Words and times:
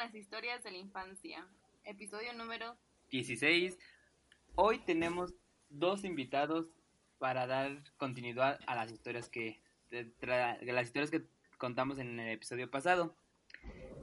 Las 0.00 0.14
historias 0.14 0.64
de 0.64 0.70
la 0.70 0.78
infancia. 0.78 1.46
Episodio 1.84 2.32
número 2.32 2.74
16. 3.10 3.78
Hoy 4.54 4.78
tenemos 4.78 5.34
dos 5.68 6.04
invitados 6.04 6.68
para 7.18 7.46
dar 7.46 7.84
continuidad 7.98 8.58
a 8.66 8.76
las 8.76 8.90
historias 8.90 9.28
que 9.28 9.60
las 9.90 10.86
historias 10.86 11.10
que 11.10 11.26
contamos 11.58 11.98
en 11.98 12.18
el 12.18 12.30
episodio 12.30 12.70
pasado. 12.70 13.14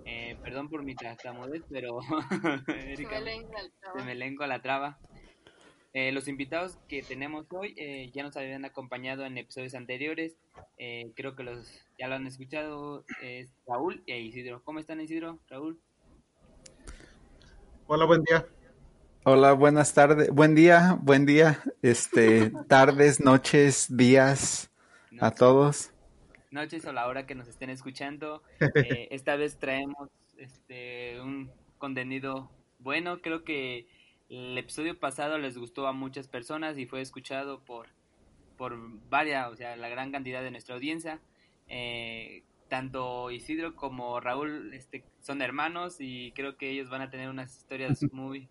Eh, 0.06 0.38
perdón 0.44 0.70
por 0.70 0.84
mi 0.84 0.94
tartamudez, 0.94 1.64
pero 1.68 2.00
se 2.68 4.04
me 4.06 4.14
lengua 4.14 4.46
la 4.46 4.62
traba. 4.62 5.00
Eh, 5.94 6.12
los 6.12 6.28
invitados 6.28 6.78
que 6.88 7.02
tenemos 7.02 7.48
hoy 7.50 7.74
eh, 7.76 8.12
ya 8.14 8.22
nos 8.22 8.38
habían 8.38 8.66
acompañado 8.66 9.26
en 9.26 9.36
episodios 9.36 9.74
anteriores. 9.74 10.38
Eh, 10.78 11.12
creo 11.16 11.36
que 11.36 11.42
los 11.42 11.88
ya 11.98 12.08
lo 12.08 12.14
han 12.14 12.28
escuchado. 12.28 13.04
Es 13.24 13.52
Raúl 13.66 14.04
e 14.06 14.20
Isidro. 14.20 14.62
¿Cómo 14.64 14.78
están, 14.78 15.02
Isidro? 15.02 15.40
Raúl. 15.50 15.82
Hola, 17.90 18.04
buen 18.04 18.22
día. 18.24 18.46
Hola, 19.24 19.54
buenas 19.54 19.94
tardes. 19.94 20.30
Buen 20.30 20.56
día, 20.56 21.00
buen 21.02 21.26
día. 21.26 21.64
Este, 21.82 22.50
tardes, 22.68 23.22
noches, 23.22 23.88
días 23.96 24.70
a 25.22 25.32
todos. 25.32 25.94
Noches 26.52 26.84
o 26.84 26.92
la 26.92 27.08
hora 27.08 27.26
que 27.26 27.34
nos 27.34 27.48
estén 27.48 27.70
escuchando. 27.70 28.44
esta 29.10 29.38
vez 29.38 29.58
traemos 29.58 30.10
este 30.38 31.22
un 31.22 31.50
contenido 31.78 32.52
bueno. 32.80 33.22
Creo 33.22 33.46
que 33.46 33.88
el 34.28 34.58
episodio 34.58 35.00
pasado 35.00 35.38
les 35.38 35.58
gustó 35.58 35.88
a 35.88 35.94
muchas 35.94 36.28
personas 36.28 36.78
y 36.78 36.88
fue 36.88 37.00
escuchado 37.00 37.62
por, 37.64 37.88
por 38.58 38.78
varias, 39.08 39.48
o 39.48 39.56
sea, 39.56 39.78
la 39.78 39.88
gran 39.88 40.12
cantidad 40.12 40.44
de 40.44 40.52
nuestra 40.52 40.76
audiencia. 40.76 41.22
Eh, 41.70 42.44
tanto 42.70 43.32
Isidro 43.32 43.76
como 43.76 44.20
Raúl 44.20 44.74
este, 44.74 45.04
son 45.20 45.42
hermanos 45.42 45.98
y 46.00 46.32
creo 46.34 46.58
que 46.58 46.70
ellos 46.70 46.90
van 46.90 47.02
a 47.02 47.10
tener 47.10 47.30
unas 47.30 47.56
historias 47.58 48.02
muy, 48.12 48.50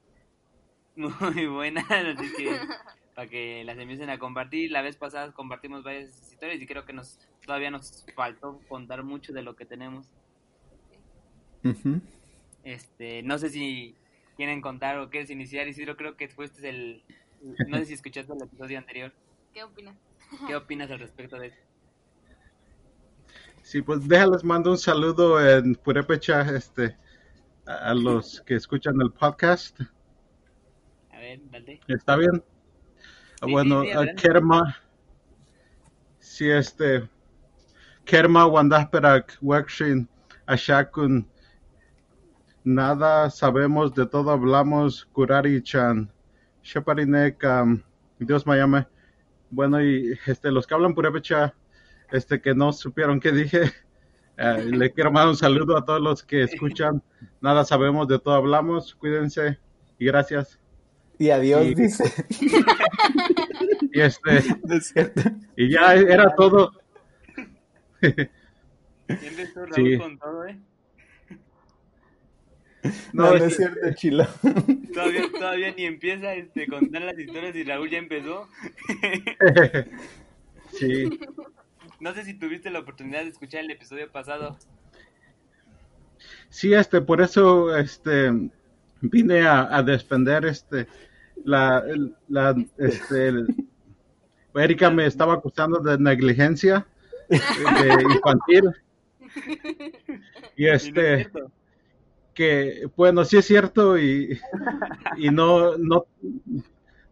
muy 0.96 1.46
buenas, 1.46 1.90
así 1.90 2.32
que 2.36 2.58
para 3.14 3.28
que 3.28 3.64
las 3.64 3.78
empiecen 3.78 4.10
a 4.10 4.18
compartir. 4.18 4.70
La 4.70 4.82
vez 4.82 4.96
pasada 4.96 5.32
compartimos 5.32 5.82
varias 5.82 6.30
historias 6.30 6.60
y 6.60 6.66
creo 6.66 6.84
que 6.84 6.92
nos 6.92 7.18
todavía 7.44 7.70
nos 7.70 8.04
faltó 8.14 8.60
contar 8.68 9.02
mucho 9.04 9.32
de 9.32 9.42
lo 9.42 9.56
que 9.56 9.64
tenemos. 9.64 10.06
Este, 12.64 13.22
no 13.22 13.38
sé 13.38 13.50
si 13.50 13.94
quieren 14.36 14.60
contar 14.60 14.98
o 14.98 15.08
quieres 15.10 15.30
iniciar. 15.30 15.66
Isidro, 15.68 15.96
creo 15.96 16.16
que 16.16 16.28
fuiste 16.28 16.68
el... 16.68 17.02
No 17.68 17.78
sé 17.78 17.86
si 17.86 17.94
escuchaste 17.94 18.32
el 18.32 18.42
episodio 18.42 18.78
anterior. 18.78 19.12
¿Qué 19.52 19.62
opinas? 19.62 19.96
¿Qué 20.46 20.56
opinas 20.56 20.90
al 20.90 20.98
respecto 20.98 21.38
de 21.38 21.48
eso? 21.48 21.65
Sí, 23.66 23.82
pues 23.82 24.06
déjales 24.06 24.44
mando 24.44 24.70
un 24.70 24.78
saludo 24.78 25.44
en 25.44 25.74
Purepecha 25.74 26.42
este, 26.54 26.96
a, 27.66 27.92
los 27.94 28.40
que 28.42 28.54
escuchan 28.54 29.00
el 29.00 29.10
podcast. 29.10 29.80
A 31.10 31.18
ver, 31.18 31.40
dale. 31.50 31.80
¿Está 31.88 32.14
bien? 32.14 32.44
bueno, 33.42 33.80
a 33.80 34.06
Kerma, 34.14 34.76
si 36.20 36.48
este, 36.48 37.08
Kerma 38.04 38.46
Wandasperak 38.46 39.36
Workshin 39.40 40.08
Ashakun 40.46 41.28
nada 42.62 43.28
sabemos, 43.30 43.92
de 43.96 44.06
todo 44.06 44.30
hablamos, 44.30 45.06
Kurari-chan, 45.06 46.08
Sheparinek, 46.62 47.42
um, 47.42 47.82
Dios 48.20 48.46
me 48.46 48.58
llame. 48.58 48.86
Bueno, 49.50 49.82
y 49.82 50.16
este, 50.26 50.52
los 50.52 50.68
que 50.68 50.74
hablan 50.74 50.94
purépecha, 50.94 51.52
este, 52.12 52.40
que 52.40 52.54
no 52.54 52.72
supieron 52.72 53.20
qué 53.20 53.32
dije, 53.32 53.72
eh, 54.36 54.64
le 54.64 54.92
quiero 54.92 55.10
mandar 55.10 55.28
un 55.28 55.36
saludo 55.36 55.76
a 55.76 55.84
todos 55.84 56.00
los 56.00 56.22
que 56.22 56.42
escuchan. 56.42 57.02
Nada 57.40 57.64
sabemos, 57.64 58.08
de 58.08 58.18
todo 58.18 58.34
hablamos, 58.34 58.94
cuídense 58.94 59.58
y 59.98 60.06
gracias. 60.06 60.58
Y 61.18 61.30
adiós, 61.30 61.74
dice. 61.74 62.04
Y 63.92 64.00
este, 64.00 64.42
y 65.56 65.70
ya 65.70 65.94
era 65.94 66.34
todo. 66.34 66.70
sí. 69.74 69.98
con 69.98 70.18
todo, 70.18 70.46
eh? 70.46 70.58
No, 73.14 73.30
no, 73.30 73.34
es 73.36 73.56
cierto, 73.56 73.80
Chilo. 73.94 74.26
Todavía, 74.92 75.22
todavía 75.32 75.74
ni 75.74 75.86
empieza 75.86 76.34
este, 76.34 76.66
contar 76.66 77.02
las 77.02 77.18
historias 77.18 77.56
y 77.56 77.64
Raúl 77.64 77.88
ya 77.88 77.98
empezó. 77.98 78.48
Sí. 80.72 81.18
No 82.00 82.12
sé 82.14 82.24
si 82.24 82.34
tuviste 82.34 82.70
la 82.70 82.80
oportunidad 82.80 83.22
de 83.22 83.30
escuchar 83.30 83.64
el 83.64 83.70
episodio 83.70 84.10
pasado. 84.10 84.58
Sí, 86.48 86.72
este, 86.74 87.00
por 87.00 87.20
eso, 87.20 87.76
este, 87.76 88.50
vine 89.00 89.46
a, 89.46 89.76
a 89.76 89.82
defender, 89.82 90.44
este, 90.44 90.86
la, 91.44 91.84
la, 92.28 92.54
este, 92.78 93.32
Erika 94.54 94.90
me 94.90 95.06
estaba 95.06 95.34
acusando 95.34 95.80
de 95.80 95.98
negligencia 95.98 96.86
de 97.28 98.02
infantil. 98.14 98.70
Y 100.56 100.66
este, 100.66 101.28
que, 102.32 102.88
bueno, 102.96 103.24
sí 103.24 103.36
es 103.36 103.46
cierto 103.46 103.98
y, 103.98 104.40
y 105.16 105.30
no, 105.30 105.76
no, 105.76 106.06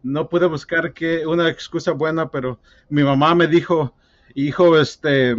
no 0.03 0.29
pude 0.29 0.47
buscar 0.47 0.93
que 0.93 1.27
una 1.27 1.49
excusa 1.49 1.93
buena, 1.93 2.31
pero 2.31 2.59
mi 2.89 3.03
mamá 3.03 3.35
me 3.35 3.47
dijo, 3.47 3.95
hijo, 4.35 4.79
este, 4.79 5.37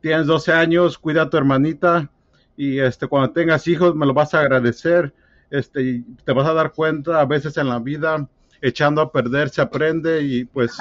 tienes 0.00 0.26
12 0.26 0.52
años, 0.52 0.98
cuida 0.98 1.22
a 1.22 1.30
tu 1.30 1.36
hermanita 1.36 2.10
y 2.56 2.78
este, 2.78 3.06
cuando 3.06 3.32
tengas 3.32 3.66
hijos 3.68 3.94
me 3.94 4.06
lo 4.06 4.14
vas 4.14 4.34
a 4.34 4.40
agradecer, 4.40 5.14
este, 5.50 5.82
y 5.82 6.02
te 6.24 6.32
vas 6.32 6.46
a 6.46 6.54
dar 6.54 6.72
cuenta 6.72 7.20
a 7.20 7.24
veces 7.24 7.56
en 7.56 7.68
la 7.68 7.78
vida, 7.78 8.28
echando 8.60 9.00
a 9.00 9.10
perder 9.10 9.48
se 9.48 9.62
aprende 9.62 10.22
y 10.22 10.44
pues 10.44 10.76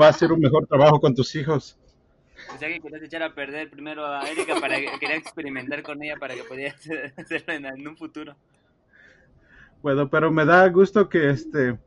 va 0.00 0.08
a 0.08 0.12
ser 0.12 0.32
un 0.32 0.40
mejor 0.40 0.66
trabajo 0.66 1.00
con 1.00 1.14
tus 1.14 1.34
hijos. 1.34 1.76
O 2.54 2.58
sea 2.58 2.68
que 2.68 2.80
querías 2.80 3.02
echar 3.02 3.22
a 3.22 3.34
perder 3.34 3.70
primero 3.70 4.06
a 4.06 4.22
Erika 4.28 4.58
para 4.60 4.76
que 4.76 4.88
quería 4.98 5.16
experimentar 5.16 5.82
con 5.82 6.02
ella 6.02 6.16
para 6.18 6.34
que 6.34 6.44
pudiera 6.44 6.74
hacerlo 7.16 7.52
en, 7.52 7.86
un 7.86 7.96
futuro. 7.96 8.34
Bueno, 9.82 10.08
pero 10.08 10.30
me 10.30 10.44
da 10.44 10.68
gusto 10.68 11.08
que 11.08 11.30
este 11.30 11.78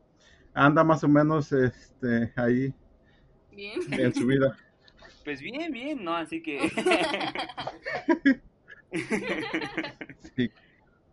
anda 0.52 0.84
más 0.84 1.02
o 1.02 1.08
menos 1.08 1.52
este 1.52 2.32
ahí 2.36 2.72
bien. 3.54 3.80
en 3.92 4.14
su 4.14 4.26
vida. 4.26 4.56
Pues 5.24 5.40
bien, 5.40 5.72
bien, 5.72 6.04
¿no? 6.04 6.14
Así 6.14 6.42
que... 6.42 6.60
sí. 10.36 10.50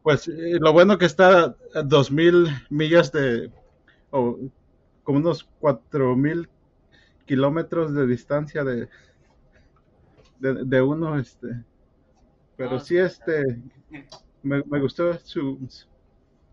Pues 0.03 0.27
eh, 0.27 0.57
lo 0.59 0.73
bueno 0.73 0.97
que 0.97 1.05
está 1.05 1.55
a 1.75 1.81
dos 1.83 2.11
mil 2.11 2.47
millas 2.69 3.11
de, 3.11 3.51
o 4.09 4.39
como 5.03 5.19
unos 5.19 5.47
cuatro 5.59 6.15
mil 6.15 6.49
kilómetros 7.25 7.93
de 7.93 8.07
distancia 8.07 8.63
de, 8.63 8.89
de, 10.39 10.81
uno, 10.81 11.19
este, 11.19 11.63
pero 12.57 12.79
sí, 12.79 12.97
este, 12.97 13.61
me, 14.43 14.61
gustó 14.61 15.13
su, 15.19 15.59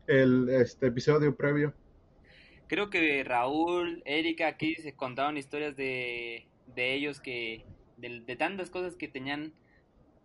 el 0.06 0.48
este 0.50 0.86
episodio 0.86 1.34
previo. 1.34 1.72
Creo 2.68 2.90
que 2.90 3.24
Raúl, 3.24 4.02
Erika, 4.04 4.46
aquí 4.46 4.74
se 4.76 4.94
contaron 4.94 5.36
historias 5.36 5.76
de, 5.76 6.46
de 6.74 6.94
ellos 6.94 7.20
que, 7.20 7.64
de, 7.96 8.36
tantas 8.36 8.70
cosas 8.70 8.94
que 8.94 9.08
tenían 9.08 9.52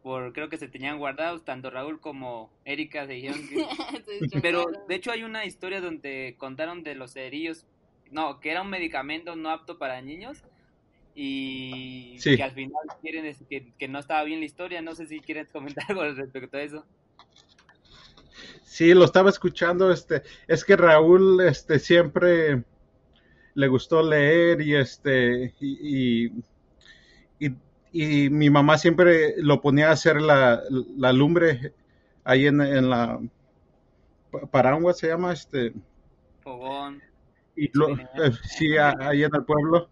por 0.03 0.33
creo 0.33 0.49
que 0.49 0.57
se 0.57 0.67
tenían 0.67 0.97
guardados 0.97 1.45
tanto 1.45 1.69
Raúl 1.69 2.01
como 2.01 2.51
Erika 2.65 3.07
se 3.07 3.13
dijeron 3.13 3.39
que 3.47 3.65
pero 4.41 4.65
de 4.89 4.95
hecho 4.95 5.11
hay 5.11 5.23
una 5.23 5.45
historia 5.45 5.79
donde 5.79 6.35
contaron 6.37 6.83
de 6.83 6.93
los 6.93 7.13
cerillos 7.13 7.65
no 8.11 8.41
que 8.41 8.51
era 8.51 8.63
un 8.63 8.69
medicamento 8.69 9.37
no 9.37 9.49
apto 9.49 9.79
para 9.79 10.01
niños 10.01 10.43
y 11.15 12.17
que 12.19 12.41
al 12.41 12.51
final 12.51 12.81
quieren 13.01 13.35
que, 13.49 13.71
que, 13.77 13.87
no 13.87 13.99
estaba 13.99 14.23
bien 14.23 14.39
la 14.39 14.45
historia. 14.45 14.81
No 14.81 14.95
sé 14.95 15.05
si 15.05 15.19
quieres 15.19 15.49
comentar 15.49 15.85
algo 15.89 16.03
respecto 16.03 16.57
a 16.57 16.61
eso. 16.61 16.85
Sí, 18.63 18.93
lo 18.93 19.05
estaba 19.05 19.29
escuchando. 19.29 19.91
Este, 19.91 20.23
es 20.47 20.63
que 20.65 20.75
Raúl, 20.75 21.41
este, 21.41 21.79
siempre 21.79 22.63
le 23.55 23.67
gustó 23.67 24.01
leer 24.01 24.61
y 24.61 24.75
este 24.75 25.53
y, 25.59 26.25
y, 27.39 27.55
y, 27.91 28.29
mi 28.29 28.49
mamá 28.49 28.77
siempre 28.77 29.35
lo 29.37 29.61
ponía 29.61 29.89
a 29.89 29.93
hacer 29.93 30.21
la, 30.21 30.61
la 30.97 31.13
lumbre 31.13 31.73
ahí 32.23 32.47
en, 32.47 32.61
en 32.61 32.89
la 32.89 33.19
Parangua 34.51 34.93
se 34.93 35.07
llama 35.07 35.33
este 35.33 35.73
fogón. 36.41 37.01
y 37.55 37.69
lo, 37.77 37.89
eh, 37.91 38.31
sí 38.43 38.75
ahí 38.77 39.23
en 39.23 39.35
el 39.35 39.43
pueblo. 39.43 39.89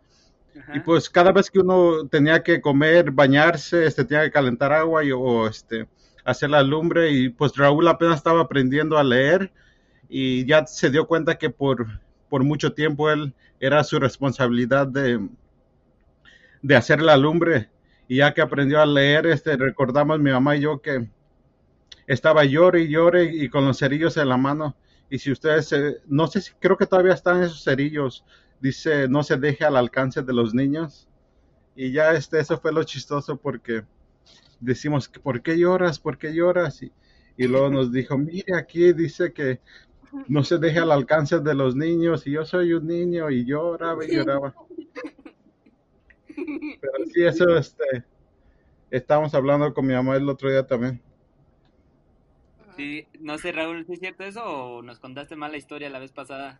Y 0.73 0.79
pues 0.81 1.09
cada 1.09 1.31
vez 1.31 1.49
que 1.49 1.59
uno 1.59 2.07
tenía 2.09 2.43
que 2.43 2.59
comer 2.59 3.11
bañarse 3.11 3.85
este 3.85 4.03
tenía 4.03 4.23
que 4.23 4.31
calentar 4.31 4.73
agua 4.73 5.03
y, 5.03 5.11
o 5.11 5.47
este 5.47 5.87
hacer 6.23 6.49
la 6.49 6.63
lumbre 6.63 7.11
y 7.11 7.29
pues 7.29 7.55
Raúl 7.55 7.87
apenas 7.87 8.17
estaba 8.17 8.41
aprendiendo 8.41 8.97
a 8.97 9.03
leer 9.03 9.51
y 10.09 10.45
ya 10.45 10.65
se 10.65 10.89
dio 10.89 11.07
cuenta 11.07 11.37
que 11.37 11.49
por 11.49 11.87
por 12.29 12.43
mucho 12.43 12.73
tiempo 12.73 13.09
él 13.09 13.33
era 13.59 13.83
su 13.83 13.99
responsabilidad 13.99 14.87
de 14.87 15.27
de 16.61 16.75
hacer 16.75 17.01
la 17.01 17.17
lumbre 17.17 17.69
y 18.07 18.17
ya 18.17 18.33
que 18.33 18.41
aprendió 18.41 18.81
a 18.81 18.85
leer 18.85 19.25
este 19.27 19.57
recordamos 19.57 20.19
mi 20.19 20.31
mamá 20.31 20.55
y 20.55 20.61
yo 20.61 20.81
que 20.81 21.09
estaba 22.07 22.43
llore 22.43 22.81
y 22.81 22.89
llore 22.89 23.23
y 23.23 23.49
con 23.49 23.65
los 23.65 23.79
cerillos 23.79 24.17
en 24.17 24.29
la 24.29 24.37
mano. 24.37 24.75
Y 25.09 25.19
si 25.19 25.31
ustedes, 25.31 25.73
no 26.07 26.27
sé 26.27 26.41
si 26.41 26.51
creo 26.59 26.77
que 26.77 26.85
todavía 26.85 27.13
están 27.13 27.43
esos 27.43 27.63
cerillos, 27.63 28.25
dice, 28.59 29.07
no 29.07 29.23
se 29.23 29.37
deje 29.37 29.65
al 29.65 29.77
alcance 29.77 30.21
de 30.21 30.33
los 30.33 30.53
niños. 30.53 31.07
Y 31.75 31.91
ya 31.91 32.11
este, 32.11 32.39
eso 32.39 32.59
fue 32.59 32.73
lo 32.73 32.83
chistoso 32.83 33.37
porque 33.37 33.83
decimos, 34.61 35.09
¿por 35.09 35.41
qué 35.41 35.57
lloras? 35.57 35.99
¿Por 35.99 36.17
qué 36.17 36.33
lloras? 36.33 36.81
Y, 36.81 36.91
y 37.35 37.47
luego 37.47 37.69
nos 37.69 37.91
dijo, 37.91 38.17
mire, 38.17 38.55
aquí 38.55 38.93
dice 38.93 39.33
que 39.33 39.59
no 40.27 40.43
se 40.43 40.57
deje 40.57 40.79
al 40.79 40.91
alcance 40.91 41.39
de 41.39 41.55
los 41.55 41.75
niños 41.75 42.27
y 42.27 42.31
yo 42.31 42.45
soy 42.45 42.73
un 42.73 42.87
niño 42.87 43.29
y 43.29 43.45
lloraba 43.45 44.05
y 44.05 44.15
lloraba. 44.15 44.53
Pero 46.35 47.05
sí, 47.13 47.23
eso, 47.23 47.57
este, 47.57 48.03
estábamos 48.89 49.33
hablando 49.33 49.73
con 49.73 49.85
mi 49.85 49.93
mamá 49.93 50.15
el 50.15 50.29
otro 50.29 50.49
día 50.49 50.65
también. 50.65 51.01
Sí, 52.75 53.05
no 53.19 53.37
sé, 53.37 53.51
Raúl, 53.51 53.85
¿sí 53.85 53.93
es 53.93 53.99
cierto 53.99 54.23
eso 54.23 54.43
o 54.43 54.81
nos 54.81 54.99
contaste 54.99 55.35
mal 55.35 55.51
la 55.51 55.57
historia 55.57 55.89
la 55.89 55.99
vez 55.99 56.11
pasada? 56.11 56.59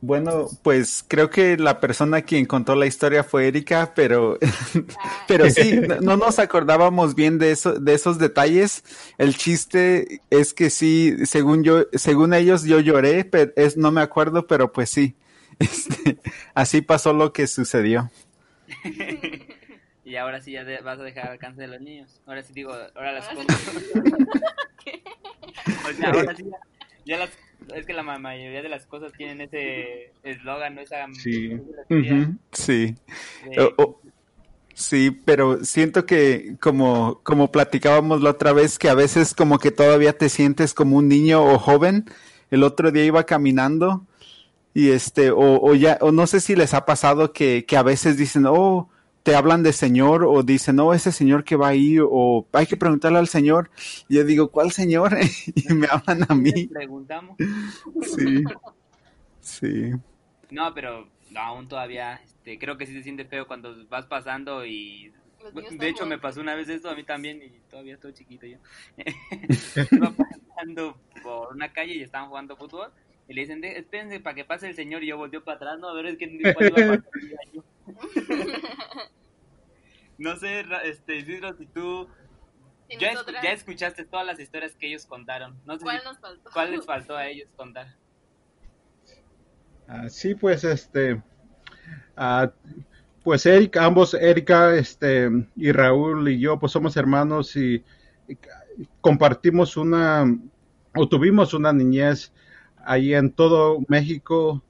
Bueno, 0.00 0.48
pues 0.62 1.04
creo 1.08 1.30
que 1.30 1.56
la 1.56 1.80
persona 1.80 2.22
quien 2.22 2.46
contó 2.46 2.76
la 2.76 2.86
historia 2.86 3.24
fue 3.24 3.48
Erika, 3.48 3.92
pero, 3.94 4.38
pero 5.28 5.50
sí, 5.50 5.80
no 6.00 6.16
nos 6.16 6.38
acordábamos 6.38 7.16
bien 7.16 7.38
de 7.38 7.50
eso, 7.50 7.80
de 7.80 7.94
esos 7.94 8.18
detalles. 8.18 8.84
El 9.18 9.36
chiste 9.36 10.20
es 10.30 10.54
que 10.54 10.70
sí, 10.70 11.26
según 11.26 11.64
yo, 11.64 11.86
según 11.92 12.34
ellos 12.34 12.62
yo 12.62 12.78
lloré, 12.78 13.24
pero 13.24 13.52
es, 13.56 13.76
no 13.76 13.90
me 13.90 14.00
acuerdo, 14.00 14.46
pero 14.46 14.72
pues 14.72 14.90
sí, 14.90 15.16
este, 15.58 16.18
así 16.54 16.80
pasó 16.80 17.12
lo 17.12 17.32
que 17.32 17.48
sucedió. 17.48 18.10
Y 20.04 20.16
ahora 20.16 20.40
sí 20.40 20.52
ya 20.52 20.64
vas 20.82 21.00
a 21.00 21.02
dejar 21.02 21.26
al 21.26 21.32
alcance 21.32 21.62
de 21.62 21.68
los 21.68 21.80
niños. 21.80 22.20
Ahora 22.26 22.42
sí 22.42 22.52
digo, 22.52 22.72
ahora 22.94 23.12
las 23.12 23.28
cosas. 23.28 23.46
o 25.84 25.92
sea, 25.94 26.10
ahora 26.10 26.36
sí 26.36 26.44
ya, 26.44 26.73
las, 27.06 27.30
es 27.74 27.86
que 27.86 27.92
la 27.92 28.02
mayoría 28.02 28.62
de 28.62 28.68
las 28.68 28.86
cosas 28.86 29.12
tienen 29.12 29.40
ese 29.40 30.12
eslogan, 30.22 30.74
¿no? 30.74 30.80
Esa, 30.80 31.06
sí. 31.12 31.60
sí. 32.52 32.94
sí, 34.74 35.10
pero 35.10 35.64
siento 35.64 36.06
que 36.06 36.56
como, 36.60 37.20
como 37.22 37.52
platicábamos 37.52 38.22
la 38.22 38.30
otra 38.30 38.52
vez, 38.52 38.78
que 38.78 38.88
a 38.88 38.94
veces 38.94 39.34
como 39.34 39.58
que 39.58 39.70
todavía 39.70 40.16
te 40.16 40.28
sientes 40.28 40.74
como 40.74 40.96
un 40.96 41.08
niño 41.08 41.44
o 41.44 41.58
joven. 41.58 42.04
El 42.50 42.62
otro 42.62 42.92
día 42.92 43.04
iba 43.04 43.24
caminando 43.24 44.06
y 44.74 44.90
este, 44.90 45.30
o, 45.30 45.60
o 45.62 45.74
ya, 45.74 45.98
o 46.00 46.12
no 46.12 46.26
sé 46.26 46.40
si 46.40 46.56
les 46.56 46.74
ha 46.74 46.84
pasado 46.84 47.32
que, 47.32 47.64
que 47.64 47.76
a 47.76 47.82
veces 47.82 48.16
dicen, 48.16 48.44
oh, 48.46 48.90
te 49.24 49.34
hablan 49.34 49.62
de 49.62 49.72
Señor 49.72 50.22
o 50.22 50.42
dicen, 50.42 50.76
no, 50.76 50.92
ese 50.92 51.10
Señor 51.10 51.44
que 51.44 51.56
va 51.56 51.68
ahí, 51.68 51.96
o 51.98 52.46
hay 52.52 52.66
que 52.66 52.76
preguntarle 52.76 53.18
al 53.18 53.26
Señor. 53.26 53.70
Y 54.06 54.16
yo 54.16 54.24
digo, 54.24 54.50
¿cuál 54.50 54.70
Señor? 54.70 55.16
y 55.54 55.72
me 55.72 55.88
hablan 55.90 56.26
a 56.28 56.34
mí. 56.34 56.66
Preguntamos. 56.66 57.36
Sí. 58.02 58.44
Sí. 59.40 59.92
No, 60.50 60.74
pero 60.74 61.08
aún 61.34 61.66
todavía, 61.68 62.20
este, 62.22 62.58
creo 62.58 62.76
que 62.76 62.86
sí 62.86 62.92
se 62.92 63.02
siente 63.02 63.24
feo 63.24 63.46
cuando 63.46 63.74
vas 63.88 64.04
pasando 64.06 64.64
y... 64.64 65.10
De 65.78 65.88
hecho, 65.88 66.06
me 66.06 66.18
pasó 66.18 66.40
una 66.40 66.54
vez 66.54 66.68
esto 66.68 66.88
a 66.88 66.94
mí 66.94 67.02
también 67.02 67.42
y 67.42 67.50
todavía 67.70 67.94
estoy 67.94 68.12
chiquito 68.12 68.46
yo. 68.46 68.58
Iba 69.90 70.12
pasando 70.12 70.98
por 71.22 71.54
una 71.54 71.72
calle 71.72 71.94
y 71.94 72.02
estaban 72.02 72.28
jugando 72.28 72.56
fútbol 72.56 72.90
y 73.28 73.34
le 73.34 73.42
dicen, 73.42 73.64
espérense 73.64 74.20
para 74.20 74.34
que 74.34 74.44
pase 74.44 74.68
el 74.68 74.74
señor 74.74 75.02
y 75.02 75.08
yo 75.08 75.16
volteo 75.16 75.44
para 75.44 75.56
atrás, 75.56 75.78
no, 75.78 75.88
a 75.88 75.94
ver, 75.94 76.06
es 76.06 76.18
que 76.18 76.26
iba 76.26 76.50
a 76.50 76.54
pasar 76.54 77.04
yo. 77.52 77.64
no 80.18 80.36
sé, 80.36 80.64
este, 80.84 81.16
Isidro, 81.16 81.56
si 81.56 81.66
tú 81.66 82.08
ya, 82.98 83.14
ya, 83.42 83.52
escuchaste 83.52 84.04
todas 84.04 84.26
las 84.26 84.38
historias 84.38 84.74
que 84.74 84.86
ellos 84.88 85.06
contaron. 85.06 85.58
No 85.64 85.78
sé 85.78 85.84
¿Cuál 85.84 86.02
nos 86.04 86.18
faltó? 86.18 86.50
¿Cuál 86.52 86.70
les 86.72 86.84
faltó 86.84 87.16
a 87.16 87.26
ellos 87.26 87.48
contar? 87.56 87.94
Ah, 89.88 90.08
sí, 90.08 90.34
pues 90.34 90.64
este, 90.64 91.22
ah, 92.16 92.50
pues 93.22 93.44
Erika, 93.46 93.84
ambos, 93.84 94.14
Erika, 94.14 94.74
este, 94.74 95.30
y 95.56 95.72
Raúl 95.72 96.28
y 96.28 96.38
yo, 96.38 96.58
pues 96.58 96.72
somos 96.72 96.96
hermanos 96.96 97.56
y, 97.56 97.84
y 98.28 98.36
compartimos 99.00 99.76
una, 99.76 100.24
o 100.94 101.08
tuvimos 101.08 101.54
una 101.54 101.72
niñez 101.72 102.32
ahí 102.84 103.14
en 103.14 103.32
todo 103.32 103.78
México 103.88 104.62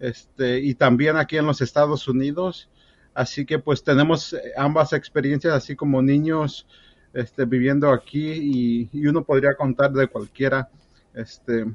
este, 0.00 0.60
y 0.60 0.74
también 0.74 1.16
aquí 1.16 1.36
en 1.36 1.46
los 1.46 1.60
Estados 1.60 2.08
Unidos. 2.08 2.70
Así 3.14 3.44
que 3.44 3.58
pues 3.58 3.82
tenemos 3.82 4.36
ambas 4.56 4.92
experiencias, 4.92 5.52
así 5.52 5.74
como 5.74 6.00
niños 6.02 6.66
este, 7.12 7.44
viviendo 7.44 7.90
aquí 7.90 8.88
y, 8.92 9.08
uno 9.08 9.24
podría 9.24 9.54
contar 9.54 9.92
de 9.92 10.06
cualquiera. 10.06 10.68
Este, 11.14 11.66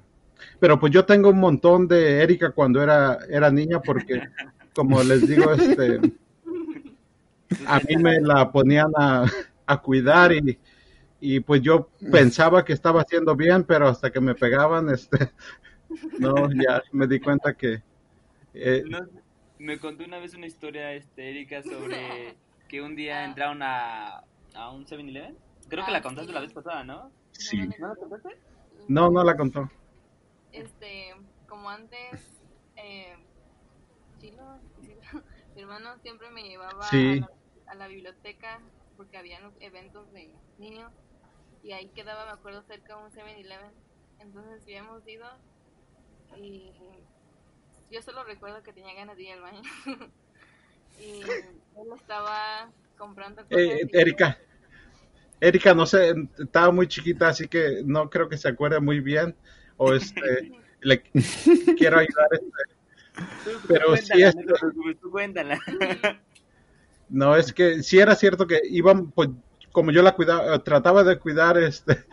pero 0.59 0.79
pues 0.79 0.93
yo 0.93 1.05
tengo 1.05 1.29
un 1.29 1.39
montón 1.39 1.87
de 1.87 2.21
Erika 2.21 2.51
cuando 2.51 2.81
era, 2.81 3.19
era 3.29 3.51
niña 3.51 3.81
porque, 3.81 4.21
como 4.73 5.03
les 5.03 5.27
digo, 5.27 5.51
este, 5.53 5.99
a 7.67 7.79
mí 7.79 7.97
me 7.97 8.21
la 8.21 8.51
ponían 8.51 8.91
a, 8.95 9.25
a 9.65 9.81
cuidar 9.81 10.31
y, 10.31 10.57
y 11.19 11.39
pues 11.39 11.61
yo 11.61 11.89
pensaba 12.11 12.65
que 12.65 12.73
estaba 12.73 13.01
haciendo 13.01 13.35
bien, 13.35 13.63
pero 13.63 13.87
hasta 13.87 14.11
que 14.11 14.19
me 14.19 14.35
pegaban, 14.35 14.89
este, 14.89 15.31
no, 16.19 16.49
ya 16.51 16.81
me 16.91 17.07
di 17.07 17.19
cuenta 17.19 17.53
que... 17.53 17.81
Eh, 18.53 18.83
me 19.59 19.79
contó 19.79 20.03
una 20.03 20.19
vez 20.19 20.33
una 20.33 20.45
historia 20.45 20.95
histérica 20.95 21.63
sobre 21.63 22.35
que 22.67 22.81
un 22.81 22.95
día 22.95 23.19
ah. 23.19 23.25
entraron 23.25 23.61
a, 23.61 24.23
a 24.53 24.71
un 24.71 24.85
7-Eleven. 24.85 25.37
Creo 25.69 25.85
que 25.85 25.91
la 25.91 25.99
ah, 25.99 26.01
contaste 26.01 26.33
la 26.33 26.41
vez 26.41 26.53
pasada, 26.53 26.83
¿no? 26.83 27.11
Sí. 27.31 27.57
¿No 27.79 27.87
la 27.87 27.95
contaste? 27.95 28.37
No, 28.87 29.09
no 29.09 29.23
la 29.23 29.35
contó. 29.37 29.69
Este, 30.51 31.15
como 31.47 31.69
antes, 31.69 32.41
eh, 32.75 33.15
Chilo, 34.19 34.59
mi 35.55 35.61
hermano 35.61 35.97
siempre 35.99 36.29
me 36.29 36.43
llevaba 36.43 36.87
a, 36.87 36.95
la, 36.95 37.29
a, 37.67 37.75
la, 37.75 37.87
biblioteca 37.87 38.59
porque 38.97 39.17
había 39.17 39.39
eventos 39.61 40.11
de 40.13 40.29
niños 40.59 40.91
y 41.63 41.71
ahí 41.71 41.87
quedaba, 41.87 42.25
me 42.25 42.31
acuerdo, 42.31 42.61
cerca 42.63 42.97
de 42.97 43.03
un 43.03 43.11
7-Eleven. 43.11 43.71
Entonces, 44.19 44.63
hemos 44.67 45.07
ido 45.07 45.27
y 46.37 46.71
yo 47.93 48.01
solo 48.01 48.23
recuerdo 48.23 48.63
que 48.63 48.73
tenía 48.73 48.95
ganas 48.95 49.15
de 49.15 49.23
ir 49.23 49.33
al 49.33 49.41
baño. 49.41 49.61
y 50.99 51.21
él 51.21 51.87
estaba 51.95 52.71
comprando 52.97 53.43
cosas. 53.43 53.57
Eh, 53.57 53.87
Erika. 53.93 54.37
Erika, 55.39 55.73
no 55.75 55.85
sé, 55.85 56.13
estaba 56.39 56.71
muy 56.71 56.87
chiquita, 56.87 57.27
así 57.27 57.47
que 57.47 57.83
no 57.85 58.09
creo 58.09 58.27
que 58.27 58.37
se 58.37 58.49
acuerde 58.49 58.79
muy 58.79 58.99
bien. 58.99 59.35
O 59.77 59.93
este, 59.93 60.51
le 60.81 61.03
quiero 61.77 61.99
ayudar. 61.99 62.29
Este, 62.33 63.67
pero 63.67 63.95
sí, 63.95 64.23
este, 64.23 64.43
cuéntala. 65.09 65.59
No, 67.09 67.35
es 67.35 67.53
que 67.53 67.83
sí 67.83 67.99
era 67.99 68.15
cierto 68.15 68.47
que 68.47 68.59
iban, 68.71 69.11
pues, 69.11 69.29
como 69.71 69.91
yo 69.91 70.01
la 70.01 70.15
cuidaba, 70.15 70.63
trataba 70.63 71.03
de 71.03 71.19
cuidar 71.19 71.59
este 71.59 72.05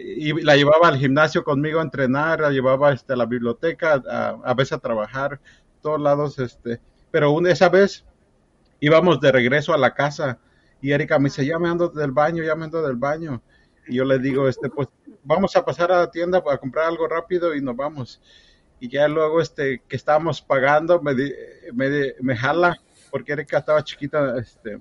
y 0.00 0.32
la 0.42 0.56
llevaba 0.56 0.88
al 0.88 0.98
gimnasio 0.98 1.44
conmigo 1.44 1.80
a 1.80 1.82
entrenar, 1.82 2.40
la 2.40 2.50
llevaba 2.50 2.92
este, 2.92 3.12
a 3.12 3.16
la 3.16 3.26
biblioteca, 3.26 4.02
a, 4.44 4.54
veces 4.54 4.72
a 4.72 4.78
trabajar, 4.78 5.40
todos 5.82 6.00
lados, 6.00 6.38
este, 6.38 6.80
pero 7.10 7.32
una, 7.32 7.50
esa 7.50 7.68
vez 7.68 8.04
íbamos 8.80 9.20
de 9.20 9.32
regreso 9.32 9.74
a 9.74 9.78
la 9.78 9.94
casa 9.94 10.38
y 10.80 10.92
Erika 10.92 11.18
me 11.18 11.28
dice, 11.28 11.44
ya 11.44 11.58
me 11.58 11.68
ando 11.68 11.88
del 11.88 12.12
baño, 12.12 12.42
ya 12.42 12.54
me 12.54 12.64
ando 12.64 12.82
del 12.82 12.96
baño. 12.96 13.42
Y 13.86 13.96
yo 13.96 14.04
le 14.04 14.18
digo, 14.18 14.48
este, 14.48 14.70
pues 14.70 14.88
vamos 15.22 15.54
a 15.56 15.64
pasar 15.64 15.92
a 15.92 15.98
la 15.98 16.10
tienda 16.10 16.42
a 16.50 16.58
comprar 16.58 16.86
algo 16.86 17.06
rápido 17.06 17.54
y 17.54 17.60
nos 17.60 17.76
vamos. 17.76 18.20
Y 18.78 18.88
ya 18.88 19.06
luego, 19.08 19.42
este, 19.42 19.82
que 19.86 19.96
estábamos 19.96 20.40
pagando, 20.40 21.02
me, 21.02 21.14
me, 21.74 22.14
me 22.20 22.36
jala, 22.36 22.80
porque 23.10 23.32
Erika 23.32 23.58
estaba 23.58 23.84
chiquita, 23.84 24.38
este, 24.38 24.80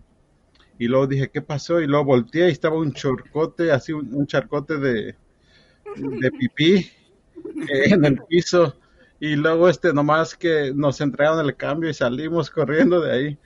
y 0.79 0.87
luego 0.87 1.07
dije, 1.07 1.29
¿qué 1.29 1.41
pasó? 1.41 1.81
Y 1.81 1.87
luego 1.87 2.05
volteé 2.05 2.47
y 2.47 2.51
estaba 2.51 2.77
un 2.77 2.93
chorcote, 2.93 3.69
así 3.69 3.91
un, 3.91 4.25
charcote 4.25 4.77
de, 4.77 5.13
de 5.97 6.31
pipí 6.31 6.89
eh, 7.69 7.89
en 7.91 8.05
el 8.05 8.17
piso. 8.29 8.73
Y 9.19 9.35
luego 9.35 9.67
este 9.67 9.93
nomás 9.93 10.37
que 10.37 10.71
nos 10.73 11.01
entregaron 11.01 11.45
el 11.45 11.53
cambio 11.57 11.89
y 11.89 11.93
salimos 11.93 12.49
corriendo 12.49 13.01
de 13.01 13.11
ahí. 13.11 13.37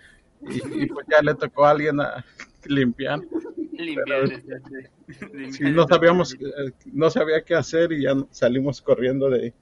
Y, 0.41 0.85
pues 0.85 1.07
ya 1.09 1.23
le 1.23 1.33
tocó 1.33 1.65
a 1.65 1.71
alguien 1.71 1.99
a 2.01 2.23
limpiar. 2.65 3.21
sí, 5.49 5.71
no 5.71 5.87
sabíamos, 5.87 6.35
eh, 6.35 6.71
no 6.91 7.09
sabía 7.09 7.43
qué 7.43 7.55
hacer 7.55 7.93
y 7.93 8.03
ya 8.03 8.13
salimos 8.29 8.79
corriendo 8.79 9.27
de 9.31 9.41
ahí. 9.41 9.53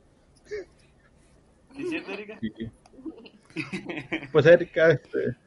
¿Es 1.80 1.90
cierto, 1.90 2.12
Erika? 2.12 2.38
Pues 4.34 4.46
Erika, 4.46 4.92
este... 4.92 5.38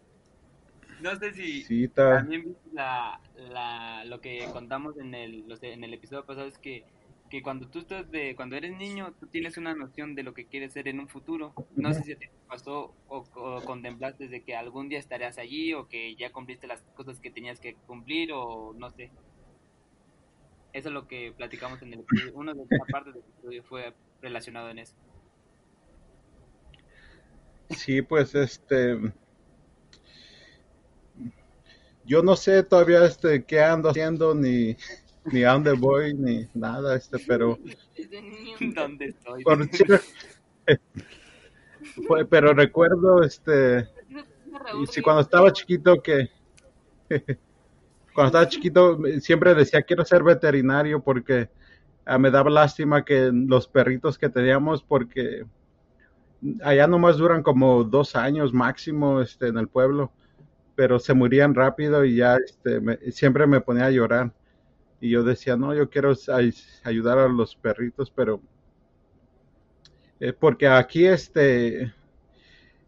No 1.04 1.14
sé 1.16 1.34
si 1.34 1.88
también 1.88 2.56
la, 2.72 3.20
la, 3.36 4.06
lo 4.06 4.22
que 4.22 4.48
contamos 4.54 4.96
en 4.96 5.14
el, 5.14 5.44
en 5.60 5.84
el 5.84 5.92
episodio 5.92 6.24
pasado, 6.24 6.46
es 6.48 6.56
que 6.56 6.84
que 7.28 7.42
cuando 7.42 7.66
tú 7.66 7.80
estás 7.80 8.10
de, 8.10 8.36
cuando 8.36 8.56
eres 8.56 8.76
niño, 8.76 9.12
tú 9.18 9.26
tienes 9.26 9.56
una 9.56 9.74
noción 9.74 10.14
de 10.14 10.22
lo 10.22 10.34
que 10.34 10.46
quieres 10.46 10.72
ser 10.72 10.88
en 10.88 11.00
un 11.00 11.08
futuro. 11.08 11.52
No 11.74 11.92
sé 11.92 12.04
si 12.04 12.14
te 12.14 12.30
pasó 12.48 12.94
o, 13.08 13.24
contemplaste 13.64 14.28
de 14.28 14.42
que 14.42 14.54
algún 14.54 14.88
día 14.88 14.98
estarías 14.98 15.36
allí 15.36 15.74
o 15.74 15.88
que 15.88 16.14
ya 16.14 16.30
cumpliste 16.32 16.66
las 16.66 16.80
cosas 16.94 17.18
que 17.20 17.30
tenías 17.30 17.60
que 17.60 17.74
cumplir 17.74 18.30
o 18.32 18.72
no 18.78 18.90
sé. 18.90 19.10
Eso 20.72 20.88
es 20.88 20.94
lo 20.94 21.06
que 21.06 21.32
platicamos 21.36 21.82
en 21.82 21.94
el 21.94 22.00
episodio. 22.00 22.34
Una 22.34 22.54
de 22.54 22.64
las 22.70 22.88
partes 22.90 23.14
del 23.14 23.24
episodio 23.24 23.64
fue 23.64 23.94
relacionado 24.22 24.70
en 24.70 24.78
eso. 24.78 24.94
Sí, 27.70 28.00
pues 28.00 28.34
este 28.34 29.12
yo 32.06 32.22
no 32.22 32.36
sé 32.36 32.62
todavía 32.62 33.04
este 33.04 33.44
qué 33.44 33.62
ando 33.62 33.90
haciendo 33.90 34.34
ni 34.34 34.76
ni 35.32 35.42
a 35.42 35.52
dónde 35.52 35.72
voy, 35.72 36.14
ni 36.14 36.48
nada, 36.54 36.96
este, 36.96 37.18
pero... 37.26 37.58
¿Dónde 38.74 39.06
estoy? 39.06 39.44
pero 42.30 42.52
recuerdo, 42.52 43.22
este, 43.22 43.88
y 44.82 44.86
si 44.86 45.00
cuando 45.00 45.22
estaba 45.22 45.52
chiquito 45.52 46.00
que... 46.02 46.28
cuando 48.14 48.26
estaba 48.26 48.48
chiquito 48.48 48.98
siempre 49.20 49.54
decía 49.54 49.82
quiero 49.82 50.04
ser 50.04 50.22
veterinario 50.22 51.02
porque 51.02 51.48
ah, 52.06 52.16
me 52.16 52.30
daba 52.30 52.48
lástima 52.48 53.04
que 53.04 53.30
los 53.32 53.66
perritos 53.66 54.16
que 54.16 54.28
teníamos 54.28 54.82
porque 54.82 55.44
allá 56.62 56.86
nomás 56.86 57.16
duran 57.18 57.42
como 57.42 57.82
dos 57.84 58.14
años 58.14 58.52
máximo 58.52 59.20
este, 59.20 59.48
en 59.48 59.58
el 59.58 59.68
pueblo, 59.68 60.12
pero 60.74 60.98
se 60.98 61.14
morían 61.14 61.54
rápido 61.54 62.04
y 62.04 62.16
ya 62.16 62.36
este, 62.36 63.12
siempre 63.12 63.46
me 63.46 63.60
ponía 63.60 63.86
a 63.86 63.90
llorar 63.90 64.32
y 65.00 65.10
yo 65.10 65.22
decía, 65.22 65.56
no, 65.56 65.74
yo 65.74 65.90
quiero 65.90 66.14
ayudar 66.84 67.18
a 67.18 67.28
los 67.28 67.54
perritos, 67.56 68.10
pero 68.10 68.40
eh, 70.20 70.32
porque 70.32 70.66
aquí 70.66 71.04
este 71.06 71.92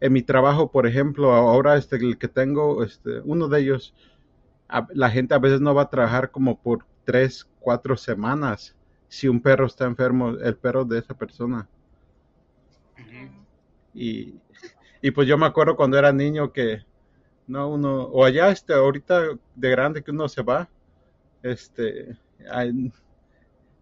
en 0.00 0.12
mi 0.12 0.22
trabajo, 0.22 0.70
por 0.70 0.86
ejemplo, 0.86 1.32
ahora 1.32 1.76
este 1.76 1.96
el 1.96 2.18
que 2.18 2.28
tengo, 2.28 2.82
este 2.82 3.20
uno 3.24 3.48
de 3.48 3.60
ellos, 3.60 3.94
la 4.94 5.10
gente 5.10 5.34
a 5.34 5.38
veces 5.38 5.60
no 5.60 5.74
va 5.74 5.82
a 5.82 5.90
trabajar 5.90 6.30
como 6.30 6.60
por 6.60 6.84
tres, 7.04 7.46
cuatro 7.60 7.96
semanas 7.96 8.74
si 9.08 9.28
un 9.28 9.40
perro 9.40 9.66
está 9.66 9.84
enfermo, 9.84 10.30
el 10.30 10.56
perro 10.56 10.84
de 10.84 10.98
esa 10.98 11.14
persona. 11.14 11.68
Y, 13.94 14.34
y 15.00 15.10
pues 15.10 15.28
yo 15.28 15.38
me 15.38 15.46
acuerdo 15.46 15.76
cuando 15.76 15.98
era 15.98 16.12
niño 16.12 16.52
que 16.52 16.84
no 17.46 17.68
uno 17.68 18.04
o 18.04 18.24
allá 18.24 18.50
este 18.50 18.74
ahorita 18.74 19.38
de 19.54 19.70
grande 19.70 20.02
que 20.02 20.10
uno 20.10 20.28
se 20.28 20.42
va 20.42 20.68
este, 21.42 22.16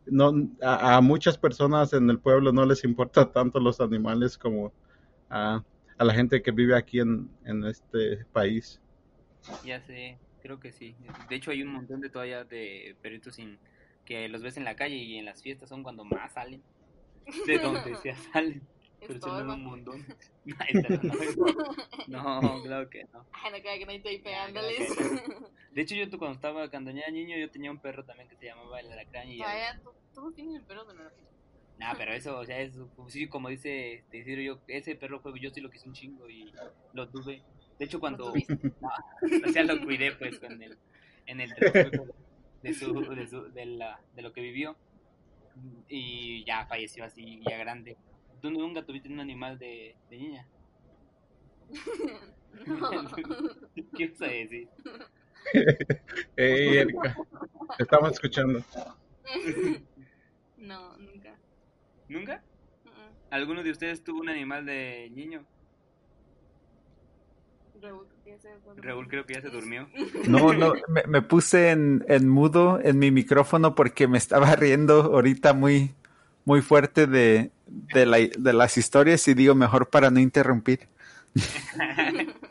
no, 0.06 0.50
a, 0.60 1.00
muchas 1.00 1.38
personas 1.38 1.92
en 1.92 2.10
el 2.10 2.18
pueblo 2.18 2.52
no 2.52 2.66
les 2.66 2.84
importa 2.84 3.30
tanto 3.32 3.58
los 3.60 3.80
animales 3.80 4.36
como 4.36 4.72
a, 5.30 5.64
a 5.96 6.04
la 6.04 6.14
gente 6.14 6.42
que 6.42 6.50
vive 6.50 6.76
aquí 6.76 7.00
en, 7.00 7.30
en, 7.44 7.64
este 7.64 8.24
país. 8.32 8.80
Ya 9.64 9.80
sé, 9.80 10.18
creo 10.42 10.60
que 10.60 10.72
sí. 10.72 10.94
De 11.28 11.36
hecho 11.36 11.50
hay 11.50 11.62
un 11.62 11.72
montón 11.72 12.00
de 12.00 12.10
todavía 12.10 12.44
de 12.44 12.96
perritos 13.00 13.36
sin, 13.36 13.58
que 14.04 14.28
los 14.28 14.42
ves 14.42 14.56
en 14.56 14.64
la 14.64 14.76
calle 14.76 14.96
y 14.96 15.16
en 15.16 15.24
las 15.24 15.42
fiestas 15.42 15.68
son 15.68 15.82
cuando 15.82 16.04
más 16.04 16.32
salen. 16.32 16.62
De 17.46 17.58
donde 17.58 17.94
sea 17.96 18.16
salen. 18.32 18.62
Pero 19.06 19.20
son 19.20 19.50
un 19.50 19.64
montón. 19.64 20.06
no, 22.08 22.62
claro 22.62 22.90
que 22.90 23.04
no. 23.12 23.26
De 25.72 25.82
hecho, 25.82 25.94
yo 25.94 26.06
cuando 26.18 26.36
estaba, 26.36 26.70
cuando 26.70 26.90
era 26.90 27.10
niño, 27.10 27.36
yo 27.36 27.50
tenía 27.50 27.70
un 27.70 27.78
perro 27.78 28.04
también 28.04 28.28
que 28.28 28.36
se 28.36 28.46
llamaba 28.46 28.80
el 28.80 28.92
alacrán. 28.92 29.28
Y 29.28 29.42
tienen 30.34 30.56
el 30.56 30.62
perro 30.62 30.84
de 30.84 30.94
Nah, 31.78 31.94
pero 31.98 32.12
eso, 32.12 32.38
o 32.38 32.44
sea, 32.44 32.60
es, 32.60 32.78
sí, 33.08 33.26
como 33.26 33.48
dice 33.48 34.04
decir 34.12 34.38
yo, 34.40 34.60
ese 34.68 34.94
perro 34.94 35.18
fue, 35.20 35.38
yo 35.40 35.50
sí 35.50 35.60
lo 35.60 35.70
quise 35.70 35.88
un 35.88 35.94
chingo 35.94 36.30
y 36.30 36.52
lo 36.92 37.08
tuve. 37.08 37.42
De 37.78 37.84
hecho, 37.84 37.98
cuando, 37.98 38.32
o 38.32 39.52
sea, 39.52 39.64
lo 39.64 39.80
cuidé, 39.84 40.12
pues, 40.12 40.40
en 40.44 40.62
el, 40.62 40.78
en 41.26 41.40
el 41.40 41.50
de, 41.50 42.74
su, 42.74 42.94
de, 42.94 43.26
su, 43.26 43.52
de, 43.52 43.66
la, 43.66 44.00
de 44.14 44.22
lo 44.22 44.32
que 44.32 44.40
vivió. 44.40 44.76
Y 45.88 46.44
ya 46.44 46.66
falleció 46.66 47.04
así, 47.04 47.40
ya 47.48 47.56
grande. 47.56 47.96
¿Tú 48.44 48.50
nunca 48.50 48.84
tuviste 48.84 49.08
un 49.08 49.20
animal 49.20 49.58
de, 49.58 49.96
de 50.10 50.18
niña? 50.18 50.46
no. 52.66 52.76
¿Qué 53.96 54.08
vas 54.08 54.20
a 54.20 54.26
decir? 54.26 54.68
hey, 56.36 56.76
Erika, 56.76 57.16
te 57.78 57.84
estamos 57.84 58.12
escuchando. 58.12 58.62
No, 60.58 60.94
nunca. 60.98 61.38
¿Nunca? 62.06 62.42
¿Alguno 63.30 63.62
de 63.62 63.70
ustedes 63.70 64.04
tuvo 64.04 64.20
un 64.20 64.28
animal 64.28 64.66
de 64.66 65.10
niño? 65.14 65.42
Raúl 68.76 69.08
creo 69.08 69.24
que 69.24 69.34
ya 69.36 69.40
se 69.40 69.48
durmió. 69.48 69.88
No, 70.28 70.52
no, 70.52 70.74
me, 70.88 71.02
me 71.08 71.22
puse 71.22 71.70
en, 71.70 72.04
en, 72.08 72.28
mudo 72.28 72.78
en 72.82 72.98
mi 72.98 73.10
micrófono 73.10 73.74
porque 73.74 74.06
me 74.06 74.18
estaba 74.18 74.54
riendo 74.54 75.14
ahorita 75.14 75.54
muy, 75.54 75.94
muy 76.44 76.60
fuerte 76.60 77.06
de, 77.06 77.53
de, 77.66 78.06
la, 78.06 78.18
de 78.18 78.52
las 78.52 78.76
historias 78.76 79.26
y 79.28 79.34
digo 79.34 79.54
mejor 79.54 79.88
para 79.88 80.10
no 80.10 80.20
interrumpir. 80.20 80.88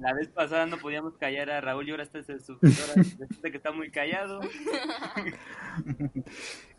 La 0.00 0.12
vez 0.12 0.28
pasada 0.28 0.66
no 0.66 0.78
podíamos 0.78 1.16
callar 1.16 1.50
a 1.50 1.60
Raúl 1.60 1.88
y 1.88 1.90
ahora 1.90 2.02
está 2.02 2.18
en 2.18 2.44
su 2.44 2.58
que 2.58 3.56
está 3.56 3.72
muy 3.72 3.90
callado. 3.90 4.40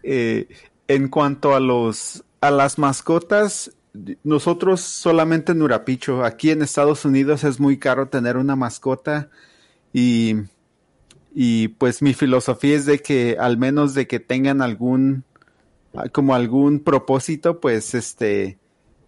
Eh, 0.03 0.47
en 0.87 1.09
cuanto 1.09 1.55
a 1.55 1.59
los 1.59 2.23
a 2.39 2.51
las 2.51 2.77
mascotas, 2.77 3.75
nosotros 4.23 4.81
solamente 4.81 5.51
en 5.51 5.61
Urapicho, 5.61 6.23
aquí 6.23 6.51
en 6.51 6.61
Estados 6.61 7.03
Unidos 7.03 7.43
es 7.43 7.59
muy 7.59 7.77
caro 7.77 8.07
tener 8.07 8.37
una 8.37 8.55
mascota 8.55 9.29
y, 9.91 10.35
y 11.33 11.69
pues 11.69 12.01
mi 12.01 12.13
filosofía 12.13 12.75
es 12.75 12.85
de 12.85 12.99
que 12.99 13.37
al 13.39 13.57
menos 13.57 13.95
de 13.95 14.07
que 14.07 14.19
tengan 14.19 14.61
algún 14.61 15.23
como 16.11 16.35
algún 16.35 16.79
propósito, 16.79 17.59
pues 17.59 17.95
este, 17.95 18.57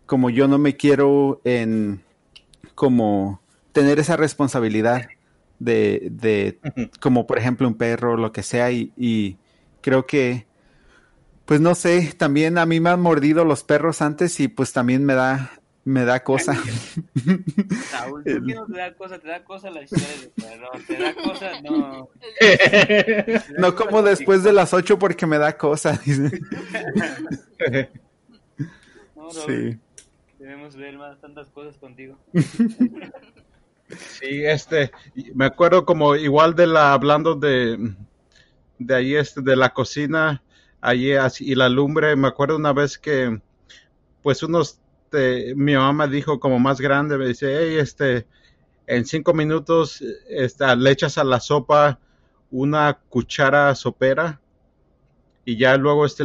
como 0.06 0.30
yo 0.30 0.48
no 0.48 0.58
me 0.58 0.76
quiero 0.76 1.42
en 1.44 2.04
como 2.76 3.42
tener 3.72 4.00
esa 4.00 4.18
responsabilidad 4.18 5.08
de, 5.60 6.10
de 6.12 6.60
como 7.00 7.28
por 7.28 7.38
ejemplo 7.38 7.68
un 7.68 7.76
perro, 7.76 8.18
lo 8.18 8.32
que 8.32 8.44
sea, 8.44 8.72
y, 8.72 8.92
y 8.98 9.38
creo 9.82 10.06
que, 10.06 10.48
pues 11.46 11.62
no 11.62 11.76
sé, 11.76 12.14
también 12.18 12.58
a 12.58 12.66
mí 12.66 12.80
me 12.80 12.90
han 12.90 13.02
mordido 13.02 13.46
los 13.46 13.64
perros 13.64 14.02
antes 14.02 14.40
y 14.40 14.48
pues 14.48 14.74
también 14.74 15.06
me 15.06 15.14
da, 15.14 15.59
me 15.90 16.06
da 16.06 16.24
cosa. 16.24 16.54
Saúl, 17.90 18.24
¿por 18.24 18.46
qué 18.46 18.54
no 18.54 18.66
te 18.68 18.78
da 18.78 18.94
cosa? 18.94 19.18
Te 19.18 19.28
da 19.28 19.44
cosa 19.44 19.72
la 19.72 19.82
historia 19.82 20.08
de 20.22 20.28
perro. 20.30 20.70
Te 20.88 20.98
da 20.98 21.16
cosa, 21.16 21.62
no. 21.62 22.10
no 23.58 23.76
como 23.76 24.04
después 24.04 24.44
de 24.44 24.54
las 24.54 24.72
ocho 24.74 25.00
porque 25.00 25.26
me 25.26 25.40
da 25.40 25.58
cosa. 25.58 26.00
no, 29.16 29.32
sí. 29.32 29.80
Debemos 30.38 30.76
ver 30.76 30.98
más 30.98 31.20
tantas 31.20 31.50
cosas 31.50 31.76
contigo. 31.78 32.16
Sí, 34.20 34.46
este, 34.46 34.92
me 35.34 35.46
acuerdo 35.46 35.84
como 35.84 36.16
igual 36.16 36.54
de 36.54 36.68
la, 36.68 36.94
hablando 36.94 37.34
de, 37.34 37.96
de 38.78 38.96
ahí, 38.96 39.16
este, 39.16 39.42
de 39.42 39.56
la 39.56 39.74
cocina, 39.74 40.44
allí 40.80 41.14
así, 41.14 41.52
y 41.52 41.56
la 41.56 41.68
lumbre, 41.68 42.16
me 42.16 42.28
acuerdo 42.28 42.56
una 42.58 42.72
vez 42.72 43.00
que, 43.00 43.42
pues 44.22 44.44
unos 44.44 44.80
este, 45.10 45.56
mi 45.56 45.74
mamá 45.74 46.06
me 46.06 46.14
dijo 46.14 46.40
como 46.40 46.60
más 46.60 46.80
grande, 46.80 47.18
me 47.18 47.28
dice, 47.28 47.58
hey, 47.60 47.78
este, 47.80 48.28
en 48.86 49.06
cinco 49.06 49.34
minutos 49.34 50.04
este, 50.30 50.76
le 50.76 50.92
echas 50.92 51.18
a 51.18 51.24
la 51.24 51.40
sopa 51.40 52.00
una 52.52 53.00
cuchara 53.10 53.74
sopera 53.74 54.40
y 55.46 55.58
ya 55.58 55.78
luego 55.78 56.06
este, 56.06 56.24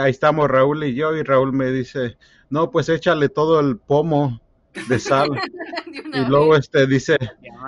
ahí 0.00 0.10
estamos 0.10 0.48
Raúl 0.48 0.82
y 0.82 0.94
yo 0.94 1.14
y 1.14 1.22
Raúl 1.22 1.52
me 1.52 1.70
dice, 1.70 2.16
no, 2.48 2.72
pues 2.72 2.88
échale 2.88 3.28
todo 3.28 3.60
el 3.60 3.76
pomo 3.76 4.40
de 4.88 4.98
sal. 4.98 5.28
y 6.12 6.24
luego 6.24 6.56
este 6.56 6.88
dice, 6.88 7.16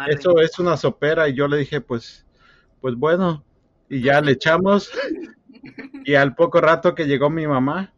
eso 0.09 0.41
es 0.41 0.59
una 0.59 0.77
sopera 0.77 1.29
y 1.29 1.35
yo 1.35 1.47
le 1.47 1.59
dije, 1.59 1.81
pues, 1.81 2.27
pues 2.81 2.97
bueno, 2.97 3.45
y 3.89 4.03
ya 4.03 4.21
le 4.21 4.33
echamos. 4.33 4.91
Y 6.05 6.17
al 6.17 6.35
poco 6.35 6.61
rato 6.61 6.97
que 6.97 7.07
llegó 7.07 7.31
mi 7.31 7.47
mamá, 7.47 7.95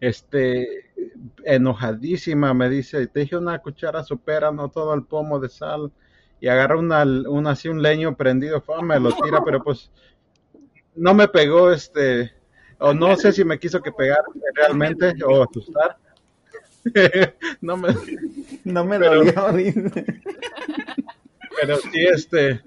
este, 0.00 0.85
enojadísima, 1.44 2.54
me 2.54 2.68
dice, 2.68 3.06
te 3.06 3.20
dije 3.20 3.36
una 3.36 3.58
cuchara 3.58 4.02
supera, 4.02 4.50
no 4.50 4.68
todo 4.68 4.94
el 4.94 5.04
pomo 5.04 5.38
de 5.38 5.48
sal. 5.48 5.92
y 6.40 6.48
agarra 6.48 6.76
una, 6.76 7.02
un, 7.04 7.46
así 7.46 7.68
un 7.68 7.82
leño 7.82 8.16
prendido, 8.16 8.62
me 8.82 9.00
lo 9.00 9.12
tira, 9.12 9.42
pero 9.44 9.62
pues 9.62 9.90
no 10.94 11.14
me 11.14 11.28
pegó 11.28 11.70
este, 11.70 12.32
o 12.78 12.92
no 12.92 13.16
sé 13.16 13.32
si 13.32 13.44
me 13.44 13.58
quiso 13.58 13.80
que 13.80 13.92
pegar 13.92 14.20
realmente 14.54 15.14
o 15.24 15.42
asustar. 15.42 15.96
no 17.60 17.76
me, 17.76 17.88
no 18.64 18.84
me 18.84 18.98
dolió. 18.98 19.32
pero 21.60 21.76
sí, 21.78 22.06
este, 22.12 22.62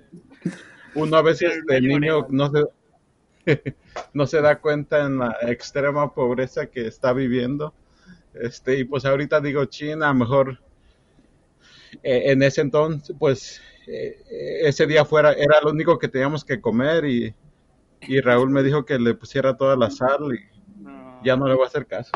uno 0.95 1.17
a 1.17 1.21
veces 1.21 1.57
este 1.57 1.81
niño 1.81 2.27
no 2.29 2.51
se, 2.51 2.65
no 4.13 4.25
se 4.27 4.41
da 4.41 4.59
cuenta 4.59 5.05
en 5.05 5.19
la 5.19 5.37
extrema 5.41 6.13
pobreza 6.13 6.67
que 6.67 6.87
está 6.87 7.13
viviendo. 7.13 7.73
Este, 8.41 8.79
y 8.79 8.83
pues 8.83 9.05
ahorita 9.05 9.41
digo, 9.41 9.65
China, 9.65 10.13
mejor 10.13 10.59
eh, 12.03 12.31
en 12.31 12.43
ese 12.43 12.61
entonces, 12.61 13.15
pues 13.17 13.61
eh, 13.87 14.17
ese 14.61 14.85
día 14.87 15.05
fuera, 15.05 15.33
era 15.33 15.61
lo 15.61 15.71
único 15.71 15.99
que 15.99 16.07
teníamos 16.07 16.45
que 16.45 16.61
comer 16.61 17.05
y, 17.05 17.33
y 18.01 18.21
Raúl 18.21 18.49
me 18.49 18.63
dijo 18.63 18.85
que 18.85 18.99
le 18.99 19.13
pusiera 19.13 19.57
toda 19.57 19.75
la 19.75 19.89
sal 19.89 20.33
y 20.33 21.25
ya 21.25 21.35
no 21.35 21.47
le 21.47 21.55
voy 21.55 21.65
a 21.65 21.67
hacer 21.67 21.85
caso. 21.85 22.11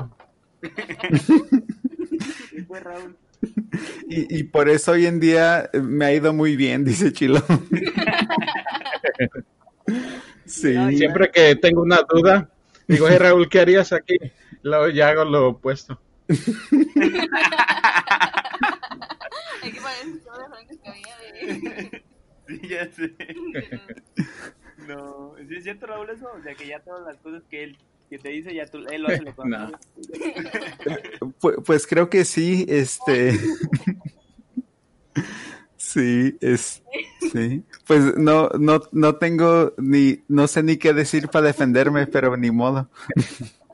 Y, 4.08 4.40
y, 4.40 4.44
por 4.44 4.70
eso 4.70 4.94
hoy 4.94 5.06
en 5.06 5.20
día 5.20 5.70
me 5.74 6.06
ha 6.06 6.14
ido 6.14 6.32
muy 6.32 6.56
bien, 6.56 6.86
dice 6.86 7.12
Chilo. 7.12 7.44
sí. 10.46 10.74
Siempre 10.96 11.30
que 11.32 11.58
tengo 11.58 11.82
una 11.82 12.00
duda, 12.08 12.50
digo, 12.88 13.08
hey 13.10 13.18
Raúl, 13.18 13.50
¿qué 13.50 13.60
harías 13.60 13.92
aquí? 13.92 14.16
Luego 14.62 14.88
ya 14.90 15.10
hago 15.10 15.26
lo 15.26 15.50
opuesto. 15.50 16.00
Sí, 22.48 22.62
ya 22.68 22.90
sé. 22.92 23.14
No, 24.88 25.34
¿sí 25.48 25.56
es 25.56 25.64
cierto, 25.64 25.88
Raúl, 25.88 26.10
eso? 26.10 26.30
O 26.38 26.44
sea, 26.44 26.54
que 26.56 26.68
ya 26.68 26.82
todas 26.82 27.06
las 27.06 27.18
cosas 27.22 27.42
que 27.50 27.64
él 27.64 27.78
que 28.10 28.20
te 28.20 28.30
dice, 28.30 28.54
ya 28.54 28.66
tú, 28.66 28.80
él 28.92 29.02
lo 29.02 29.08
hace 29.08 29.22
lo 29.22 29.34
no. 29.46 29.72
pues, 31.40 31.56
pues 31.66 31.88
creo 31.88 32.10
que 32.10 32.26
sí, 32.26 32.66
este... 32.68 33.40
Sí, 35.78 36.36
es, 36.42 36.84
sí. 37.32 37.64
Pues 37.86 38.18
no, 38.18 38.50
no, 38.60 38.82
no 38.92 39.16
tengo 39.16 39.74
ni, 39.78 40.22
no 40.28 40.48
sé 40.48 40.64
ni 40.64 40.78
qué 40.78 40.92
decir 40.92 41.30
para 41.30 41.48
defenderme, 41.48 42.08
pero 42.08 42.36
ni 42.36 42.52
modo. 42.52 42.90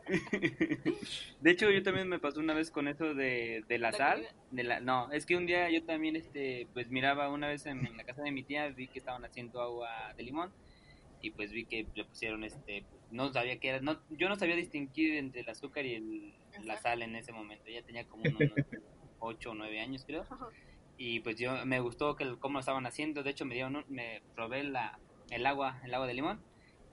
De 1.41 1.51
hecho, 1.51 1.69
yo 1.69 1.83
también 1.83 2.07
me 2.07 2.19
pasó 2.19 2.39
una 2.39 2.53
vez 2.53 2.71
con 2.71 2.87
eso 2.87 3.13
de, 3.13 3.63
de 3.67 3.77
la 3.77 3.91
sal. 3.91 4.27
De 4.51 4.63
la, 4.63 4.79
no, 4.79 5.11
es 5.11 5.25
que 5.25 5.35
un 5.35 5.45
día 5.45 5.69
yo 5.69 5.83
también, 5.83 6.15
este, 6.15 6.67
pues 6.73 6.89
miraba 6.89 7.29
una 7.29 7.47
vez 7.47 7.65
en, 7.65 7.83
la 7.95 8.03
casa 8.03 8.23
de 8.23 8.31
mi 8.31 8.43
tía, 8.43 8.67
vi 8.69 8.87
que 8.87 8.99
estaban 8.99 9.23
haciendo 9.25 9.61
agua 9.61 10.13
de 10.17 10.23
limón 10.23 10.51
y 11.21 11.31
pues 11.31 11.51
vi 11.51 11.65
que 11.65 11.85
le 11.95 12.05
pusieron, 12.05 12.43
este, 12.43 12.85
no 13.11 13.31
sabía 13.31 13.59
qué 13.59 13.69
era, 13.69 13.81
no, 13.81 13.99
yo 14.09 14.29
no 14.29 14.35
sabía 14.35 14.55
distinguir 14.55 15.15
entre 15.15 15.41
el 15.41 15.49
azúcar 15.49 15.85
y 15.85 15.95
el, 15.95 16.33
la 16.63 16.77
sal 16.77 17.01
en 17.01 17.15
ese 17.15 17.31
momento. 17.31 17.69
Ya 17.69 17.83
tenía 17.83 18.05
como 18.05 18.23
unos 18.23 18.41
8 19.19 19.51
o 19.51 19.53
9 19.53 19.79
años, 19.79 20.05
creo. 20.05 20.25
Y 20.97 21.21
pues 21.21 21.37
yo 21.37 21.65
me 21.65 21.79
gustó 21.79 22.15
que 22.15 22.35
cómo 22.39 22.55
lo 22.55 22.59
estaban 22.59 22.85
haciendo. 22.85 23.23
De 23.23 23.29
hecho, 23.29 23.45
me 23.45 23.55
dieron, 23.55 23.85
me 23.87 24.21
probé 24.35 24.63
la, 24.63 24.99
el 25.29 25.45
agua, 25.45 25.79
el 25.83 25.93
agua 25.93 26.07
de 26.07 26.13
limón 26.13 26.41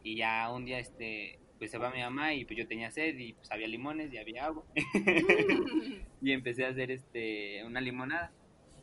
y 0.06 0.14
ya 0.14 0.48
un 0.52 0.64
día, 0.64 0.78
este, 0.78 1.40
pues 1.58 1.70
se 1.70 1.78
va 1.78 1.90
mi 1.90 2.00
mamá 2.00 2.34
y 2.34 2.44
pues 2.44 2.58
yo 2.58 2.66
tenía 2.66 2.90
sed 2.90 3.16
y 3.16 3.32
pues 3.32 3.50
había 3.50 3.66
limones 3.66 4.12
y 4.12 4.18
había 4.18 4.46
agua. 4.46 4.64
y 6.22 6.32
empecé 6.32 6.66
a 6.66 6.70
hacer 6.70 6.90
este 6.90 7.64
una 7.64 7.80
limonada. 7.80 8.32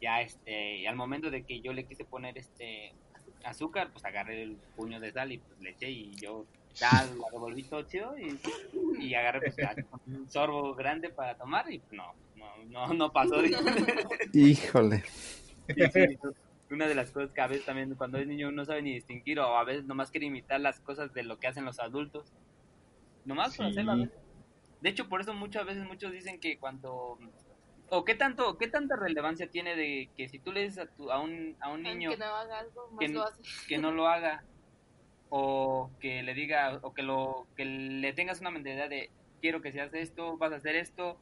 Ya 0.01 0.21
este, 0.21 0.79
y 0.79 0.85
al 0.85 0.95
momento 0.95 1.31
de 1.31 1.43
que 1.43 1.61
yo 1.61 1.71
le 1.71 1.85
quise 1.85 2.03
poner 2.03 2.37
este 2.37 2.93
azúcar, 3.43 3.91
pues 3.91 4.03
agarré 4.05 4.43
el 4.43 4.57
puño 4.75 4.99
de 4.99 5.11
sal 5.11 5.31
y 5.31 5.37
pues 5.37 5.59
le 5.61 5.69
eché 5.71 5.89
y 5.89 6.13
yo 6.15 6.45
ya 6.75 7.07
lo 7.15 7.29
revolví 7.31 7.63
todo 7.63 7.83
chido 7.83 8.15
y, 8.17 8.39
y 8.99 9.13
agarré 9.13 9.51
pues 9.51 9.55
un 10.07 10.29
sorbo 10.29 10.73
grande 10.73 11.09
para 11.09 11.37
tomar 11.37 11.71
y 11.71 11.79
pues 11.79 11.93
no, 11.93 12.13
no, 12.35 12.87
no, 12.87 12.93
no 12.93 13.11
pasó. 13.13 13.35
Híjole. 14.33 15.03
una 16.69 16.87
de 16.87 16.95
las 16.95 17.11
cosas 17.11 17.31
que 17.31 17.41
a 17.41 17.47
veces 17.47 17.65
también 17.65 17.93
cuando 17.95 18.17
es 18.17 18.27
niño 18.27 18.51
no 18.51 18.65
sabe 18.65 18.81
ni 18.81 18.93
distinguir 18.95 19.39
o 19.39 19.57
a 19.57 19.63
veces 19.63 19.85
nomás 19.85 20.09
quiere 20.09 20.25
imitar 20.25 20.59
las 20.59 20.79
cosas 20.79 21.13
de 21.13 21.23
lo 21.23 21.37
que 21.39 21.47
hacen 21.47 21.65
los 21.65 21.79
adultos 21.79 22.33
Nomás 23.25 23.55
por 23.55 23.67
hacerlo. 23.67 24.07
De 24.81 24.89
hecho, 24.89 25.07
por 25.07 25.21
eso 25.21 25.33
muchas 25.33 25.65
veces 25.65 25.85
muchos 25.85 26.11
dicen 26.11 26.39
que 26.39 26.57
cuando 26.57 27.17
o 27.89 28.03
qué 28.03 28.15
tanto 28.15 28.57
qué 28.57 28.67
tanta 28.67 28.95
relevancia 28.95 29.49
tiene 29.49 29.75
de 29.75 30.09
que 30.17 30.27
si 30.27 30.39
tú 30.39 30.51
le 30.51 30.63
dices 30.63 30.79
a, 30.79 30.85
tu, 30.87 31.11
a 31.11 31.19
un 31.19 31.55
a 31.59 31.69
un 31.69 31.83
niño 31.83 32.09
que 32.09 32.17
no 32.17 32.25
haga 32.25 32.59
algo, 32.59 32.89
más 32.91 32.99
que, 32.99 33.07
lo 33.09 33.23
hace. 33.23 33.41
que 33.67 33.77
no 33.77 33.91
lo 33.91 34.07
haga 34.07 34.43
o 35.29 35.89
que 35.99 36.23
le 36.23 36.33
diga 36.33 36.79
o 36.81 36.93
que 36.93 37.03
lo 37.03 37.47
que 37.55 37.65
le 37.65 38.11
tengas 38.13 38.41
una 38.41 38.51
mentalidad 38.51 38.89
de 38.89 39.09
quiero 39.41 39.61
que 39.61 39.71
seas 39.71 39.93
esto, 39.93 40.37
vas 40.37 40.53
a 40.53 40.55
hacer 40.57 40.75
esto, 40.75 41.17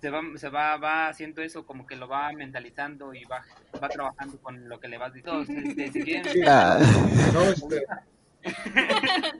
se 0.00 0.10
va 0.10 0.20
se 0.36 0.48
va 0.50 0.76
va 0.76 1.08
haciendo 1.08 1.42
eso 1.42 1.66
como 1.66 1.86
que 1.86 1.96
lo 1.96 2.06
va 2.06 2.32
mentalizando 2.32 3.14
y 3.14 3.24
va 3.24 3.44
va 3.82 3.88
trabajando 3.88 4.38
con 4.40 4.68
lo 4.68 4.78
que 4.78 4.88
le 4.88 4.98
vas 4.98 5.14
diciendo. 5.14 5.44
Este, 5.78 6.22
ah. 6.46 6.78
no, 7.32 7.40
este, 8.42 9.32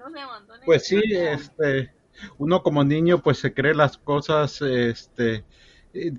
pues 0.65 0.87
sí, 0.87 1.01
este, 1.13 1.93
uno 2.39 2.63
como 2.63 2.85
niño 2.85 3.23
pues 3.23 3.39
se 3.39 3.53
cree 3.53 3.75
las 3.75 3.99
cosas, 3.99 4.61
este, 4.63 5.45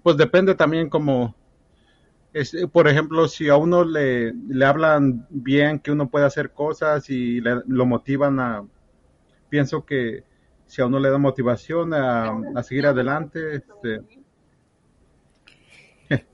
pues 0.01 0.17
depende 0.17 0.55
también 0.55 0.89
como, 0.89 1.35
por 2.71 2.87
ejemplo, 2.87 3.27
si 3.27 3.49
a 3.49 3.55
uno 3.55 3.83
le, 3.83 4.33
le 4.33 4.65
hablan 4.65 5.25
bien 5.29 5.79
que 5.79 5.91
uno 5.91 6.09
puede 6.09 6.25
hacer 6.25 6.51
cosas 6.51 7.09
y 7.09 7.41
lo 7.41 7.85
motivan 7.85 8.39
a, 8.39 8.65
pienso 9.49 9.85
que 9.85 10.23
si 10.65 10.81
a 10.81 10.85
uno 10.85 10.99
le 10.99 11.09
da 11.09 11.17
motivación 11.17 11.93
a, 11.93 12.31
a 12.55 12.63
seguir 12.63 12.87
adelante, 12.87 13.57
este, 13.57 14.01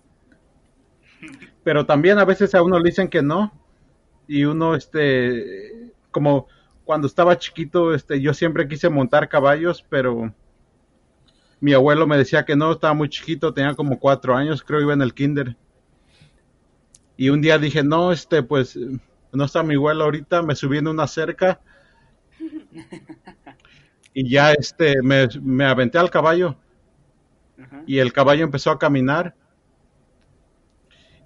pero 1.64 1.86
también 1.86 2.18
a 2.20 2.26
veces 2.26 2.56
a 2.56 2.64
uno 2.64 2.80
le 2.80 2.90
dicen 2.90 3.10
que 3.10 3.22
no 3.22 3.52
y 4.28 4.46
uno 4.46 4.76
este 4.76 5.89
como 6.12 6.48
cuando 6.84 7.08
estaba 7.08 7.38
chiquito, 7.38 7.94
este, 7.94 8.20
yo 8.20 8.34
siempre 8.34 8.68
quise 8.68 8.90
montar 8.90 9.30
caballos, 9.30 9.86
pero 9.90 10.34
mi 11.60 11.74
abuelo 11.74 12.08
me 12.08 12.18
decía 12.18 12.46
que 12.46 12.56
no, 12.56 12.72
estaba 12.72 12.94
muy 12.94 13.10
chiquito, 13.10 13.54
tenía 13.54 13.76
como 13.76 14.00
cuatro 14.00 14.36
años, 14.36 14.64
creo 14.64 14.82
iba 14.82 14.94
en 14.94 15.02
el 15.02 15.14
kinder. 15.14 15.56
Y 17.16 17.30
un 17.30 17.42
día 17.42 17.58
dije, 17.58 17.84
no, 17.84 18.12
este, 18.12 18.42
pues, 18.42 18.80
no 19.32 19.44
está 19.44 19.62
mi 19.62 19.76
abuelo 19.76 20.06
ahorita, 20.06 20.42
me 20.42 20.56
subí 20.56 20.78
en 20.78 20.88
una 20.88 21.06
cerca 21.06 21.60
y 24.14 24.30
ya, 24.30 24.54
este, 24.54 25.02
me, 25.04 25.28
me 25.42 25.66
aventé 25.66 25.98
al 25.98 26.10
caballo. 26.10 26.56
Y 27.86 28.00
el 28.00 28.14
caballo 28.14 28.46
empezó 28.46 28.72
a 28.72 28.80
caminar. 28.80 29.36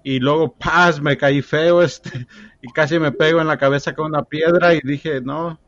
Y 0.02 0.18
luego, 0.18 0.52
paz, 0.52 1.00
me 1.00 1.16
caí 1.16 1.40
feo, 1.40 1.80
este, 1.80 2.26
y 2.64 2.72
casi 2.72 2.98
me 2.98 3.12
pego 3.12 3.42
en 3.42 3.46
la 3.46 3.58
cabeza 3.58 3.94
con 3.94 4.06
una 4.06 4.24
piedra 4.24 4.72
y 4.72 4.80
dije, 4.82 5.20
no, 5.20 5.60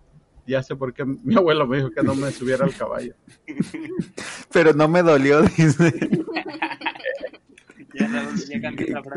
ya 0.46 0.62
sé 0.62 0.74
por 0.76 0.94
qué 0.94 1.04
mi 1.04 1.36
abuelo 1.36 1.66
me 1.66 1.76
dijo 1.76 1.90
que 1.90 2.02
no 2.02 2.14
me 2.14 2.30
subiera 2.30 2.64
al 2.64 2.74
caballo. 2.74 3.14
Pero 4.52 4.72
no 4.72 4.88
me 4.88 5.02
dolió, 5.02 5.42
dice. 5.42 5.92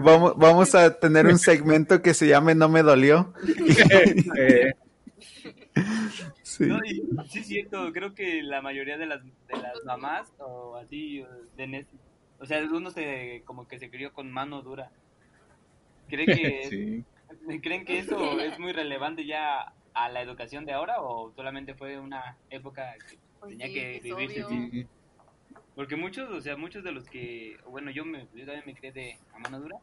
vamos, 0.03 0.33
vamos 0.35 0.75
a 0.75 0.99
tener 0.99 1.25
un 1.27 1.39
segmento 1.39 2.01
que 2.01 2.13
se 2.13 2.27
llame 2.27 2.53
No 2.53 2.67
me 2.67 2.83
dolió. 2.83 3.33
sí. 6.43 6.65
sí, 7.29 7.39
es 7.39 7.47
cierto, 7.47 7.93
creo 7.93 8.13
que 8.13 8.43
la 8.43 8.61
mayoría 8.61 8.97
de 8.97 9.05
las, 9.05 9.23
de 9.23 9.31
las 9.53 9.85
mamás 9.85 10.33
o 10.39 10.75
así, 10.75 11.23
de, 11.55 11.85
o 12.41 12.45
sea, 12.45 12.61
uno 12.69 12.91
se, 12.91 13.41
como 13.45 13.69
que 13.69 13.79
se 13.79 13.89
crió 13.89 14.11
con 14.11 14.29
mano 14.29 14.61
dura. 14.61 14.91
¿Creen 16.09 16.25
que, 16.25 17.03
¿Creen 17.61 17.85
que 17.85 17.99
eso 17.99 18.17
es 18.39 18.59
muy 18.59 18.71
relevante 18.71 19.25
ya 19.25 19.73
a 19.93 20.09
la 20.09 20.21
educación 20.21 20.65
de 20.65 20.73
ahora 20.73 21.01
o 21.01 21.31
solamente 21.35 21.73
fue 21.73 21.99
una 21.99 22.37
época 22.49 22.95
que 23.09 23.17
pues 23.39 23.57
tenía 23.57 23.67
que 23.67 23.99
vivirse 24.01 24.87
Porque 25.75 25.95
muchos, 25.95 26.29
o 26.31 26.41
sea, 26.41 26.57
muchos 26.57 26.83
de 26.83 26.91
los 26.91 27.09
que, 27.09 27.57
bueno, 27.67 27.91
yo, 27.91 28.05
me, 28.05 28.27
yo 28.35 28.45
también 28.45 28.63
me 28.65 28.75
crié 28.75 28.91
de 28.91 29.17
a 29.33 29.39
mano 29.39 29.59
dura 29.59 29.79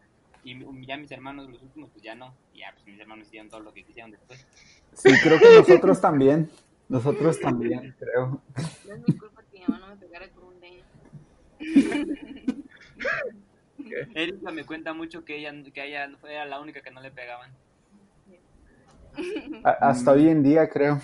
y 0.46 0.87
ya 0.87 0.96
mis 0.96 1.11
hermanos, 1.11 1.50
los 1.50 1.61
últimos, 1.61 1.90
pues 1.90 2.04
ya 2.04 2.14
no. 2.14 2.32
Ya, 2.54 2.70
pues 2.72 2.87
mis 2.87 3.00
hermanos 3.00 3.26
hicieron 3.26 3.50
todo 3.50 3.61
lo 3.61 3.74
que 3.74 3.82
quisieron 3.82 4.12
después. 4.12 4.46
Sí, 4.92 5.11
creo 5.20 5.40
que 5.40 5.46
nosotros 5.56 6.00
también. 6.00 6.48
Nosotros 6.88 7.40
también, 7.40 7.96
creo. 7.98 8.40
No 8.87 8.94
es 8.94 9.09
mi 9.09 9.18
culpa 9.18 9.42
que 9.50 9.59
mi 9.59 9.64
mamá 9.66 9.80
no 9.80 9.88
me 9.88 9.96
pegara 9.96 10.28
con 10.30 10.44
un 10.44 10.61
leño. 10.61 10.85
Erika 14.14 14.51
me 14.51 14.64
cuenta 14.64 14.92
mucho 14.92 15.25
que 15.25 15.38
ella, 15.38 15.53
que 15.72 15.85
ella 15.85 16.09
era 16.25 16.46
la 16.46 16.61
única 16.61 16.81
que 16.81 16.90
no 16.90 17.01
le 17.01 17.11
pegaban. 17.11 17.51
hasta 19.64 20.12
hoy 20.12 20.29
en 20.29 20.42
día, 20.42 20.68
creo. 20.68 21.01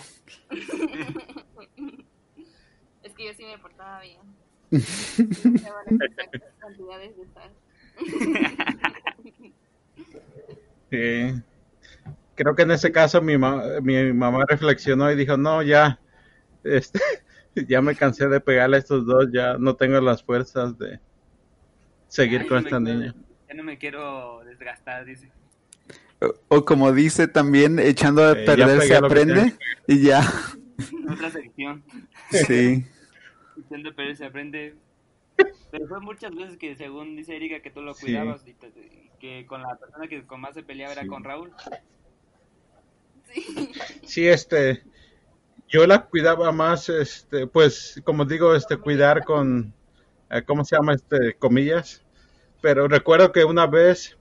Es 3.02 3.12
que 3.14 3.26
yo 3.26 3.34
sí 3.34 3.44
me 3.44 3.58
portaba 3.58 4.00
bien. 4.00 4.20
cantidades 6.60 7.16
de 7.16 7.26
sal. 7.34 7.50
Sí. 10.88 11.42
Creo 12.34 12.54
que 12.54 12.62
en 12.62 12.70
ese 12.70 12.92
caso 12.92 13.20
mi, 13.20 13.36
mi 13.36 14.12
mamá 14.12 14.44
reflexionó 14.48 15.10
y 15.10 15.16
dijo, 15.16 15.36
no, 15.36 15.62
ya, 15.62 15.98
este, 16.64 17.00
ya 17.68 17.82
me 17.82 17.96
cansé 17.96 18.28
de 18.28 18.40
pegarle 18.40 18.76
a 18.76 18.80
estos 18.80 19.04
dos, 19.04 19.28
ya 19.32 19.58
no 19.58 19.76
tengo 19.76 20.00
las 20.00 20.22
fuerzas 20.22 20.78
de 20.78 21.00
seguir 22.12 22.46
con 22.46 22.58
esta 22.58 22.78
niña. 22.78 23.14
Ya 23.48 23.54
no 23.54 23.64
me 23.64 23.78
quiero 23.78 24.44
desgastar, 24.44 25.06
dice. 25.06 25.30
O, 26.48 26.64
como 26.64 26.92
dice 26.92 27.26
también, 27.26 27.78
echando 27.78 28.22
a 28.22 28.34
perder 28.34 28.82
se 28.82 28.96
aprende 28.96 29.56
y 29.88 30.02
ya. 30.02 30.22
Otra 31.10 31.30
sección. 31.30 31.82
Sí. 32.30 32.84
echando 33.66 33.90
a 33.90 33.92
perder 33.94 34.16
se 34.16 34.26
aprende. 34.26 34.74
Pero 35.70 35.88
fue 35.88 36.00
muchas 36.00 36.34
veces 36.34 36.58
que 36.58 36.76
según 36.76 37.16
dice 37.16 37.34
Erika 37.34 37.60
que 37.60 37.70
tú 37.70 37.80
lo 37.80 37.94
cuidabas 37.94 38.46
y 38.46 38.54
que 39.18 39.46
con 39.46 39.62
la 39.62 39.76
persona 39.76 40.06
que 40.06 40.22
con 40.24 40.40
más 40.42 40.54
se 40.54 40.62
peleaba 40.62 40.92
era 40.92 41.06
con 41.06 41.24
Raúl. 41.24 41.50
Sí. 43.32 43.72
sí, 44.04 44.28
este, 44.28 44.82
yo 45.66 45.86
la 45.86 46.04
cuidaba 46.04 46.52
más, 46.52 46.90
este, 46.90 47.46
pues, 47.46 48.02
como 48.04 48.26
digo, 48.26 48.54
este, 48.54 48.76
cuidar 48.76 49.24
con, 49.24 49.72
eh, 50.32 50.42
¿cómo 50.46 50.64
se 50.64 50.76
llama? 50.76 50.94
Este, 50.94 51.34
comillas. 51.34 52.01
Pero 52.62 52.88
recuerdo 52.88 53.32
que 53.32 53.44
una 53.44 53.66
vez, 53.66 54.16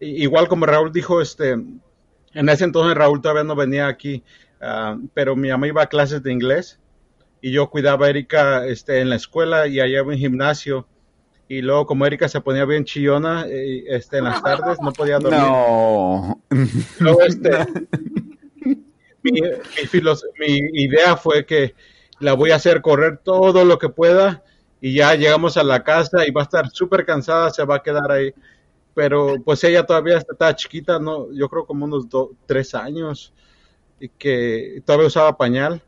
igual 0.00 0.48
como 0.48 0.66
Raúl 0.66 0.92
dijo, 0.92 1.20
este, 1.20 1.50
en 1.50 2.48
ese 2.48 2.64
entonces 2.64 2.96
Raúl 2.96 3.20
todavía 3.20 3.44
no 3.44 3.54
venía 3.54 3.86
aquí, 3.86 4.24
ah, 4.60 4.96
pero 5.12 5.36
mi 5.36 5.50
mamá 5.50 5.68
iba 5.68 5.82
a 5.82 5.88
clases 5.88 6.22
de 6.22 6.32
inglés 6.32 6.80
y 7.42 7.52
yo 7.52 7.68
cuidaba 7.68 8.06
a 8.06 8.10
Erika 8.10 8.66
este, 8.66 9.00
en 9.00 9.10
la 9.10 9.16
escuela 9.16 9.68
y 9.68 9.78
allá 9.78 10.00
en 10.00 10.06
un 10.06 10.16
gimnasio. 10.16 10.88
Y 11.46 11.60
luego, 11.60 11.84
como 11.84 12.06
Erika 12.06 12.26
se 12.26 12.40
ponía 12.40 12.64
bien 12.64 12.86
chillona 12.86 13.44
eh, 13.46 13.84
este, 13.88 14.16
en 14.16 14.24
las 14.24 14.42
tardes, 14.42 14.80
no 14.80 14.90
podía 14.92 15.18
dormir. 15.18 15.40
No. 15.40 16.42
Luego, 17.00 17.20
este, 17.20 17.50
mi, 19.22 19.32
mi, 20.38 20.82
idea 20.84 21.18
fue 21.18 21.44
que 21.44 21.74
la 22.18 22.32
voy 22.32 22.52
a 22.52 22.56
hacer 22.56 22.80
correr 22.80 23.18
todo 23.18 23.66
lo 23.66 23.78
que 23.78 23.90
pueda 23.90 24.42
y 24.84 24.92
ya 24.92 25.14
llegamos 25.14 25.56
a 25.56 25.64
la 25.64 25.82
casa 25.82 26.26
y 26.26 26.30
va 26.30 26.42
a 26.42 26.44
estar 26.44 26.68
súper 26.68 27.06
cansada, 27.06 27.48
se 27.48 27.64
va 27.64 27.76
a 27.76 27.82
quedar 27.82 28.12
ahí. 28.12 28.34
Pero 28.92 29.36
pues 29.42 29.64
ella 29.64 29.86
todavía 29.86 30.18
está, 30.18 30.54
chiquita, 30.54 30.98
no, 30.98 31.32
yo 31.32 31.48
creo 31.48 31.64
como 31.64 31.86
unos 31.86 32.06
tres 32.44 32.74
años 32.74 33.32
y 33.98 34.10
que 34.10 34.82
todavía 34.84 35.06
usaba 35.06 35.38
pañal. 35.38 35.82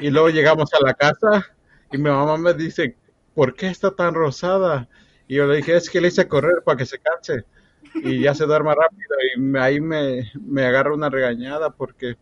Y 0.00 0.10
luego 0.10 0.30
llegamos 0.30 0.74
a 0.74 0.84
la 0.84 0.94
casa 0.94 1.46
y 1.92 1.96
mi 1.96 2.10
mamá 2.10 2.36
me 2.38 2.54
dice, 2.54 2.96
¿por 3.36 3.54
qué 3.54 3.68
está 3.68 3.92
tan 3.92 4.14
rosada? 4.14 4.88
Y 5.28 5.36
yo 5.36 5.46
le 5.46 5.58
dije, 5.58 5.76
es 5.76 5.88
que 5.88 6.00
le 6.00 6.08
hice 6.08 6.26
correr 6.26 6.64
para 6.64 6.78
que 6.78 6.86
se 6.86 6.98
canse 6.98 7.44
y 7.94 8.18
ya 8.18 8.34
se 8.34 8.46
duerma 8.46 8.74
rápido. 8.74 9.14
Y 9.36 9.56
ahí 9.58 9.80
me, 9.80 10.28
me 10.44 10.66
agarra 10.66 10.92
una 10.92 11.08
regañada 11.08 11.70
porque 11.70 12.16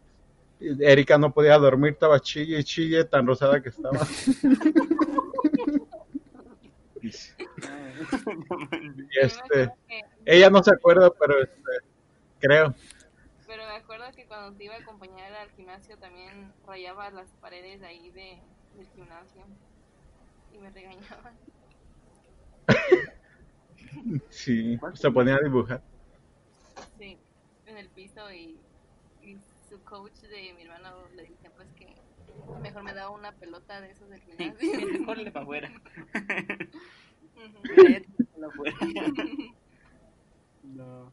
Erika 0.61 1.17
no 1.17 1.33
podía 1.33 1.57
dormir, 1.57 1.93
estaba 1.93 2.21
chille 2.21 2.59
y 2.59 2.65
chille, 2.65 3.05
tan 3.05 3.27
rosada 3.27 3.63
que 3.63 3.71
estaba. 3.71 4.07
este, 9.23 9.73
ella 10.25 10.51
no 10.51 10.63
se 10.63 10.73
acuerda, 10.73 11.11
pero 11.11 11.43
este, 11.43 11.61
creo. 12.39 12.75
Pero 13.47 13.67
me 13.67 13.77
acuerdo 13.77 14.05
que 14.15 14.27
cuando 14.27 14.57
te 14.57 14.65
iba 14.65 14.75
a 14.75 14.79
acompañar 14.79 15.33
al 15.33 15.51
gimnasio 15.53 15.97
también 15.99 16.53
rayaba 16.67 17.11
las 17.11 17.31
paredes 17.41 17.81
de 17.81 17.87
ahí 17.87 18.11
de, 18.11 18.39
del 18.77 18.87
gimnasio 18.95 19.43
y 20.53 20.59
me 20.59 20.71
regañaban. 20.71 21.37
sí, 24.31 24.79
se 24.95 25.11
ponía 25.11 25.37
a 25.37 25.41
dibujar. 25.41 25.83
Sí, 26.99 27.19
en 27.67 27.77
el 27.77 27.89
piso 27.89 28.31
y 28.33 28.59
su 29.71 29.81
coach 29.85 30.15
de 30.23 30.53
mi 30.55 30.63
hermano 30.63 31.07
le 31.15 31.27
que 31.27 31.40
mejor 32.59 32.83
me 32.83 32.95
daba 32.95 33.11
una 33.11 33.33
pelota 33.33 33.81
de 33.81 33.91
esos 33.91 34.09
del 34.11 34.21
gimnasio. 34.21 34.99
mejor 34.99 35.19
le 35.19 35.31
para 35.31 35.45
afuera. 35.45 35.71
no. 40.63 41.13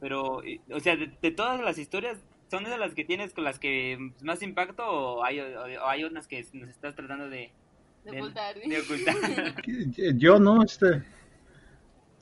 Pero, 0.00 0.42
o 0.70 0.80
sea, 0.80 0.96
de, 0.96 1.30
todas 1.30 1.60
las 1.60 1.78
historias, 1.78 2.18
¿son 2.50 2.66
esas 2.66 2.78
las 2.78 2.94
que 2.94 3.04
tienes 3.04 3.32
con 3.32 3.44
las 3.44 3.58
que 3.58 4.12
más 4.22 4.42
impacto 4.42 4.84
o 4.84 5.24
hay, 5.24 5.40
o 5.40 5.86
hay 5.86 6.04
unas 6.04 6.26
que 6.26 6.44
nos 6.52 6.70
estás 6.70 6.96
tratando 6.96 7.28
de, 7.28 7.52
de, 8.04 8.18
ocultar? 8.18 8.56
De 8.56 8.80
ocultar. 8.80 9.14
Yo 10.18 10.40
no, 10.40 10.64
este, 10.64 11.02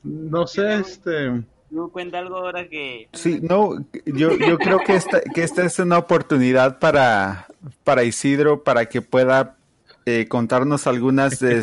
no 0.03 0.45
sé, 0.45 0.75
este 0.75 1.43
no 1.71 1.89
cuenta 1.89 2.19
algo 2.19 2.37
ahora 2.37 2.67
que... 2.67 3.07
Sí, 3.13 3.39
no, 3.41 3.85
yo, 4.05 4.37
yo 4.37 4.57
creo 4.57 4.79
que 4.79 4.95
esta, 4.95 5.21
que 5.21 5.41
esta 5.41 5.65
es 5.65 5.79
una 5.79 5.97
oportunidad 5.97 6.79
para, 6.79 7.47
para 7.91 8.05
Isidro, 8.05 8.63
para 8.63 8.85
que 8.85 9.01
pueda 9.01 9.57
eh, 10.05 10.25
contarnos 10.29 10.87
algunas 10.87 11.39
de, 11.41 11.61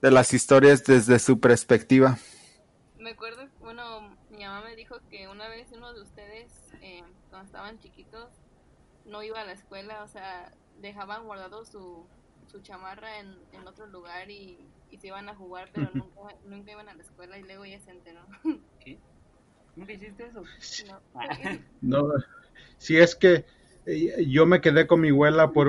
de, 0.00 0.10
las 0.10 0.34
historias 0.34 0.82
desde 0.82 1.20
su 1.20 1.38
perspectiva. 1.38 2.18
Me 2.98 3.10
acuerdo, 3.10 3.46
bueno, 3.60 4.16
mi 4.32 4.42
mamá 4.42 4.62
me 4.62 4.74
dijo 4.74 4.96
que 5.08 5.28
una 5.28 5.46
vez 5.46 5.68
uno 5.72 5.92
de 5.92 6.02
ustedes, 6.02 6.50
eh, 6.80 7.04
cuando 7.30 7.46
estaban 7.46 7.78
chiquitos, 7.78 8.28
no 9.06 9.22
iba 9.22 9.40
a 9.40 9.44
la 9.44 9.52
escuela, 9.52 10.02
o 10.02 10.08
sea, 10.08 10.52
dejaban 10.80 11.26
guardado 11.26 11.64
su, 11.64 12.08
su 12.50 12.60
chamarra 12.62 13.20
en, 13.20 13.38
en 13.52 13.64
otro 13.68 13.86
lugar 13.86 14.32
y, 14.32 14.58
y 14.90 14.98
se 14.98 15.06
iban 15.06 15.28
a 15.28 15.36
jugar, 15.36 15.70
pero 15.72 15.88
nunca, 15.94 16.34
nunca 16.44 16.72
iban 16.72 16.88
a 16.88 16.94
la 16.94 17.04
escuela 17.04 17.38
y 17.38 17.44
luego 17.44 17.66
ya 17.66 17.78
se 17.78 17.92
enteró. 17.92 18.26
¿Qué? 18.80 18.98
¿Nunca 19.76 19.92
hiciste 19.92 20.26
eso? 20.26 20.42
No. 21.80 22.08
si 22.78 22.96
es 22.98 23.14
que 23.14 23.44
yo 24.26 24.46
me 24.46 24.60
quedé 24.60 24.86
con 24.86 25.00
mi 25.00 25.08
abuela 25.08 25.50
por, 25.50 25.68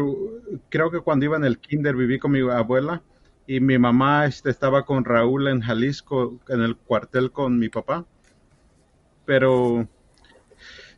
creo 0.69 0.91
que 0.91 0.99
cuando 0.99 1.25
iba 1.25 1.37
en 1.37 1.45
el 1.45 1.59
kinder 1.59 1.95
viví 1.95 2.19
con 2.19 2.31
mi 2.31 2.41
abuela 2.41 3.01
y 3.47 3.59
mi 3.59 3.77
mamá 3.77 4.25
este, 4.25 4.49
estaba 4.49 4.85
con 4.85 5.03
Raúl 5.03 5.47
en 5.47 5.61
Jalisco, 5.61 6.39
en 6.47 6.61
el 6.61 6.75
cuartel 6.75 7.31
con 7.31 7.57
mi 7.59 7.69
papá. 7.69 8.05
Pero 9.25 9.87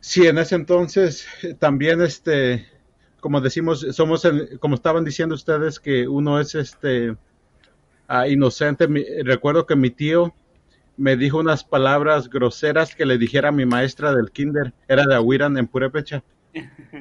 sí, 0.00 0.26
en 0.26 0.38
ese 0.38 0.54
entonces 0.54 1.26
también, 1.58 2.02
este, 2.02 2.66
como 3.20 3.40
decimos, 3.40 3.86
somos, 3.92 4.26
como 4.60 4.74
estaban 4.74 5.04
diciendo 5.04 5.34
ustedes, 5.34 5.80
que 5.80 6.06
uno 6.06 6.38
es 6.40 6.54
este 6.54 7.16
ah, 8.08 8.28
inocente. 8.28 8.86
recuerdo 9.24 9.66
que 9.66 9.76
mi 9.76 9.90
tío 9.90 10.34
me 10.96 11.16
dijo 11.16 11.38
unas 11.38 11.64
palabras 11.64 12.30
groseras 12.30 12.94
que 12.94 13.06
le 13.06 13.18
dijera 13.18 13.52
mi 13.52 13.66
maestra 13.66 14.14
del 14.14 14.30
kinder, 14.30 14.72
era 14.88 15.04
de 15.06 15.14
Awiran 15.14 15.56
en 15.58 15.66
Purepecha. 15.66 16.22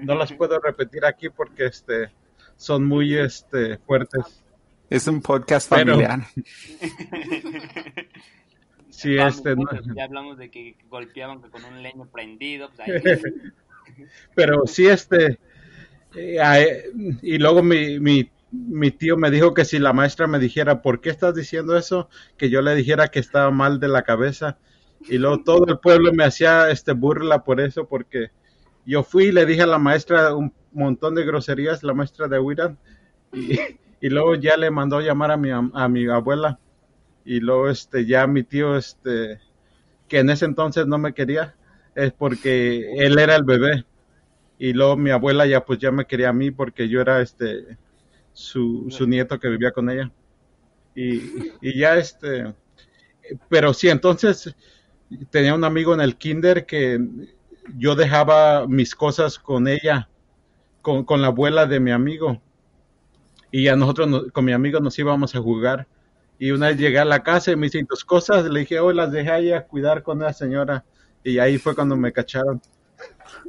No 0.04 0.15
las 0.15 0.34
puedo 0.34 0.60
repetir 0.60 1.06
aquí 1.06 1.30
porque 1.30 1.65
este 1.65 2.12
son 2.58 2.86
muy 2.86 3.18
este 3.18 3.78
fuertes. 3.78 4.44
Es 4.89 5.08
un 5.08 5.22
podcast 5.22 5.70
familiar. 5.70 6.22
sí, 8.89 9.18
este 9.18 9.56
ya 9.96 10.04
hablamos 10.04 10.38
de 10.38 10.50
que 10.50 10.76
golpeaban 10.89 11.41
con 11.41 11.63
un 11.65 11.82
leño 11.82 12.06
prendido, 12.06 12.70
pues 12.76 13.22
Pero 14.36 14.65
sí 14.68 14.88
este 14.88 15.39
eh, 16.15 16.91
y 17.22 17.38
luego 17.38 17.62
mi, 17.62 18.00
mi 18.00 18.30
mi 18.52 18.91
tío 18.91 19.18
me 19.18 19.32
dijo 19.32 19.54
que 19.54 19.65
si 19.65 19.80
la 19.80 19.94
maestra 19.94 20.28
me 20.28 20.39
dijera, 20.39 20.82
¿por 20.82 21.02
qué 21.02 21.10
estás 21.10 21.36
diciendo 21.36 21.78
eso? 21.78 22.10
Que 22.38 22.50
yo 22.50 22.62
le 22.62 22.76
dijera 22.76 23.10
que 23.10 23.20
estaba 23.20 23.52
mal 23.52 23.80
de 23.80 23.88
la 23.88 24.04
cabeza. 24.04 24.58
Y 25.08 25.18
luego 25.18 25.44
todo 25.44 25.65
el 25.68 25.80
pueblo 25.80 26.13
me 26.13 26.24
hacía 26.24 26.70
este 26.70 26.94
burla 26.94 27.44
por 27.44 27.60
eso, 27.60 27.88
porque 27.88 28.32
yo 28.86 29.04
fui 29.04 29.26
y 29.26 29.32
le 29.32 29.45
dije 29.45 29.63
a 29.63 29.67
la 29.67 29.80
maestra 29.80 30.36
un 30.36 30.54
montón 30.71 31.15
de 31.15 31.26
groserías, 31.26 31.84
la 31.84 31.93
maestra 31.93 32.28
de 32.28 32.39
Wiran, 32.39 32.78
y, 33.34 33.60
y, 34.02 34.10
luego 34.10 34.36
ya 34.36 34.58
le 34.58 34.69
mandó 34.71 35.02
llamar 35.02 35.32
a 35.32 35.38
mi, 35.38 35.50
a 35.52 35.88
mi 35.89 36.08
abuela. 36.08 36.60
Y 37.26 37.39
luego 37.39 37.69
este 37.69 38.06
ya 38.06 38.28
mi 38.28 38.43
tío, 38.43 38.78
este, 38.78 39.39
que 40.08 40.19
en 40.19 40.30
ese 40.30 40.45
entonces 40.45 40.86
no 40.86 40.98
me 40.98 41.13
quería, 41.13 41.56
es 41.95 42.12
porque 42.13 42.93
él 42.98 43.17
era 43.17 43.36
el 43.36 43.43
bebé. 43.43 43.86
Y 44.58 44.74
luego 44.74 44.95
mi 44.95 45.10
abuela 45.10 45.45
ya 45.45 45.65
pues 45.65 45.80
ya 45.80 45.91
me 45.91 46.06
quería 46.06 46.30
a 46.30 46.34
mí 46.34 46.52
porque 46.52 46.88
yo 46.88 47.02
era 47.02 47.21
este 47.21 47.78
su, 48.32 48.88
su 48.89 49.08
nieto 49.08 49.39
que 49.39 49.50
vivía 49.50 49.71
con 49.71 49.89
ella. 49.89 50.12
Y, 50.93 51.21
y, 51.62 51.78
ya 51.78 51.98
este, 51.98 52.54
pero 53.50 53.74
sí, 53.74 53.89
entonces 53.89 54.56
tenía 55.30 55.54
un 55.54 55.63
amigo 55.63 55.93
en 55.93 56.02
el 56.02 56.15
kinder 56.15 56.65
que 56.65 57.00
yo 57.78 57.95
dejaba 57.95 58.67
mis 58.67 58.95
cosas 58.95 59.39
con 59.39 59.67
ella, 59.67 60.10
con, 60.82 61.04
con 61.04 61.21
la 61.21 61.28
abuela 61.28 61.65
de 61.65 61.80
mi 61.80 61.91
amigo. 61.91 62.41
Y 63.51 63.67
a 63.67 63.75
nosotros, 63.75 64.32
con 64.32 64.45
mi 64.45 64.51
amigo, 64.51 64.80
nos 64.80 64.97
íbamos 64.99 65.36
a 65.36 65.39
jugar. 65.39 65.88
Y 66.38 66.51
una 66.51 66.67
vez 66.67 66.78
llegué 66.78 66.99
a 66.99 67.06
la 67.06 67.23
casa 67.23 67.51
y 67.51 67.56
me 67.56 67.67
hice 67.67 67.84
tus 67.86 68.04
cosas, 68.04 68.45
le 68.45 68.62
dije, 68.62 68.80
hoy 68.80 68.93
las 68.93 69.12
dejé 69.12 69.32
ahí 69.32 69.51
a 69.51 69.65
cuidar 69.65 70.04
con 70.04 70.19
la 70.19 70.34
señora. 70.34 70.84
Y 71.23 71.39
ahí 71.39 71.58
fue 71.58 71.73
cuando 71.75 71.95
me 71.95 72.12
cacharon. 72.12 72.62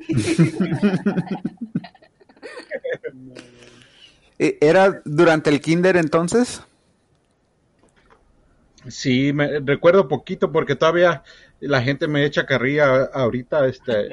Eh, 4.39 4.59
¿Era 4.61 5.01
durante 5.07 5.49
el 5.49 5.63
kinder 5.63 5.97
entonces? 5.97 6.63
Sí, 8.89 9.33
me 9.33 9.61
recuerdo 9.61 10.09
poquito 10.09 10.53
porque 10.53 10.77
todavía 10.77 11.23
la 11.61 11.83
gente 11.83 12.09
me 12.09 12.25
echa 12.25 12.47
carrilla 12.47 13.05
ahorita, 13.13 13.67
este, 13.67 14.09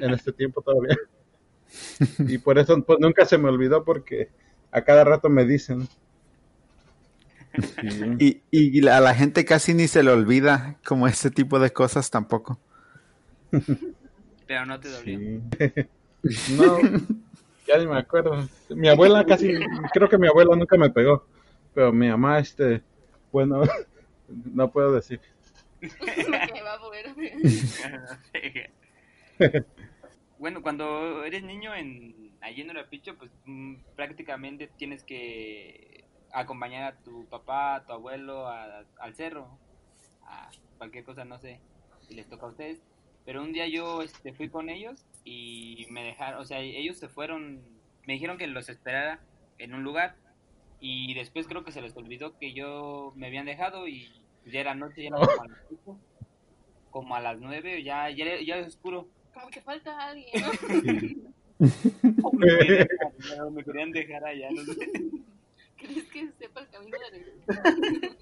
en 0.00 0.10
este 0.12 0.32
tiempo 0.32 0.62
todavía. 0.62 0.96
Y 2.20 2.38
por 2.38 2.58
eso 2.58 2.80
pues, 2.82 3.00
nunca 3.00 3.26
se 3.26 3.38
me 3.38 3.48
olvidó 3.48 3.84
porque 3.84 4.30
a 4.70 4.82
cada 4.82 5.04
rato 5.04 5.28
me 5.28 5.44
dicen. 5.44 5.88
Y, 8.20 8.40
y 8.50 8.86
a 8.86 9.00
la 9.00 9.14
gente 9.14 9.44
casi 9.44 9.74
ni 9.74 9.88
se 9.88 10.02
le 10.02 10.10
olvida 10.10 10.76
como 10.86 11.08
ese 11.08 11.30
tipo 11.30 11.58
de 11.58 11.72
cosas 11.72 12.10
tampoco. 12.10 12.58
Pero 14.46 14.66
no 14.66 14.78
te 14.78 14.88
dolió. 14.90 15.18
no, 16.56 16.78
ya 17.66 17.78
ni 17.78 17.86
me 17.86 17.98
acuerdo. 17.98 18.48
Mi 18.70 18.88
abuela 18.88 19.24
casi, 19.24 19.52
creo 19.92 20.08
que 20.08 20.18
mi 20.18 20.28
abuela 20.28 20.54
nunca 20.56 20.76
me 20.76 20.90
pegó. 20.90 21.26
Pero 21.74 21.92
mi 21.92 22.08
mamá, 22.08 22.38
este, 22.38 22.82
bueno, 23.32 23.62
no 24.28 24.70
puedo 24.70 24.92
decir. 24.92 25.20
bueno, 30.38 30.62
cuando 30.62 31.24
eres 31.24 31.42
niño 31.42 31.74
en 31.74 32.26
allí 32.40 32.62
en 32.62 32.70
Urapicho, 32.70 33.16
pues 33.16 33.30
mm, 33.44 33.76
prácticamente 33.94 34.68
tienes 34.76 35.02
que 35.02 36.04
acompañar 36.32 36.84
a 36.84 36.96
tu 36.96 37.24
papá, 37.26 37.76
a 37.76 37.86
tu 37.86 37.92
abuelo 37.92 38.48
al 38.48 39.14
cerro, 39.14 39.48
a 40.22 40.50
cualquier 40.78 41.04
cosa, 41.04 41.24
no 41.24 41.38
sé, 41.38 41.60
si 42.06 42.14
les 42.14 42.28
toca 42.28 42.46
a 42.46 42.50
ustedes. 42.50 42.80
Pero 43.24 43.42
un 43.42 43.52
día 43.52 43.66
yo 43.66 44.02
este, 44.02 44.32
fui 44.32 44.48
con 44.48 44.70
ellos 44.70 45.04
y 45.24 45.86
me 45.90 46.04
dejaron, 46.04 46.40
o 46.40 46.44
sea, 46.44 46.60
ellos 46.60 46.96
se 46.96 47.08
fueron, 47.08 47.60
me 48.06 48.14
dijeron 48.14 48.38
que 48.38 48.46
los 48.46 48.68
esperara 48.68 49.20
en 49.58 49.74
un 49.74 49.82
lugar 49.82 50.14
y 50.80 51.14
después 51.14 51.48
creo 51.48 51.64
que 51.64 51.72
se 51.72 51.82
les 51.82 51.96
olvidó 51.96 52.38
que 52.38 52.52
yo 52.52 53.12
me 53.16 53.26
habían 53.26 53.46
dejado 53.46 53.88
y 53.88 54.12
ya 54.44 54.60
era 54.60 54.74
noche, 54.74 55.02
ya 55.02 55.08
era 55.08 55.18
como 56.90 57.14
a 57.14 57.20
las 57.20 57.34
como 57.36 57.50
a 57.50 57.50
las 57.50 57.62
nueve, 57.62 57.82
ya, 57.82 58.10
ya, 58.10 58.40
ya 58.40 58.58
es 58.58 58.68
oscuro. 58.68 59.08
Como 59.32 59.48
que 59.48 59.60
falta 59.60 59.98
alguien, 59.98 60.42
¿no? 60.42 60.52
me 63.50 63.64
querían 63.64 63.90
dejar 63.92 64.24
allá, 64.24 64.48
no 64.50 64.64
sé. 64.64 64.90
¿Crees 65.76 66.04
que 66.04 66.30
sepa 66.38 66.60
el 66.60 66.68
camino 66.68 66.96
de 67.10 67.20
la 67.20 68.16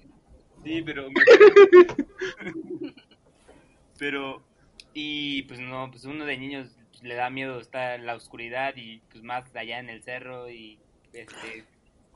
Sí, 0.63 0.81
pero... 0.81 1.07
pero... 3.97 4.43
Y 4.93 5.43
pues 5.43 5.59
no, 5.59 5.91
pues 5.91 6.05
uno 6.05 6.25
de 6.25 6.37
niños 6.37 6.77
le 7.01 7.15
da 7.15 7.29
miedo 7.29 7.59
estar 7.59 7.99
en 7.99 8.05
la 8.05 8.15
oscuridad 8.15 8.73
y 8.77 8.99
pues 9.11 9.23
más 9.23 9.53
allá 9.55 9.79
en 9.79 9.89
el 9.89 10.03
cerro 10.03 10.49
y 10.49 10.79
este 11.11 11.65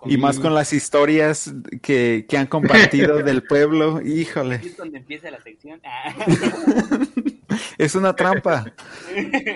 y 0.06 0.18
más 0.18 0.40
con 0.40 0.54
las 0.54 0.74
historias 0.74 1.54
que, 1.82 2.26
que 2.28 2.38
han 2.38 2.48
compartido 2.48 3.18
del 3.24 3.44
pueblo, 3.44 4.02
híjole. 4.02 4.56
es 4.56 4.78
donde 4.78 5.00
empieza 5.00 5.30
la 5.32 5.42
sección. 5.42 5.82
Ah. 5.84 6.14
es 7.78 7.96
una 7.96 8.16
trampa. 8.16 8.74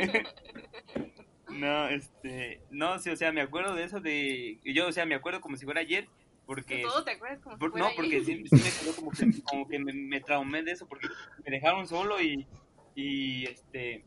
No, 1.53 1.87
este, 1.87 2.61
no, 2.71 2.99
sí, 2.99 3.09
o 3.09 3.15
sea, 3.15 3.31
me 3.31 3.41
acuerdo 3.41 3.75
de 3.75 3.83
eso 3.83 3.99
de, 4.01 4.59
yo, 4.65 4.87
o 4.87 4.91
sea, 4.91 5.05
me 5.05 5.15
acuerdo 5.15 5.39
como 5.39 5.55
si 5.55 5.65
fuera 5.65 5.81
ayer, 5.81 6.07
porque... 6.45 6.81
¿Todo 6.81 7.03
te 7.03 7.11
acuerdas 7.11 7.39
como 7.41 7.55
si 7.55 7.59
fuera 7.59 7.87
No, 7.87 7.95
porque 7.95 8.23
sí, 8.23 8.43
me 8.51 8.59
quedó 8.59 8.95
como 8.95 9.11
que, 9.11 9.41
como 9.43 9.67
que 9.67 9.79
me, 9.79 9.93
me, 9.93 10.19
traumé 10.19 10.63
de 10.63 10.71
eso, 10.71 10.87
porque 10.87 11.07
me 11.45 11.51
dejaron 11.51 11.87
solo 11.87 12.19
y, 12.21 12.47
y, 12.95 13.45
este, 13.45 14.03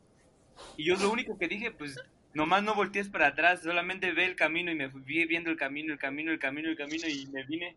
y 0.77 0.85
yo 0.85 0.97
lo 0.97 1.11
único 1.11 1.39
que 1.39 1.49
dije, 1.49 1.71
pues, 1.71 1.99
nomás 2.37 2.63
no 2.63 2.75
voltees 2.75 3.09
para 3.09 3.29
atrás, 3.29 3.63
solamente 3.63 4.13
ve 4.13 4.27
el 4.27 4.37
camino 4.37 4.71
y 4.71 4.75
me 4.75 4.91
fui 4.91 5.01
viendo 5.25 5.51
el 5.51 5.57
camino, 5.57 5.95
el 5.95 5.99
camino, 5.99 6.31
el 6.31 6.39
camino, 6.39 6.69
el 6.69 6.77
camino 6.77 7.09
y 7.09 7.27
me 7.29 7.45
vine. 7.45 7.75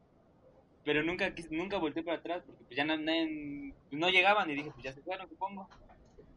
Pero 0.84 1.02
nunca 1.02 1.34
nunca 1.50 1.78
volteé 1.78 2.04
para 2.04 2.18
atrás 2.18 2.44
porque 2.46 2.64
pues 2.66 2.76
ya 2.76 2.84
no, 2.84 2.98
no, 2.98 4.10
llegaban 4.10 4.50
y 4.50 4.56
dije, 4.56 4.72
pues 4.72 4.84
ya 4.84 4.92
se 4.92 5.02
fueron, 5.02 5.30
supongo. 5.30 5.70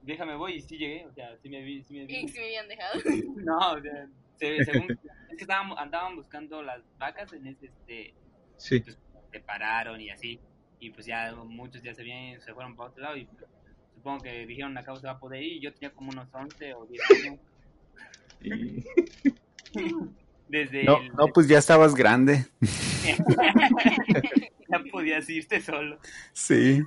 Déjame 0.03 0.37
voy 0.37 0.55
y 0.55 0.61
sí 0.61 0.79
llegué, 0.79 1.05
o 1.07 1.13
sea, 1.13 1.37
sí 1.39 1.49
me 1.49 1.63
vi. 1.63 1.83
Sí 1.83 1.95
me 1.95 2.07
vi. 2.07 2.15
¿Y 2.15 2.29
si 2.29 2.39
me 2.39 2.45
habían 2.47 2.69
dejado? 2.69 2.95
no, 3.37 3.73
o 3.73 3.81
sea, 3.81 4.09
según, 4.39 4.91
es 4.93 5.37
que 5.37 5.43
estaban, 5.43 5.77
andaban 5.77 6.15
buscando 6.15 6.63
las 6.63 6.81
vacas 6.99 7.33
en 7.33 7.47
ese, 7.49 7.67
este, 7.67 8.15
sí. 8.57 8.81
pues 8.81 8.99
se 9.33 9.41
pararon 9.41 10.01
y 10.01 10.11
así. 10.11 10.39
Y 10.79 10.91
pues 10.91 11.07
ya 11.07 11.35
muchos 11.35 11.83
ya 11.83 11.95
se, 11.95 12.03
vienen, 12.05 12.41
se 12.41 12.55
fueron 12.55 12.77
para 12.77 12.91
otro 12.91 13.03
lado 13.03 13.17
y 13.17 13.25
pues, 13.25 13.45
supongo 13.95 14.23
que 14.23 14.47
dijeron 14.47 14.77
acá 14.79 14.95
se 14.97 15.07
va 15.07 15.15
a 15.15 15.19
poder 15.19 15.43
ir 15.43 15.55
y 15.55 15.61
yo 15.61 15.73
tenía 15.73 15.93
como 15.93 16.11
unos 16.11 16.29
11 16.33 16.75
o 16.75 16.87
10 16.87 17.03
años. 17.27 17.41
Desde 20.49 20.85
no, 20.85 20.99
no, 21.17 21.29
pues 21.29 21.49
ya 21.49 21.57
estabas 21.59 21.95
grande. 21.95 22.45
ya 24.69 24.85
podías 24.91 25.29
irte 25.31 25.63
solo. 25.63 25.99
Sí. 26.35 26.83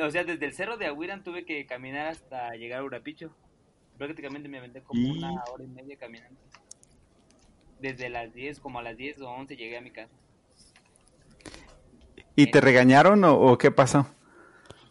O 0.00 0.10
sea, 0.10 0.22
desde 0.22 0.46
el 0.46 0.52
cerro 0.52 0.76
de 0.76 0.86
Aguiran 0.86 1.24
tuve 1.24 1.44
que 1.44 1.66
caminar 1.66 2.06
hasta 2.06 2.54
llegar 2.54 2.78
a 2.80 2.84
Urapicho. 2.84 3.34
Prácticamente 3.98 4.48
me 4.48 4.58
aventé 4.58 4.82
como 4.82 5.10
una 5.10 5.42
hora 5.52 5.64
y 5.64 5.66
media 5.66 5.96
caminando. 5.96 6.40
Desde 7.80 8.08
las 8.08 8.32
10, 8.32 8.60
como 8.60 8.78
a 8.78 8.82
las 8.82 8.96
10 8.96 9.20
o 9.22 9.30
11 9.30 9.56
llegué 9.56 9.78
a 9.78 9.80
mi 9.80 9.90
casa. 9.90 10.12
¿Y 12.36 12.52
te 12.52 12.60
regañaron 12.60 13.24
o, 13.24 13.34
o 13.36 13.58
qué 13.58 13.72
pasó? 13.72 14.06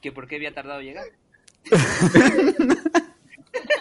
Que 0.01 0.11
por 0.11 0.27
qué 0.27 0.35
había 0.35 0.53
tardado 0.53 0.81
en 0.81 0.85
llegar. 0.87 1.05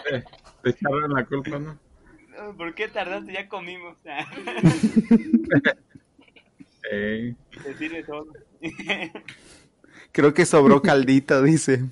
Te 0.63 0.69
echaron 0.69 1.13
la 1.13 1.25
culpa, 1.25 1.59
¿no? 1.59 1.79
¿Por 2.57 2.73
qué 2.73 2.87
tardaste? 2.87 3.33
Ya 3.33 3.47
comimos. 3.47 3.97
Te 6.81 7.35
sirve 7.77 8.03
todo. 8.03 8.27
Creo 10.11 10.33
que 10.33 10.45
sobró 10.45 10.81
caldito, 10.81 11.43
dice. 11.43 11.83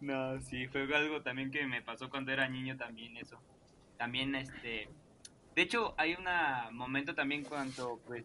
No, 0.00 0.40
sí, 0.42 0.66
fue 0.68 0.82
algo 0.94 1.22
también 1.22 1.50
que 1.50 1.66
me 1.66 1.80
pasó 1.80 2.10
cuando 2.10 2.30
era 2.32 2.48
niño 2.48 2.76
también 2.76 3.16
eso. 3.16 3.40
También 3.96 4.34
este 4.34 4.88
de 5.54 5.62
hecho 5.62 5.94
hay 5.96 6.14
un 6.14 6.24
momento 6.76 7.14
también 7.14 7.44
cuando 7.44 8.00
pues 8.06 8.24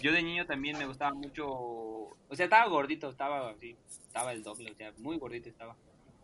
yo 0.00 0.12
de 0.12 0.22
niño 0.22 0.46
también 0.46 0.78
me 0.78 0.86
gustaba 0.86 1.12
mucho, 1.12 1.46
o 1.46 2.16
sea, 2.32 2.44
estaba 2.44 2.66
gordito, 2.68 3.10
estaba 3.10 3.50
así, 3.50 3.76
estaba 4.06 4.32
el 4.32 4.42
doble, 4.42 4.70
o 4.70 4.74
sea, 4.74 4.92
muy 4.98 5.18
gordito 5.18 5.48
estaba. 5.48 5.76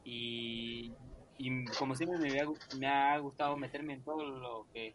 Y, 0.08 0.92
y 1.36 1.64
como 1.78 1.96
siempre 1.96 2.16
me, 2.16 2.30
me, 2.78 2.86
ha 2.86 3.18
gustado 3.18 3.56
meterme 3.56 3.94
en 3.94 4.04
todo 4.04 4.24
lo 4.24 4.66
que... 4.72 4.94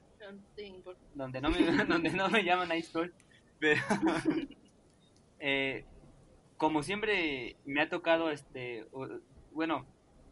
Donde 1.13 1.41
no 1.41 1.49
me, 1.49 1.59
donde 1.85 2.09
no 2.11 2.29
me 2.29 2.45
llaman 2.45 2.71
ahí 2.71 2.79
estoy. 2.79 3.11
Pero, 3.59 3.81
eh, 5.39 5.83
como 6.55 6.81
siempre 6.81 7.57
me 7.65 7.81
ha 7.81 7.89
tocado, 7.89 8.31
este, 8.31 8.87
bueno, 9.51 9.85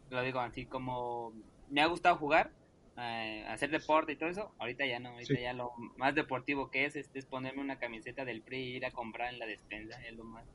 lo 0.10 0.22
digo 0.22 0.40
así, 0.40 0.66
como 0.66 1.34
me 1.70 1.82
ha 1.82 1.88
gustado 1.88 2.16
jugar, 2.16 2.52
eh, 2.98 3.44
hacer 3.50 3.70
deporte 3.70 4.14
y 4.14 4.16
todo 4.16 4.30
eso, 4.30 4.54
ahorita 4.60 4.86
ya 4.86 5.00
no, 5.00 5.10
ahorita 5.10 5.42
ya 5.42 5.52
lo 5.52 5.74
más 5.98 6.16
deportivo 6.16 6.72
que 6.72 6.86
es, 6.86 6.96
este, 6.96 7.20
es 7.20 7.26
ponerme 7.26 7.62
una 7.62 7.80
camiseta 7.80 8.24
del 8.24 8.42
PRI 8.42 8.58
e 8.58 8.76
ir 8.78 8.86
a 8.86 8.92
comprar 8.92 9.34
en 9.34 9.40
la 9.40 9.46
despensa, 9.46 10.02
es 10.08 10.16
lo 10.16 10.24
más 10.24 10.46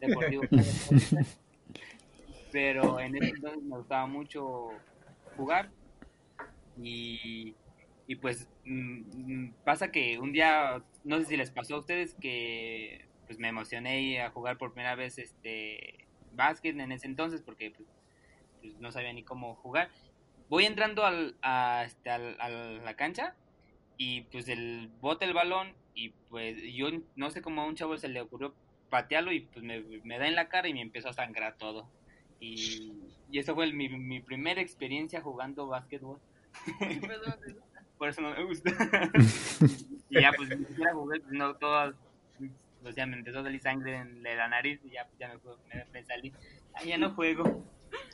deportivo 0.00 0.42
que 0.42 0.56
pero 2.50 3.00
en 3.00 3.16
ese 3.16 3.30
entonces 3.30 3.62
me 3.62 3.76
gustaba 3.76 4.06
mucho 4.06 4.70
jugar 5.36 5.70
y, 6.82 7.54
y 8.06 8.16
pues 8.16 8.48
mm, 8.64 9.00
mm, 9.44 9.54
pasa 9.64 9.90
que 9.90 10.18
un 10.18 10.32
día, 10.32 10.82
no 11.04 11.18
sé 11.18 11.26
si 11.26 11.36
les 11.36 11.50
pasó 11.50 11.76
a 11.76 11.78
ustedes 11.78 12.14
que 12.14 13.06
pues 13.26 13.38
me 13.38 13.48
emocioné 13.48 14.22
a 14.22 14.30
jugar 14.30 14.56
por 14.56 14.72
primera 14.72 14.94
vez 14.94 15.18
este 15.18 16.06
básquet 16.32 16.78
en 16.78 16.92
ese 16.92 17.06
entonces 17.06 17.42
porque 17.42 17.72
pues, 17.72 17.88
pues 18.60 18.78
no 18.78 18.90
sabía 18.92 19.12
ni 19.12 19.22
cómo 19.22 19.54
jugar. 19.56 19.90
Voy 20.48 20.64
entrando 20.64 21.04
al, 21.04 21.36
a, 21.42 21.82
este, 21.84 22.10
a 22.10 22.18
la 22.18 22.94
cancha 22.96 23.34
y 23.98 24.22
pues 24.22 24.48
el 24.48 24.90
bote 25.00 25.26
el 25.26 25.34
balón 25.34 25.74
y 25.94 26.10
pues 26.30 26.62
yo 26.72 26.88
no 27.16 27.30
sé 27.30 27.42
cómo 27.42 27.62
a 27.62 27.66
un 27.66 27.74
chavo 27.74 27.98
se 27.98 28.08
le 28.08 28.20
ocurrió 28.20 28.54
patearlo 28.88 29.32
y 29.32 29.40
pues 29.40 29.62
me, 29.62 29.80
me 30.04 30.18
da 30.18 30.26
en 30.26 30.36
la 30.36 30.48
cara 30.48 30.68
y 30.68 30.74
me 30.74 30.80
empezó 30.80 31.10
a 31.10 31.12
sangrar 31.12 31.58
todo. 31.58 31.86
Y, 32.40 32.92
y 33.30 33.38
eso 33.38 33.54
fue 33.54 33.72
mi, 33.72 33.88
mi 33.88 34.20
primera 34.20 34.60
experiencia 34.60 35.20
jugando 35.20 35.66
básquetbol. 35.66 36.18
Por 37.98 38.08
eso 38.08 38.20
no 38.20 38.30
me 38.30 38.44
gusta. 38.44 38.70
y 40.10 40.20
ya, 40.20 40.32
pues, 40.36 40.56
ni 40.56 40.64
siquiera 40.64 40.94
jugué, 40.94 41.20
pues, 41.20 41.32
no 41.32 41.54
todas, 41.56 41.94
o 42.84 42.92
sea, 42.92 43.06
me 43.06 43.16
empezó 43.16 43.40
a 43.40 43.42
salir 43.42 43.60
sangre 43.60 43.96
en 43.96 44.22
la 44.22 44.48
nariz 44.48 44.80
y 44.84 44.90
ya, 44.90 45.04
pues, 45.06 45.18
ya 45.18 45.28
me, 45.74 45.84
me, 45.92 46.04
salí. 46.04 46.32
Ah, 46.74 46.84
ya 46.84 46.96
no 46.96 47.10
juego. 47.14 47.64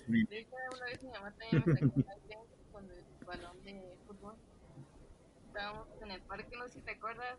De 0.07 0.39
hecho, 0.39 0.55
una 0.75 0.87
vez 0.87 1.03
mi 1.03 1.11
mamá 1.11 1.33
también 1.33 1.63
me 1.67 1.75
sacó 1.75 2.47
con 2.73 2.91
el 2.91 3.05
balón 3.27 3.65
de 3.65 3.83
fútbol. 4.07 4.35
Estábamos 5.49 5.87
en 6.03 6.11
el 6.11 6.21
parque, 6.23 6.57
no 6.57 6.67
sé 6.67 6.75
si 6.75 6.81
te 6.81 6.93
acuerdas, 6.93 7.39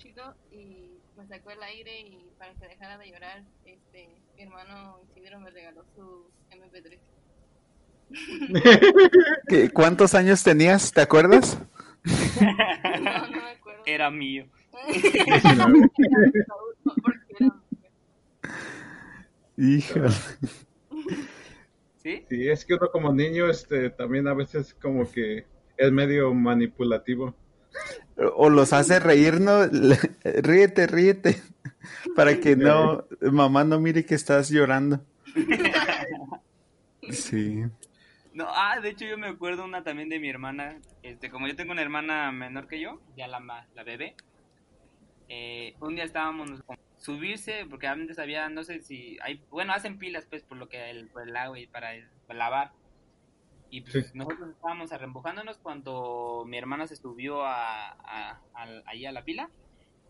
chico, 0.00 0.22
y 0.50 0.98
me 1.16 1.26
sacó 1.26 1.50
el 1.50 1.62
aire 1.62 2.00
y 2.00 2.30
para 2.38 2.54
que 2.54 2.66
dejara 2.68 2.96
de 2.96 3.10
llorar, 3.10 3.44
este, 3.66 4.08
mi 4.34 4.42
hermano 4.42 4.98
Isidro 5.04 5.38
me 5.40 5.50
regaló 5.50 5.84
su 5.94 6.30
MP3. 6.50 6.98
¿Cuántos 9.74 10.14
años 10.14 10.42
tenías? 10.42 10.90
¿Te 10.92 11.02
acuerdas? 11.02 11.58
No, 13.02 13.26
no 13.28 13.42
me 13.42 13.50
acuerdo. 13.50 13.82
Era 13.84 14.10
mío. 14.10 14.46
Híjole. 19.58 20.14
¿Sí? 22.02 22.24
Sí, 22.28 22.48
es 22.48 22.64
que 22.64 22.72
uno 22.74 22.90
como 22.90 23.12
niño 23.12 23.50
este, 23.50 23.90
también 23.90 24.26
a 24.28 24.34
veces 24.34 24.72
como 24.74 25.10
que 25.10 25.44
es 25.76 25.92
medio 25.92 26.32
manipulativo. 26.32 27.34
O 28.36 28.50
los 28.50 28.72
hace 28.72 29.00
reír, 29.00 29.40
¿no? 29.40 29.66
Ríete, 30.24 30.86
ríete. 30.86 31.42
Para 32.14 32.38
que 32.38 32.56
no, 32.56 33.04
mamá 33.20 33.64
no 33.64 33.80
mire 33.80 34.04
que 34.04 34.14
estás 34.14 34.50
llorando. 34.50 35.00
Sí. 37.10 37.64
No, 38.32 38.46
ah, 38.48 38.78
de 38.80 38.90
hecho 38.90 39.04
yo 39.04 39.18
me 39.18 39.28
acuerdo 39.28 39.64
una 39.64 39.82
también 39.82 40.08
de 40.08 40.20
mi 40.20 40.28
hermana, 40.28 40.78
este, 41.02 41.30
como 41.30 41.48
yo 41.48 41.56
tengo 41.56 41.72
una 41.72 41.82
hermana 41.82 42.30
menor 42.30 42.68
que 42.68 42.80
yo, 42.80 43.00
ya 43.16 43.26
la, 43.26 43.40
la 43.74 43.82
bebé, 43.82 44.14
eh, 45.28 45.74
un 45.80 45.94
día 45.94 46.04
estábamos 46.04 46.62
subirse, 46.98 47.64
porque 47.68 47.86
antes 47.86 48.18
había, 48.18 48.48
no 48.48 48.62
sé 48.62 48.80
si, 48.80 49.18
hay, 49.22 49.40
bueno, 49.50 49.72
hacen 49.72 49.98
pilas 49.98 50.26
pues 50.26 50.42
por 50.42 50.58
lo 50.58 50.68
que 50.68 50.90
el, 50.90 51.06
por 51.06 51.26
el 51.26 51.36
agua 51.36 51.58
y 51.58 51.66
para, 51.66 51.92
lavar, 52.28 52.72
y 53.70 53.82
pues 53.82 54.14
nosotros 54.14 54.50
estábamos 54.50 54.92
arrembujándonos 54.92 55.58
cuando 55.58 56.44
mi 56.46 56.58
hermana 56.58 56.86
se 56.86 56.96
subió 56.96 57.44
a, 57.44 57.90
a, 57.90 58.40
ahí 58.86 59.06
a 59.06 59.12
la 59.12 59.24
pila, 59.24 59.50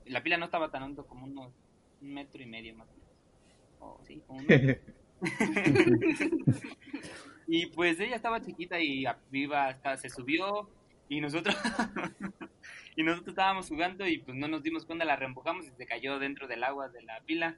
la 0.07 0.23
pila 0.23 0.39
no 0.39 0.47
estaba 0.47 0.71
tan 0.71 0.83
alto 0.83 1.07
como 1.07 1.27
unos 1.27 1.53
un 2.01 2.15
metro 2.15 2.43
y 2.43 2.47
medio 2.47 2.75
más 2.75 2.89
o 2.89 2.95
menos, 2.95 4.07
sí, 4.07 4.23
como 4.27 4.41
un 4.41 4.47
y 7.47 7.67
pues 7.67 8.01
ella 8.01 8.17
estaba 8.17 8.41
chiquita 8.41 8.81
y 8.81 9.05
viva, 9.31 9.77
se 9.97 10.09
subió 10.09 10.69
y 11.09 11.21
nosotros 11.21 11.57
y 12.97 13.03
nosotros 13.03 13.33
estábamos 13.33 13.69
jugando 13.69 14.07
y 14.07 14.19
pues 14.19 14.37
no 14.37 14.49
nos 14.49 14.63
dimos 14.63 14.87
cuenta, 14.87 15.05
la 15.05 15.17
reempujamos 15.17 15.67
y 15.67 15.71
se 15.71 15.87
cayó 15.87 16.19
dentro 16.19 16.49
del 16.49 16.65
agua 16.65 16.89
de 16.89 17.03
la 17.03 17.21
pila. 17.21 17.57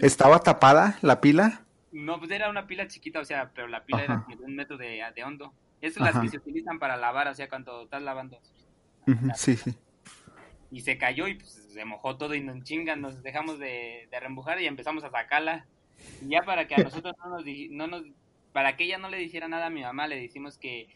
¿Estaba 0.00 0.40
tapada 0.40 0.98
la 1.02 1.20
pila? 1.20 1.66
No, 1.92 2.18
pues 2.18 2.30
era 2.30 2.48
una 2.50 2.66
pila 2.66 2.86
chiquita, 2.86 3.20
o 3.20 3.24
sea, 3.24 3.50
pero 3.54 3.68
la 3.68 3.84
pila 3.84 4.04
era 4.04 4.24
de 4.28 4.44
un 4.44 4.54
metro 4.54 4.76
de, 4.76 5.02
de 5.14 5.24
hondo. 5.24 5.52
Esas 5.80 5.94
son 5.94 6.06
las 6.06 6.22
que 6.22 6.28
se 6.28 6.36
utilizan 6.36 6.78
para 6.78 6.96
lavar, 6.96 7.28
o 7.28 7.34
sea, 7.34 7.48
cuando 7.48 7.82
estás 7.82 8.02
lavando. 8.02 8.38
Sí, 9.34 9.56
sí. 9.56 9.74
Y 10.70 10.82
se 10.82 10.98
cayó 10.98 11.26
y 11.26 11.34
pues 11.34 11.50
se 11.72 11.84
mojó 11.84 12.16
todo 12.16 12.34
y 12.34 12.40
nos 12.40 12.62
chingan, 12.62 13.00
nos 13.00 13.22
dejamos 13.22 13.58
de, 13.58 14.06
de 14.10 14.20
reempujar 14.20 14.60
y 14.60 14.66
empezamos 14.66 15.02
a 15.04 15.10
sacarla. 15.10 15.66
Y 16.22 16.28
ya 16.28 16.42
para 16.42 16.66
que 16.66 16.76
a 16.76 16.78
nosotros 16.78 17.14
no 17.18 17.30
nos, 17.30 17.44
no 17.70 17.86
nos 17.86 18.04
para 18.52 18.76
que 18.76 18.84
ella 18.84 18.98
no 18.98 19.08
le 19.08 19.18
dijera 19.18 19.48
nada 19.48 19.66
a 19.66 19.70
mi 19.70 19.82
mamá, 19.82 20.06
le 20.06 20.20
decimos 20.20 20.58
que, 20.58 20.88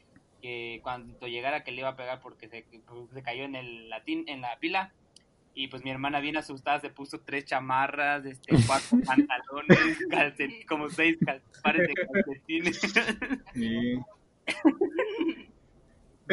que 0.43 0.81
cuando 0.83 1.27
llegara 1.27 1.65
que 1.65 1.73
le 1.73 1.81
iba 1.81 1.91
a 1.91 1.97
pegar 1.97 2.21
porque 2.21 2.49
se, 2.49 2.67
se 3.13 3.23
cayó 3.23 3.45
en 3.45 3.55
el 3.55 3.89
latín, 3.89 4.25
en 4.29 4.41
la 4.41 4.59
pila. 4.59 4.93
Y 5.55 5.69
pues 5.69 5.85
mi 5.85 5.91
hermana 5.91 6.19
bien 6.21 6.37
asustada 6.37 6.81
se 6.81 6.91
puso 6.91 7.21
tres 7.21 7.45
chamarras, 7.45 8.27
este, 8.27 8.57
cuatro 8.67 8.99
pantalones, 9.07 9.99
como 10.69 10.91
seis 10.91 11.17
pares 11.63 11.87
de 11.87 11.95
calcetines. 11.95 12.81
Sí. 13.55 13.99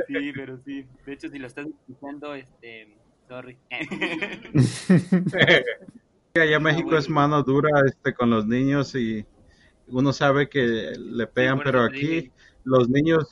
sí, 0.07 0.31
pero 0.33 0.57
sí. 0.65 0.85
De 1.05 1.13
hecho, 1.13 1.29
si 1.29 1.37
lo 1.37 1.47
estás 1.47 1.67
escuchando, 1.67 2.33
este, 2.33 2.95
sorry. 3.27 3.57
Allá 6.33 6.59
México 6.59 6.97
es 6.97 7.09
mano 7.09 7.43
dura 7.43 7.69
este, 7.85 8.13
con 8.13 8.29
los 8.29 8.47
niños 8.47 8.95
y 8.95 9.25
uno 9.87 10.13
sabe 10.13 10.49
que 10.49 10.93
le 10.97 11.27
pegan, 11.27 11.59
pero 11.59 11.83
aquí 11.83 12.31
los 12.63 12.89
niños 12.89 13.29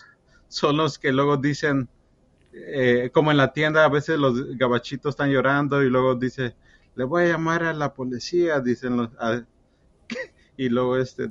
son 0.50 0.78
los 0.78 1.00
que 1.00 1.12
luego 1.12 1.38
dicen, 1.38 1.88
eh, 2.54 3.10
como 3.14 3.32
en 3.32 3.38
la 3.38 3.54
tienda, 3.54 3.86
a 3.86 3.90
veces 3.90 4.18
los 4.18 4.58
gabachitos 4.58 5.12
están 5.12 5.32
llorando 5.32 5.84
y 5.84 5.90
luego 5.90 6.16
dice, 6.16 6.56
le 6.96 7.04
voy 7.04 7.24
a 7.24 7.28
llamar 7.28 7.64
a 7.64 7.74
la 7.74 7.94
policía, 7.94 8.60
dicen 8.60 8.98
los, 8.98 9.10
y 10.58 10.70
luego 10.70 10.98
este, 10.98 11.30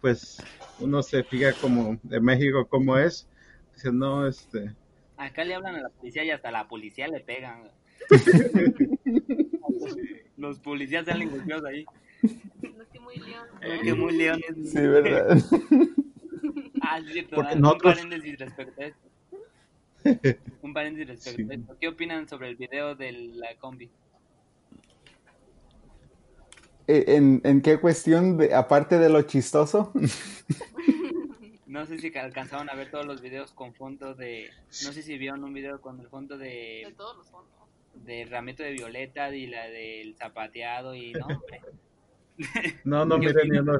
pues 0.00 0.42
uno 0.78 1.02
se 1.02 1.22
fija 1.24 1.52
como 1.54 1.98
de 2.02 2.20
México 2.20 2.66
como 2.66 2.96
es, 2.96 3.28
dice, 3.74 3.92
no, 3.92 4.26
este. 4.26 4.74
Acá 5.16 5.44
le 5.44 5.54
hablan 5.54 5.76
a 5.76 5.82
la 5.82 5.88
policía 5.90 6.24
y 6.24 6.30
hasta 6.30 6.50
la 6.50 6.66
policía 6.66 7.08
le 7.08 7.20
pegan. 7.20 7.70
los 10.38 10.58
policías 10.58 11.04
salen 11.04 11.30
golpeados 11.30 11.66
ahí 11.66 11.84
muy 13.00 13.16
león. 13.16 13.46
Eh, 13.62 13.80
que 13.82 13.94
muy 13.94 14.16
león 14.16 14.40
es. 14.48 14.70
Sí, 14.70 14.80
verdad. 14.80 15.30
ah, 16.82 16.98
es 16.98 17.12
cierto. 17.12 17.36
Porque 17.36 17.54
un 17.54 17.78
paréntesis 17.78 18.38
respecto 18.38 18.82
a 18.82 18.86
esto. 18.86 19.09
Un 20.62 20.74
paréntesis 20.74 21.08
respecto 21.08 21.52
a 21.52 21.54
esto. 21.54 21.76
¿Qué 21.80 21.88
opinan 21.88 22.28
sobre 22.28 22.48
el 22.48 22.56
video 22.56 22.94
de 22.94 23.12
la 23.12 23.54
combi? 23.58 23.90
Eh, 26.86 27.04
¿En, 27.06 27.40
en 27.44 27.60
qué 27.60 27.78
cuestión, 27.78 28.36
de, 28.36 28.54
aparte 28.54 28.98
de 28.98 29.08
lo 29.08 29.22
chistoso? 29.22 29.92
No 31.70 31.86
sé 31.86 31.98
si 31.98 32.12
alcanzaron 32.18 32.68
a 32.68 32.74
ver 32.74 32.90
todos 32.90 33.06
los 33.06 33.22
videos 33.22 33.52
con 33.52 33.72
fondo 33.74 34.12
de... 34.16 34.50
No 34.84 34.92
sé 34.92 35.02
si 35.02 35.16
vieron 35.16 35.44
un 35.44 35.54
video 35.54 35.80
con 35.80 36.00
el 36.00 36.08
fondo 36.08 36.36
de... 36.36 36.82
De 36.84 36.94
todos 36.96 37.16
los 37.16 37.30
fondos. 37.30 37.52
De 37.94 38.24
Ramito 38.24 38.64
de 38.64 38.72
Violeta 38.72 39.32
y 39.32 39.46
la 39.46 39.68
del 39.68 40.16
zapateado 40.16 40.96
y 40.96 41.12
no, 41.12 41.26
hombre. 41.26 41.60
No, 42.84 43.04
no 43.04 43.18
miré 43.18 43.48
ni 43.48 43.58
uno. 43.58 43.78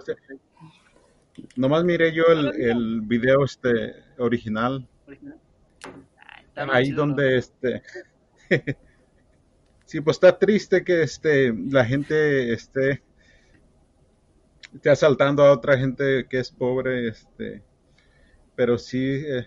Nomás 1.57 1.83
miré 1.83 2.15
yo 2.15 2.27
el, 2.27 2.61
el 2.61 3.01
video 3.01 3.45
este 3.45 3.97
original. 4.19 4.87
Ahí 6.69 6.91
donde 6.91 7.39
este 7.39 7.83
sí, 9.85 10.01
pues 10.01 10.17
está 10.17 10.39
triste 10.39 10.85
que 10.85 11.03
este 11.03 11.53
la 11.53 11.85
gente 11.85 12.53
esté, 12.53 13.03
esté 14.75 14.91
asaltando 14.91 15.45
a 15.45 15.53
otra 15.53 15.79
gente 15.79 16.27
que 16.29 16.41
es 16.41 16.51
pobre, 16.51 17.09
este, 17.09 17.63
pero 18.57 18.79
sí 18.79 19.23
eh, 19.27 19.47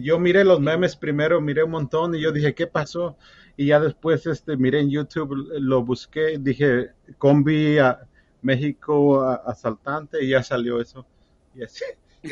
yo 0.00 0.18
miré 0.18 0.44
los 0.44 0.60
memes 0.60 0.94
primero, 0.96 1.40
miré 1.40 1.64
un 1.64 1.72
montón 1.72 2.14
y 2.14 2.20
yo 2.20 2.30
dije, 2.32 2.54
¿qué 2.54 2.66
pasó? 2.66 3.16
y 3.56 3.66
ya 3.66 3.80
después 3.80 4.26
este 4.26 4.56
miré 4.56 4.80
en 4.80 4.90
YouTube, 4.90 5.34
lo 5.60 5.84
busqué, 5.84 6.38
dije 6.38 6.90
combi 7.18 7.78
a 7.78 8.00
México 8.40 9.22
asaltante 9.22 10.24
y 10.24 10.30
ya 10.30 10.42
salió 10.42 10.80
eso. 10.80 11.06
Y 11.54 11.62
así, 11.62 11.84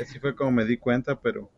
así 0.02 0.18
fue 0.18 0.34
como 0.34 0.50
me 0.50 0.64
di 0.64 0.76
cuenta, 0.76 1.20
pero 1.20 1.50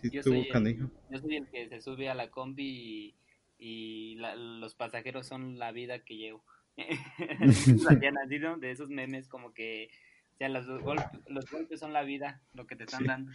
sí 0.00 0.10
yo 0.10 0.22
tuvo 0.22 0.42
canijo. 0.52 0.90
yo 1.10 1.18
soy 1.18 1.36
el 1.36 1.48
que 1.48 1.68
se 1.68 1.80
sube 1.80 2.08
a 2.08 2.14
la 2.14 2.30
combi 2.30 3.14
y, 3.58 4.16
los 4.16 4.74
pasajeros 4.74 5.26
son 5.26 5.58
la 5.58 5.72
vida 5.72 6.00
que 6.04 6.16
llevo. 6.16 6.44
nacido 8.12 8.56
de 8.60 8.70
esos 8.70 8.88
memes 8.88 9.28
como 9.28 9.52
que 9.52 9.90
o 10.34 10.36
sea, 10.38 10.48
los, 10.48 10.68
golpes, 10.82 11.06
los 11.26 11.50
golpes 11.50 11.80
son 11.80 11.92
la 11.92 12.02
vida, 12.02 12.40
lo 12.54 12.64
que 12.68 12.76
te 12.76 12.84
están 12.84 13.04
dando. 13.04 13.32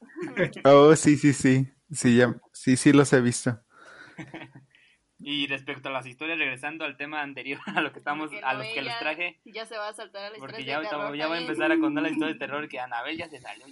Oh, 0.64 0.94
sí, 0.94 1.16
sí, 1.16 1.32
sí. 1.32 1.66
Sí, 1.90 2.16
ya, 2.16 2.40
sí, 2.52 2.76
sí 2.76 2.92
los 2.92 3.12
he 3.12 3.20
visto. 3.20 3.60
y 5.18 5.46
respecto 5.48 5.88
a 5.88 5.92
las 5.92 6.06
historias, 6.06 6.38
regresando 6.38 6.84
al 6.84 6.96
tema 6.96 7.20
anterior, 7.20 7.60
a 7.66 7.80
lo 7.80 7.92
que 7.92 7.98
estamos, 7.98 8.30
a 8.42 8.54
los 8.54 8.66
que 8.68 8.80
los 8.80 8.98
traje. 8.98 9.40
Ya 9.44 9.66
se 9.66 9.76
va 9.76 9.88
a 9.88 9.92
saltar 9.92 10.24
a 10.26 10.30
la 10.30 10.38
Porque 10.38 10.64
ya, 10.64 10.80
ya 10.82 10.96
voy 10.96 11.20
a 11.20 11.40
empezar 11.40 11.72
a 11.72 11.78
contar 11.78 12.04
la 12.04 12.10
historia 12.10 12.32
de 12.32 12.38
terror 12.38 12.68
que 12.68 12.78
Anabel 12.78 13.18
ya 13.18 13.28
se 13.28 13.40
salió. 13.40 13.66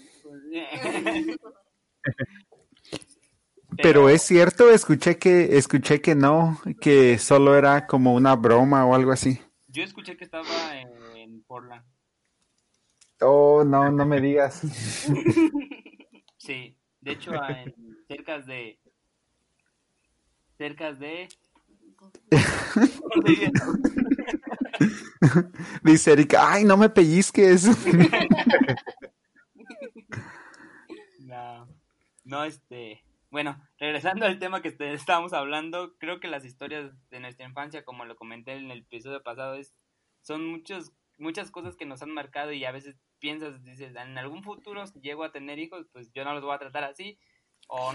Pero, 3.83 4.09
es 4.09 4.23
cierto, 4.23 4.71
escuché 4.71 5.19
que 5.19 5.57
escuché 5.57 6.01
que 6.01 6.15
no, 6.15 6.61
que 6.81 7.19
solo 7.19 7.57
era 7.57 7.87
como 7.87 8.15
una 8.15 8.37
broma 8.37 8.87
o 8.87 8.95
algo 8.95 9.13
así. 9.13 9.41
Yo 9.69 9.83
escuché 9.83 10.17
que 10.17 10.25
estaba 10.25 10.81
en, 10.81 11.43
Portland. 11.47 11.85
Oh, 13.21 13.65
no, 13.65 13.91
no 13.91 14.07
me 14.07 14.21
digas. 14.21 14.61
sí, 16.39 16.77
de 17.01 17.13
hecho, 17.13 17.33
en, 17.35 17.75
cerca 18.09 18.41
de 18.41 18.79
cerca 20.57 20.93
de... 20.93 21.29
Dice 25.83 26.13
Erika, 26.13 26.53
ay, 26.53 26.65
no 26.65 26.77
me 26.77 26.89
pellizques. 26.89 27.67
no, 32.27 32.39
no, 32.39 32.45
este... 32.45 33.03
Bueno, 33.29 33.61
regresando 33.79 34.25
al 34.25 34.39
tema 34.39 34.63
que 34.63 34.75
estábamos 34.79 35.33
hablando, 35.33 35.97
creo 35.99 36.21
que 36.21 36.29
las 36.29 36.45
historias 36.45 36.93
de 37.11 37.21
nuestra 37.21 37.47
infancia, 37.47 37.85
como 37.85 38.05
lo 38.05 38.17
comenté 38.17 38.53
en 38.53 38.71
el 38.71 38.81
episodio 38.81 39.23
pasado, 39.23 39.55
es, 39.55 39.75
son 40.23 40.47
muchos, 40.47 40.93
muchas 41.19 41.51
cosas 41.51 41.77
que 41.77 41.87
nos 41.87 42.03
han 42.03 42.13
marcado 42.13 42.53
y 42.53 42.65
a 42.65 42.73
veces 42.73 42.97
piensas, 43.19 43.63
dices, 43.65 43.95
en 43.97 44.19
algún 44.19 44.43
futuro 44.43 44.87
si 44.87 45.01
llego 45.01 45.25
a 45.25 45.33
tener 45.33 45.59
hijos, 45.59 45.87
pues 45.93 46.13
yo 46.13 46.25
no 46.25 46.35
los 46.35 46.43
voy 46.43 46.55
a 46.55 46.59
tratar 46.59 46.85
así, 46.85 47.19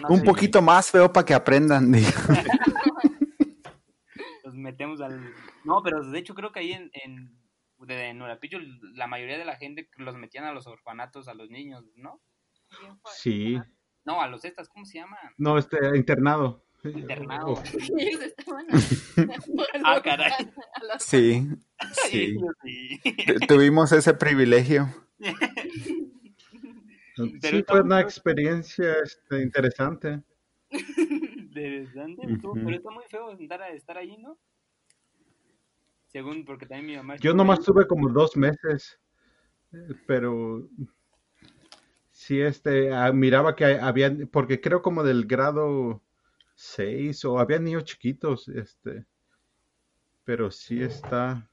un 0.09 0.23
poquito 0.23 0.61
más 0.61 0.91
feo 0.91 1.11
para 1.11 1.25
que 1.25 1.34
aprendan. 1.34 1.91
Los 4.43 4.53
metemos 4.53 5.01
al... 5.01 5.34
No, 5.63 5.82
pero 5.84 6.03
de 6.03 6.19
hecho 6.19 6.36
creo 6.36 6.51
que 6.51 6.59
ahí 6.59 6.73
en, 6.73 6.91
en, 6.93 7.38
de 7.79 8.13
Nurapillo 8.13 8.59
la 8.93 9.07
mayoría 9.07 9.38
de 9.38 9.45
la 9.45 9.55
gente 9.55 9.89
los 9.97 10.15
metían 10.15 10.45
a 10.45 10.53
los 10.53 10.67
orfanatos, 10.67 11.27
a 11.27 11.34
los 11.34 11.49
niños, 11.49 11.86
¿no? 11.95 12.21
Sí. 13.15 13.59
No, 14.06 14.22
a 14.22 14.28
los 14.28 14.43
estas, 14.45 14.68
¿cómo 14.70 14.86
se 14.86 14.97
llama? 14.99 15.18
No, 15.38 15.58
este, 15.58 15.78
internado. 15.95 16.64
internado. 16.84 17.62
Ellos 17.97 18.22
estaban 18.22 18.66
Ah, 19.84 20.02
caray. 20.04 20.32
a 20.93 20.99
Sí, 20.99 21.47
sí. 22.10 22.38
Sí. 22.64 22.99
Tu- 23.26 23.39
Tuvimos 23.47 23.91
ese 23.91 24.14
privilegio. 24.14 24.88
Pero 27.16 27.30
Sí, 27.41 27.64
fue 27.68 27.82
una 27.82 27.99
experiencia 28.02 28.95
este, 29.04 29.41
interesante. 29.43 30.22
Interesante, 30.72 32.22
pero 32.41 32.70
está 32.76 32.89
muy 32.91 33.04
feo 33.10 33.32
estar, 33.32 33.62
estar 33.74 33.97
ahí, 33.97 34.18
¿no? 34.18 34.38
Según, 36.08 36.45
porque 36.45 36.66
también 36.66 36.86
mi 36.88 36.95
mamá 36.97 37.18
Yo 37.18 37.34
nomás 37.34 37.60
ahí. 37.60 37.66
tuve 37.66 37.86
como 37.88 38.10
dos 38.10 38.36
meses, 38.38 38.99
eh, 39.74 39.78
pero 40.08 40.68
sí, 42.22 42.39
este, 42.39 42.93
ah, 42.93 43.11
miraba 43.11 43.55
que 43.55 43.65
había, 43.65 44.15
porque 44.32 44.61
creo 44.61 44.84
como 44.84 45.03
del 45.03 45.26
grado 45.26 46.03
6 46.53 47.26
o 47.26 47.39
había 47.39 47.57
niños 47.57 47.84
chiquitos, 47.86 48.47
este, 48.47 49.05
pero 50.24 50.51
sí 50.51 50.84
está, 50.84 51.49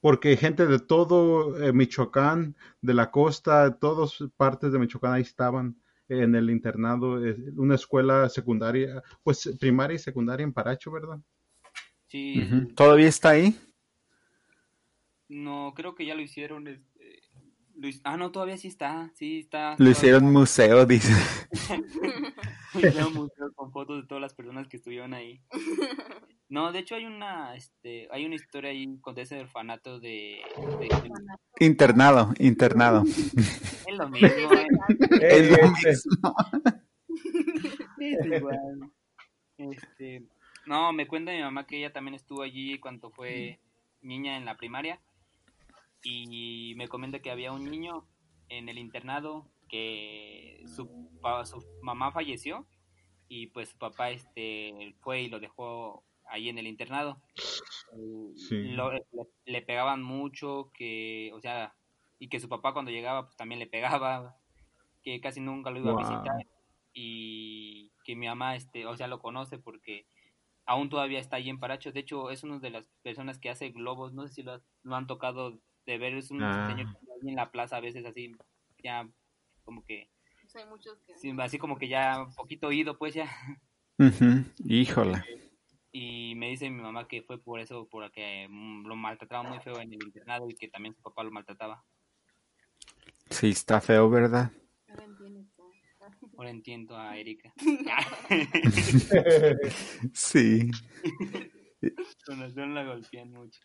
porque 0.00 0.36
gente 0.36 0.66
de 0.66 0.80
todo 0.80 1.56
eh, 1.62 1.72
Michoacán, 1.72 2.56
de 2.80 2.94
la 2.94 3.12
costa, 3.12 3.78
todas 3.78 4.18
partes 4.36 4.72
de 4.72 4.80
Michoacán 4.80 5.12
ahí 5.12 5.22
estaban 5.22 5.80
en 6.08 6.34
el 6.34 6.50
internado, 6.50 7.20
una 7.56 7.76
escuela 7.76 8.28
secundaria, 8.28 9.04
pues 9.22 9.56
primaria 9.60 9.94
y 9.94 9.98
secundaria 10.00 10.42
en 10.42 10.52
Paracho, 10.52 10.90
¿verdad? 10.90 11.20
Sí. 12.08 12.42
¿Todavía 12.74 13.06
está 13.06 13.30
ahí? 13.30 13.56
no, 15.28 15.72
creo 15.74 15.94
que 15.94 16.04
ya 16.04 16.14
lo 16.14 16.22
hicieron. 16.22 16.66
este, 16.66 16.91
ah, 18.04 18.16
no, 18.16 18.30
todavía 18.30 18.56
sí 18.56 18.68
está, 18.68 19.10
sí 19.14 19.40
está. 19.40 19.74
Lo 19.78 19.90
hicieron 19.90 20.32
museo, 20.32 20.86
dice. 20.86 21.12
Hicieron 22.74 23.08
un 23.08 23.14
museo 23.14 23.52
con 23.54 23.70
fotos 23.70 24.00
de 24.02 24.08
todas 24.08 24.22
las 24.22 24.34
personas 24.34 24.66
que 24.68 24.76
estuvieron 24.76 25.14
ahí. 25.14 25.40
No, 26.48 26.70
de 26.70 26.80
hecho 26.80 26.96
hay 26.96 27.06
una, 27.06 27.56
este, 27.56 28.08
hay 28.10 28.26
una 28.26 28.34
historia 28.34 28.72
ahí 28.72 28.98
con 29.00 29.18
ese 29.18 29.40
orfanato 29.40 29.98
de, 30.00 30.42
de- 30.80 31.10
Internado, 31.64 32.34
internado. 32.38 33.04
es 33.86 33.96
lo 33.96 34.06
mismo, 34.10 34.28
¿eh? 34.52 34.66
Es 35.22 35.50
lo 35.50 35.56
Eh, 35.56 35.70
este, 35.70 35.88
mismo. 35.88 36.34
Es 37.98 38.26
igual. 38.26 38.58
Este, 39.56 40.24
no, 40.66 40.92
me 40.92 41.06
cuenta 41.06 41.32
mi 41.32 41.40
mamá 41.40 41.66
que 41.66 41.78
ella 41.78 41.90
también 41.94 42.16
estuvo 42.16 42.42
allí 42.42 42.78
cuando 42.78 43.10
fue 43.10 43.58
niña 44.02 44.36
en 44.36 44.44
la 44.44 44.58
primaria 44.58 45.00
y 46.02 46.74
me 46.76 46.88
comenta 46.88 47.20
que 47.20 47.30
había 47.30 47.52
un 47.52 47.70
niño 47.70 48.06
en 48.48 48.68
el 48.68 48.78
internado 48.78 49.48
que 49.68 50.62
su, 50.66 50.84
su 51.44 51.64
mamá 51.82 52.12
falleció 52.12 52.66
y 53.28 53.46
pues 53.48 53.70
su 53.70 53.78
papá 53.78 54.10
este 54.10 54.94
fue 55.00 55.22
y 55.22 55.28
lo 55.28 55.40
dejó 55.40 56.04
ahí 56.26 56.48
en 56.48 56.58
el 56.58 56.66
internado. 56.66 57.20
Sí. 58.36 58.62
lo- 58.74 58.92
le, 58.92 59.02
le 59.46 59.62
pegaban 59.62 60.02
mucho, 60.02 60.70
que, 60.74 61.30
o 61.34 61.40
sea, 61.40 61.74
y 62.18 62.28
que 62.28 62.40
su 62.40 62.48
papá 62.48 62.72
cuando 62.72 62.90
llegaba 62.90 63.24
pues 63.24 63.36
también 63.36 63.58
le 63.58 63.66
pegaba, 63.66 64.36
que 65.02 65.20
casi 65.20 65.40
nunca 65.40 65.70
lo 65.70 65.78
iba 65.80 65.92
Wow. 65.92 66.00
a 66.00 66.02
visitar 66.02 66.46
y 66.94 67.90
que 68.04 68.16
mi 68.16 68.26
mamá, 68.26 68.54
este, 68.56 68.86
o 68.86 68.96
sea, 68.96 69.06
lo 69.08 69.20
conoce 69.20 69.58
porque 69.58 70.06
aún 70.66 70.88
todavía 70.90 71.18
está 71.20 71.36
ahí 71.36 71.48
en 71.48 71.58
Paracho. 71.58 71.90
De 71.92 72.00
hecho, 72.00 72.30
es 72.30 72.42
una 72.44 72.58
de 72.58 72.70
las 72.70 72.84
personas 73.02 73.38
que 73.38 73.48
hace 73.50 73.70
globos. 73.70 74.12
No 74.12 74.26
sé 74.28 74.34
si 74.34 74.42
lo 74.42 74.94
han 74.94 75.06
tocado 75.06 75.58
de 75.86 75.98
ver. 75.98 76.14
Es 76.14 76.30
un 76.30 76.42
Ah. 76.42 76.68
señor 76.68 76.86
que 76.92 76.98
está 76.98 77.12
ahí 77.20 77.28
en 77.28 77.36
la 77.36 77.50
plaza 77.50 77.76
a 77.76 77.80
veces 77.80 78.04
así, 78.06 78.34
ya 78.82 79.08
como 79.64 79.84
que, 79.84 80.08
Pues 80.40 80.56
hay 80.56 80.66
muchos 80.66 80.98
que... 81.06 81.16
sí, 81.18 81.32
así 81.38 81.58
como 81.58 81.76
que 81.78 81.88
ya 81.88 82.22
un 82.22 82.34
poquito 82.34 82.66
oído, 82.68 82.98
pues 82.98 83.14
ya. 83.14 83.30
Ujú. 83.98 84.44
Híjola. 84.64 85.24
Y 85.92 86.34
me 86.36 86.48
dice 86.48 86.70
mi 86.70 86.80
mamá 86.80 87.06
que 87.06 87.22
fue 87.22 87.38
por 87.42 87.60
eso, 87.60 87.86
porque 87.90 88.46
mm, 88.48 88.86
lo 88.86 88.96
maltrataba 88.96 89.42
muy 89.48 89.60
feo 89.60 89.78
en 89.78 89.92
el 89.92 90.02
internado 90.02 90.48
y 90.48 90.54
que 90.54 90.68
también 90.68 90.94
su 90.94 91.02
papá 91.02 91.22
lo 91.22 91.30
maltrataba. 91.30 91.84
Sí, 93.30 93.50
está 93.50 93.80
feo, 93.80 94.08
¿verdad? 94.10 94.50
Ahora 94.88 95.04
entiendes 95.04 95.46
todo. 95.54 95.70
Ahora 96.36 96.50
entiendo 96.50 96.96
a 96.96 97.16
Erika. 97.16 97.52
Sí. 100.14 100.70
Con 102.26 102.40
razón 102.40 102.74
la 102.74 102.84
golpean 102.84 103.30
mucho. 103.32 103.60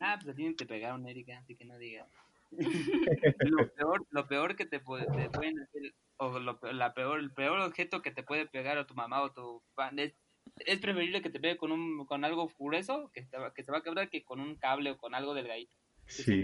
Ah, 0.00 0.18
pues 0.20 0.34
a 0.34 0.36
ti 0.36 0.54
te 0.54 0.66
pegaron, 0.66 1.06
Erika, 1.08 1.38
así 1.38 1.54
que 1.56 1.64
no 1.64 1.78
digas. 1.78 2.08
lo 3.40 3.68
peor, 3.72 4.06
lo 4.10 4.26
peor 4.26 4.56
que 4.56 4.66
te, 4.66 4.80
puede- 4.80 5.06
te 5.06 5.30
pueden 5.30 5.60
hacer, 5.60 5.94
o 6.16 6.38
lo, 6.38 6.58
la 6.72 6.92
peor, 6.94 7.20
el 7.20 7.30
peor 7.32 7.60
objeto 7.60 8.02
que 8.02 8.10
te 8.10 8.22
puede 8.22 8.46
pegar 8.46 8.76
a 8.78 8.86
tu 8.86 8.94
mamá 8.94 9.22
o 9.22 9.32
tu 9.32 9.62
papá, 9.74 9.94
es, 9.96 10.14
es 10.58 10.78
preferible 10.80 11.22
que 11.22 11.30
te 11.30 11.40
pegue 11.40 11.56
con 11.56 11.72
un, 11.72 12.04
con 12.06 12.24
algo 12.24 12.50
grueso 12.58 13.10
que, 13.14 13.22
te 13.22 13.38
que 13.54 13.62
se 13.62 13.72
va 13.72 13.78
a 13.78 13.82
quebrar 13.82 14.10
que 14.10 14.24
con 14.24 14.40
un 14.40 14.56
cable 14.56 14.90
o 14.90 14.98
con 14.98 15.14
algo 15.14 15.34
delgadito. 15.34 15.76
sí. 16.06 16.42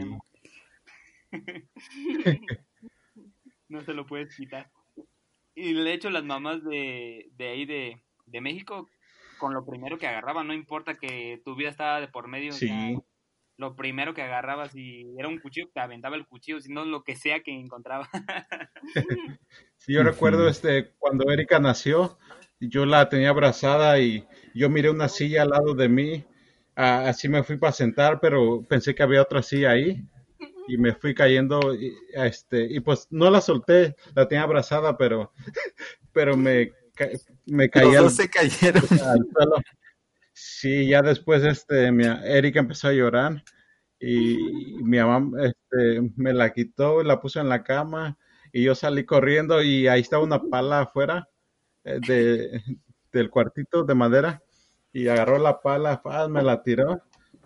No 3.69 3.83
se 3.83 3.95
lo 3.95 4.07
puedes 4.07 4.35
quitar. 4.37 4.71
Y 5.57 5.73
de 5.75 5.93
hecho 5.93 6.09
las 6.11 6.23
mamás 6.25 6.63
de, 6.63 7.29
de 7.33 7.49
ahí 7.49 7.67
de, 7.67 8.01
de 8.27 8.41
México, 8.41 8.89
con 9.39 9.55
lo 9.55 9.67
primero 9.67 9.99
que 9.99 10.07
agarraban, 10.07 10.47
no 10.47 10.55
importa 10.55 10.99
que 10.99 11.41
tu 11.45 11.57
vida 11.57 11.71
estaba 11.71 12.01
de 12.01 12.09
por 12.09 12.29
medio, 12.29 12.51
o 12.51 12.55
Sí. 12.55 12.69
sea, 12.69 12.93
lo 13.57 13.75
primero 13.77 14.15
que 14.15 14.23
agarrabas, 14.23 14.73
si 14.73 15.07
era 15.19 15.29
un 15.29 15.39
cuchillo, 15.41 15.69
te 15.73 15.81
aventaba 15.81 16.17
el 16.17 16.27
cuchillo, 16.27 16.61
si 16.61 16.73
no 16.73 16.85
lo 16.85 17.03
que 17.05 17.17
sea 17.17 17.41
que 17.41 17.53
encontraba. 17.53 18.09
Sí, 19.79 19.93
yo 19.93 20.03
recuerdo 20.03 20.49
este 20.49 20.93
cuando 20.99 21.31
Erika 21.31 21.59
nació, 21.61 22.19
yo 22.61 22.87
la 22.87 23.09
tenía 23.09 23.31
abrazada 23.31 23.99
y 24.01 24.27
yo 24.55 24.69
miré 24.71 24.91
una 24.91 25.09
silla 25.09 25.43
al 25.43 25.51
lado 25.51 25.75
de 25.75 25.89
mí, 25.89 26.25
ah, 26.75 27.05
así 27.09 27.29
me 27.29 27.43
fui 27.45 27.57
para 27.57 27.73
sentar, 27.73 28.19
pero 28.21 28.63
pensé 28.69 28.95
que 28.95 29.03
había 29.03 29.23
otra 29.23 29.43
silla 29.43 29.71
ahí 29.71 30.03
y 30.69 30.79
me 30.79 30.95
fui 30.95 31.15
cayendo 31.15 31.75
y, 31.75 31.95
este 32.15 32.65
y 32.69 32.81
pues 32.81 33.07
no 33.11 33.31
la 33.31 33.41
solté, 33.41 33.95
la 34.15 34.27
tenía 34.27 34.43
abrazada, 34.45 34.97
pero 34.97 35.33
pero 36.13 36.37
me 36.37 36.73
ca- 36.95 37.11
me 37.47 37.65
Los 37.65 37.71
caí 37.71 37.95
al, 37.95 38.11
se 38.11 38.29
cayeron. 38.29 38.83
al 38.83 39.27
suelo. 39.33 39.57
Sí, 40.39 40.87
ya 40.89 41.01
después 41.01 41.43
este 41.45 41.91
mi 41.93 42.05
Erika 42.05 42.61
empezó 42.61 42.89
a 42.89 42.93
llorar 42.93 43.43
y 43.99 44.37
mi 44.83 44.99
mamá 44.99 45.31
este, 45.43 46.13
me 46.17 46.35
la 46.35 46.53
quitó 46.53 47.01
y 47.01 47.07
la 47.07 47.21
puso 47.23 47.41
en 47.41 47.49
la 47.49 47.65
cama 47.65 48.19
y 48.53 48.65
yo 48.65 48.75
salí 48.75 49.07
corriendo 49.07 49.63
y 49.63 49.89
ahí 49.89 50.03
estaba 50.03 50.23
una 50.23 50.43
pala 50.43 50.83
afuera 50.83 51.27
eh, 51.85 52.01
de, 52.07 52.63
del 53.13 53.31
cuartito 53.31 53.85
de 53.85 53.95
madera 53.95 54.43
y 54.93 55.09
agarró 55.09 55.39
la 55.39 55.63
pala, 55.63 56.03
me 56.29 56.43
la 56.43 56.63
tiró, 56.63 57.01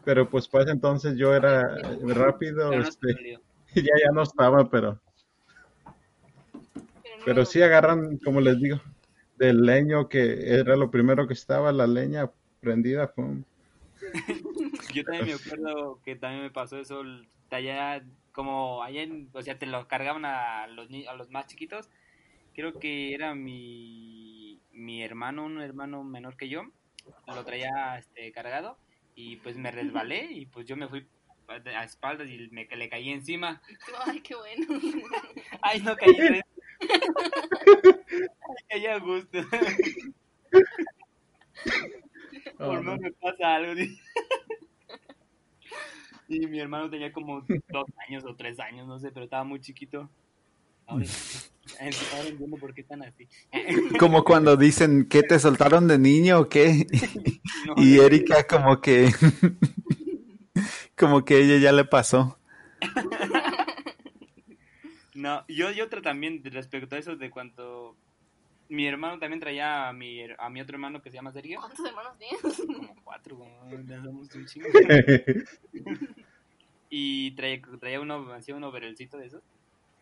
pero 0.05 0.28
pues 0.28 0.49
para 0.49 0.64
ese 0.64 0.72
entonces 0.72 1.16
yo 1.16 1.32
era 1.32 1.76
rápido, 2.03 2.72
este, 2.72 3.38
ya 3.76 3.82
ya 3.82 4.11
no 4.12 4.22
estaba, 4.22 4.68
pero 4.68 5.01
pero 7.24 7.45
sí 7.45 7.62
agarran, 7.62 8.18
como 8.18 8.41
les 8.41 8.61
digo, 8.61 8.80
del 9.38 9.62
leño 9.62 10.09
que 10.09 10.55
era 10.59 10.74
lo 10.74 10.91
primero 10.91 11.28
que 11.28 11.34
estaba, 11.34 11.70
la 11.70 11.86
leña 11.86 12.32
prendida, 12.61 13.12
pum. 13.12 13.42
Yo 14.94 15.04
también 15.04 15.26
me 15.26 15.32
acuerdo 15.34 16.00
que 16.04 16.16
también 16.16 16.42
me 16.42 16.50
pasó 16.50 16.78
eso, 16.78 17.02
allá, 17.50 18.02
como 18.32 18.82
allá, 18.82 19.02
en- 19.02 19.28
o 19.32 19.42
sea, 19.42 19.58
te 19.58 19.66
lo 19.66 19.86
cargaban 19.88 20.24
a 20.24 20.66
los, 20.68 20.88
a 21.08 21.14
los 21.14 21.30
más 21.30 21.46
chiquitos. 21.46 21.88
Creo 22.54 22.78
que 22.78 23.14
era 23.14 23.34
mi, 23.34 24.61
mi 24.72 25.02
hermano, 25.02 25.44
un 25.44 25.61
hermano 25.61 26.02
menor 26.04 26.36
que 26.36 26.48
yo, 26.48 26.64
lo 27.26 27.44
traía 27.44 27.96
este, 27.98 28.32
cargado 28.32 28.76
y 29.14 29.36
pues 29.36 29.56
me 29.56 29.70
resbalé 29.70 30.28
y 30.32 30.46
pues 30.46 30.66
yo 30.66 30.76
me 30.76 30.88
fui 30.88 31.06
a 31.48 31.84
espaldas 31.84 32.28
y 32.28 32.48
me, 32.50 32.66
le 32.66 32.88
caí 32.88 33.11
encima. 33.11 33.61
Ay, 34.06 34.20
qué 34.20 34.34
bueno. 34.34 34.66
Ay, 35.62 35.80
no 35.80 35.96
caí. 35.96 36.16
Ay, 36.20 36.40
caí 38.68 38.86
a 38.86 38.98
gusto. 38.98 39.38
Por 42.66 42.84
no 42.84 42.96
me 42.98 43.11
pasa 43.12 43.54
algo. 43.54 43.72
Y 46.28 46.46
mi 46.46 46.61
hermano 46.61 46.88
tenía 46.88 47.12
como 47.12 47.40
dos 47.40 47.86
años 48.06 48.24
o 48.24 48.36
tres 48.36 48.61
años, 48.61 48.86
no 48.86 49.00
sé, 49.00 49.11
pero 49.11 49.24
estaba 49.24 49.42
muy 49.42 49.58
chiquito. 49.58 50.08
Ahora, 50.86 51.04
ahora 51.80 52.28
entiendo 52.28 52.56
por 52.56 52.72
qué 52.72 52.82
están 52.82 53.02
así. 53.02 53.26
Como 53.98 54.22
cuando 54.22 54.56
dicen 54.56 55.08
que 55.08 55.24
te 55.24 55.40
soltaron 55.40 55.88
de 55.88 55.98
niño 55.98 56.38
o 56.38 56.48
qué. 56.48 56.86
No, 57.66 57.74
Y 57.82 57.98
Erika 57.98 58.46
como 58.46 58.80
que 58.80 59.11
como 60.96 61.24
que 61.24 61.38
ella 61.38 61.58
ya 61.58 61.72
le 61.72 61.84
pasó. 61.84 62.38
No, 65.14 65.44
yo, 65.48 65.72
yo 65.72 65.84
otro 65.84 66.00
también 66.00 66.42
respecto 66.44 66.94
a 66.94 66.98
eso 66.98 67.16
de 67.16 67.28
cuando 67.28 67.96
mi 68.70 68.86
hermano 68.86 69.18
también 69.18 69.40
traía 69.40 69.88
a 69.88 69.92
mi, 69.92 70.22
a 70.38 70.48
mi 70.48 70.60
otro 70.60 70.76
hermano 70.76 71.02
que 71.02 71.10
se 71.10 71.16
llama 71.16 71.32
Sergio. 71.32 71.58
¿Cuántos 71.58 71.84
hermanos 71.84 72.16
tienes? 72.18 72.56
Como 72.66 72.94
cuatro, 73.02 73.36
como, 73.36 73.70
ya 73.84 74.00
somos 74.00 74.32
un 74.32 74.46
chingo. 74.46 74.68
y 76.88 77.32
traía, 77.32 77.60
traía 77.80 78.00
uno, 78.00 78.32
hacía 78.32 78.54
un 78.54 78.62
overelcito 78.62 79.18
de 79.18 79.26
esos. 79.26 79.42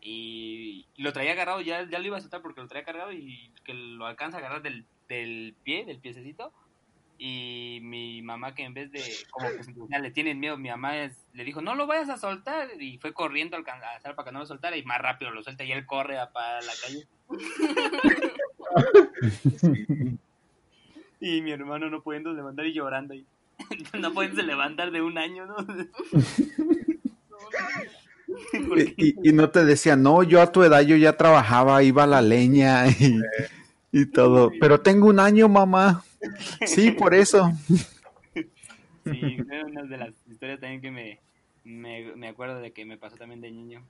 Y, 0.03 0.87
lo 0.99 1.15
traía 1.15 1.33
agarrado, 1.33 1.63
ya, 1.63 1.89
ya 1.89 1.99
lo 1.99 2.07
iba 2.07 2.19
a 2.19 2.21
soltar 2.21 2.43
porque 2.43 2.61
lo 2.61 2.69
traía 2.69 2.85
cargado 2.85 3.11
y 3.11 3.51
que 3.65 3.73
lo 3.73 4.05
alcanza 4.05 4.37
a 4.37 4.41
agarrar 4.41 4.63
del, 4.63 4.85
del 5.09 5.55
pie, 5.65 5.87
del 5.87 5.99
piececito. 5.99 6.53
Y 7.17 7.81
mi 7.83 8.21
mamá 8.21 8.55
que 8.55 8.65
en 8.65 8.75
vez 8.75 8.93
de, 8.93 9.03
como 9.31 9.49
que 9.49 9.99
le 9.99 10.11
tienen 10.11 10.39
miedo, 10.39 10.59
mi 10.59 10.69
mamá 10.69 10.93
le 10.93 11.45
dijo, 11.45 11.63
no 11.63 11.75
lo 11.75 11.87
vayas 11.87 12.11
a 12.11 12.19
soltar. 12.19 12.69
Y 12.79 12.99
fue 12.99 13.15
corriendo 13.15 13.57
a 13.57 13.61
alcanzar 13.61 14.15
para 14.15 14.27
que 14.27 14.33
no 14.33 14.41
lo 14.41 14.47
soltara 14.47 14.77
y 14.77 14.85
más 14.85 15.01
rápido 15.01 15.31
lo 15.31 15.43
suelta 15.43 15.65
y 15.65 15.73
él 15.73 15.87
corre 15.87 16.19
a 16.19 16.31
para 16.31 16.61
la 16.61 16.73
calle. 16.83 17.09
y 21.21 21.43
mi 21.43 21.51
hermano 21.51 21.91
no 21.91 22.03
pudiendo 22.03 22.33
levantar 22.33 22.67
y 22.67 22.73
llorando. 22.73 23.15
Y 23.15 23.27
no 24.01 24.13
pueden 24.13 24.47
levantar 24.47 24.91
de 24.91 25.03
un 25.03 25.19
año, 25.19 25.47
¿no? 25.47 25.57
Y, 28.97 29.33
no 29.33 29.51
te 29.51 29.65
decía, 29.65 29.97
no, 29.97 30.23
yo 30.23 30.43
a 30.43 30.53
tu 30.53 30.63
edad 30.63 30.83
yo 30.83 30.97
ya 30.97 31.17
trabajaba, 31.17 31.83
iba 31.83 32.05
a 32.05 32.07
la 32.07 32.21
leña 32.21 32.85
y, 33.91 34.07
todo. 34.07 34.53
Pero 34.61 34.81
tengo 34.81 35.09
un 35.09 35.19
año, 35.19 35.49
mamá. 35.49 36.05
Sí, 36.67 36.91
por 36.91 37.15
eso. 37.15 37.51
Sí, 38.35 38.45
fue 39.47 39.65
una 39.65 39.83
de 39.85 39.97
las 39.97 40.15
historias 40.29 40.61
también 40.61 40.83
que 40.83 40.91
me, 40.91 41.21
me, 42.17 42.29
acuerdo 42.29 42.61
de 42.61 42.73
que 42.73 42.85
me 42.85 42.99
pasó 42.99 43.17
también 43.17 43.41
de 43.41 43.51
niño. 43.51 43.83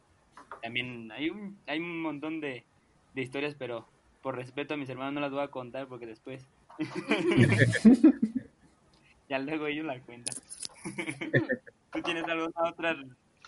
También 0.62 1.10
hay 1.12 1.30
un, 1.30 1.58
hay 1.66 1.80
un 1.80 2.00
montón 2.00 2.40
de, 2.40 2.64
de 3.14 3.22
historias, 3.22 3.54
pero 3.58 3.86
por 4.22 4.36
respeto 4.36 4.74
a 4.74 4.76
mis 4.76 4.88
hermanos 4.88 5.14
no 5.14 5.20
las 5.20 5.30
voy 5.30 5.42
a 5.42 5.48
contar 5.48 5.86
porque 5.86 6.06
después 6.06 6.44
ya 9.28 9.38
luego 9.38 9.66
ellos 9.66 9.86
la 9.86 10.00
cuentan. 10.00 10.34
¿Tú 11.92 12.02
tienes 12.02 12.24
alguna 12.24 12.70
otra, 12.70 12.96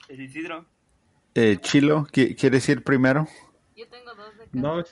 Isidro? 0.08 0.66
Eh, 1.34 1.58
Chilo, 1.60 2.06
¿quieres 2.10 2.68
ir 2.68 2.82
primero? 2.82 3.28
Yo 3.76 3.88
tengo 3.88 4.14
dos 4.14 4.36
de 4.36 4.48
No, 4.52 4.82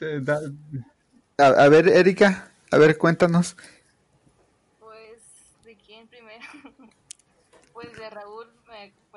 a, 1.38 1.68
ver, 1.68 1.88
Erika, 1.88 2.50
a 2.70 2.78
ver, 2.78 2.96
cuéntanos. 2.96 3.56
Pues, 4.78 5.20
¿de 5.64 5.76
quién 5.76 6.06
primero? 6.08 6.44
pues 7.72 7.96
de 7.96 8.10
Raúl, 8.10 8.48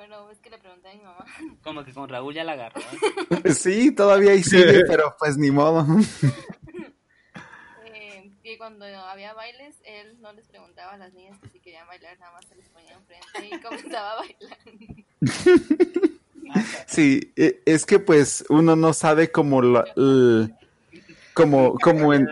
bueno, 0.08 0.28
es 0.32 0.38
que 0.40 0.50
le 0.50 0.58
pregunté 0.58 0.88
a 0.88 0.94
mi 0.94 1.02
mamá. 1.02 1.24
Como 1.62 1.84
que 1.84 1.92
con 1.92 2.08
Raúl 2.08 2.34
ya 2.34 2.42
la 2.42 2.52
agarró. 2.52 2.80
sí, 3.54 3.94
todavía 3.94 4.32
ahí 4.32 4.42
sigue, 4.42 4.82
pero 4.88 5.14
pues 5.16 5.36
ni 5.36 5.52
modo. 5.52 5.86
eh, 7.84 8.32
y 8.42 8.58
cuando 8.58 8.84
había 8.84 9.32
bailes, 9.32 9.76
él 9.84 10.20
no 10.20 10.32
les 10.32 10.48
preguntaba 10.48 10.94
a 10.94 10.96
las 10.96 11.14
niñas 11.14 11.38
que 11.38 11.48
si 11.50 11.60
querían 11.60 11.86
bailar, 11.86 12.18
nada 12.18 12.32
más 12.32 12.44
se 12.46 12.56
les 12.56 12.68
ponía 12.70 12.94
enfrente 12.94 13.54
y 13.56 13.60
comenzaba 13.60 14.12
a 14.12 14.16
bailar. 14.16 14.58
Sí, 16.86 17.32
e, 17.36 17.62
es 17.64 17.86
que 17.86 18.00
pues 18.00 18.44
uno 18.48 18.74
no 18.74 18.92
sabe 18.92 19.30
cómo 19.30 19.62
lo, 19.62 19.84
como, 21.32 21.74
como 21.78 22.12
en... 22.12 22.28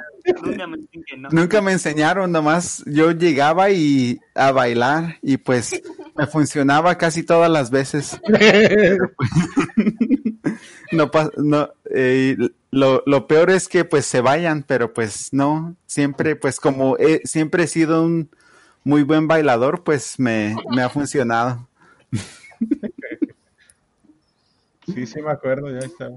Nunca 1.30 1.60
me 1.60 1.72
enseñaron, 1.72 2.32
nomás 2.32 2.82
yo 2.86 3.12
llegaba 3.12 3.70
y 3.70 4.20
a 4.34 4.52
bailar 4.52 5.18
y 5.22 5.36
pues 5.36 5.82
me 6.16 6.26
funcionaba 6.26 6.96
casi 6.98 7.22
todas 7.22 7.50
las 7.50 7.70
veces. 7.70 8.20
no, 10.92 11.10
no 11.36 11.70
eh, 11.90 12.36
lo, 12.70 13.02
lo, 13.06 13.26
peor 13.26 13.50
es 13.50 13.68
que 13.68 13.84
pues 13.84 14.06
se 14.06 14.20
vayan, 14.20 14.62
pero 14.62 14.92
pues 14.92 15.32
no, 15.32 15.76
siempre 15.86 16.36
pues 16.36 16.60
como 16.60 16.96
siempre 17.24 17.64
he 17.64 17.66
sido 17.66 18.02
un 18.02 18.30
muy 18.84 19.02
buen 19.02 19.28
bailador, 19.28 19.84
pues 19.84 20.18
me, 20.18 20.56
me 20.70 20.82
ha 20.82 20.88
funcionado. 20.88 21.68
Sí, 24.94 25.06
sí 25.06 25.22
me 25.22 25.30
acuerdo, 25.30 25.70
ya 25.70 25.86
estaba. 25.86 26.16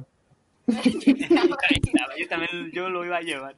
yo 2.18 2.28
también, 2.30 2.72
yo 2.72 2.90
lo 2.90 3.06
iba 3.06 3.18
a 3.18 3.22
llevar. 3.22 3.56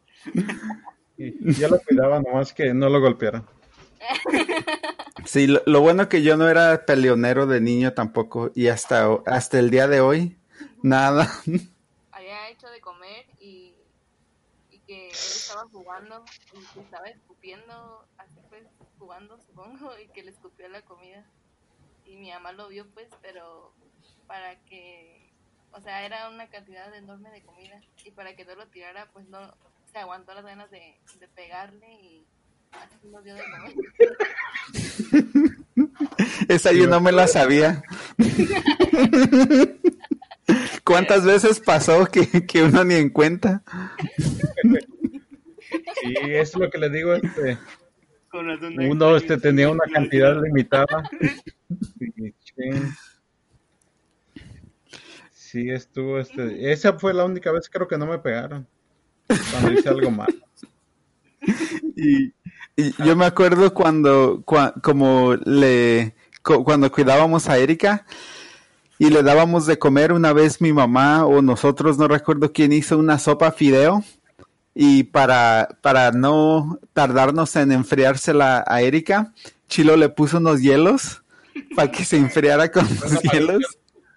Y 1.18 1.54
ya 1.60 1.68
lo 1.68 1.80
cuidaba, 1.80 2.20
nomás 2.20 2.54
que 2.54 2.74
no 2.74 2.90
lo 2.90 3.00
golpeara. 3.00 3.44
Sí, 5.26 5.48
lo, 5.48 5.82
bueno 5.82 6.08
que 6.08 6.22
yo 6.22 6.38
no 6.38 6.48
era 6.48 6.86
peleonero 6.86 7.48
de 7.48 7.60
niño 7.60 7.94
tampoco 7.94 8.52
y 8.54 8.68
hasta, 8.68 9.08
hasta 9.26 9.58
el 9.58 9.72
día 9.72 9.88
de 9.88 10.00
hoy, 10.00 10.38
nada. 10.84 11.32
Había 12.12 12.50
hecho 12.50 12.70
de 12.70 12.80
comer 12.80 13.26
y, 13.40 13.74
y 14.70 14.80
que 14.80 15.08
él 15.08 15.16
estaba 15.16 15.64
jugando 15.72 16.24
y 16.54 16.74
que 16.74 16.80
estaba 16.80 17.08
escupiendo, 17.08 18.06
así 18.20 18.40
pues, 18.50 18.64
jugando 19.00 19.40
supongo, 19.40 19.98
y 19.98 20.08
que 20.10 20.22
le 20.22 20.30
escupió 20.30 20.68
la 20.68 20.84
comida. 20.84 21.26
Y 22.06 22.18
mi 22.18 22.30
mamá 22.30 22.52
lo 22.52 22.68
vio 22.68 22.86
pues, 22.94 23.08
pero 23.24 23.72
para 24.28 24.60
que, 24.66 25.25
o 25.76 25.82
sea, 25.82 26.06
era 26.06 26.30
una 26.30 26.48
cantidad 26.48 26.94
enorme 26.96 27.30
de 27.32 27.44
comida 27.44 27.82
y 28.04 28.12
para 28.12 28.36
que 28.36 28.46
no 28.46 28.56
lo 28.56 28.68
tirara, 28.68 29.10
pues 29.12 29.28
no, 29.28 29.40
se 29.92 30.00
aguantó 30.00 30.34
las 30.34 30.46
ganas 30.46 30.72
de, 30.72 30.96
de 31.20 31.28
pegarle 31.30 31.92
y 32.02 32.26
así 32.72 33.08
nos 33.08 33.24
dio 33.24 33.36
de 33.36 33.42
comer. 33.44 33.74
Esa 36.48 36.72
yo 36.72 36.88
no 36.88 37.02
me 37.02 37.12
la 37.12 37.28
sabía. 37.28 37.84
¿Cuántas 40.84 41.26
veces 41.26 41.60
pasó 41.60 42.06
que, 42.06 42.46
que 42.46 42.64
uno 42.64 42.84
ni 42.84 42.96
en 42.96 43.10
cuenta? 43.10 43.64
Sí, 46.02 46.14
es 46.20 46.56
lo 46.56 46.70
que 46.70 46.78
le 46.78 46.90
digo, 46.90 47.16
este, 47.16 47.58
uno 48.34 49.16
este, 49.16 49.38
tenía 49.38 49.70
una 49.70 49.86
cantidad 49.92 50.42
limitada. 50.42 51.10
Sí, 52.56 52.70
estuvo, 55.70 56.20
este, 56.20 56.72
esa 56.72 56.94
fue 56.94 57.14
la 57.14 57.26
única 57.26 57.52
vez 57.52 57.70
creo 57.70 57.88
que 57.88 57.98
no 57.98 58.06
me 58.06 58.20
pegaron 58.20 58.68
cuando 59.28 59.74
hice 59.74 59.90
algo 59.90 60.12
mal. 60.12 60.34
Y, 61.98 62.34
yo 63.06 63.16
me 63.16 63.26
acuerdo 63.26 63.74
cuando, 63.74 64.44
como 64.44 65.36
le, 65.46 66.14
cuando 66.42 66.92
cuidábamos 66.92 67.48
a 67.48 67.58
Erika 67.58 68.06
y 69.00 69.10
le 69.10 69.24
dábamos 69.24 69.66
de 69.66 69.80
comer 69.80 70.12
una 70.12 70.34
vez 70.34 70.60
mi 70.60 70.74
mamá 70.74 71.26
o 71.26 71.42
nosotros, 71.42 71.98
no 71.98 72.10
recuerdo 72.10 72.52
quién 72.52 72.74
hizo 72.74 72.98
una 72.98 73.18
sopa 73.18 73.54
fideo 73.54 74.04
y 74.74 75.04
para, 75.04 75.78
para 75.82 76.12
no 76.12 76.80
tardarnos 76.92 77.56
en 77.56 77.72
enfriársela 77.72 78.66
a 78.68 78.82
Erika, 78.82 79.34
Chilo 79.70 79.96
le 79.96 80.10
puso 80.10 80.38
unos 80.38 80.62
hielos 80.62 81.24
para 81.76 81.92
que 81.92 82.04
se 82.04 82.18
enfriara 82.18 82.70
con 82.72 82.86
los 82.88 83.22
hielos. 83.22 83.64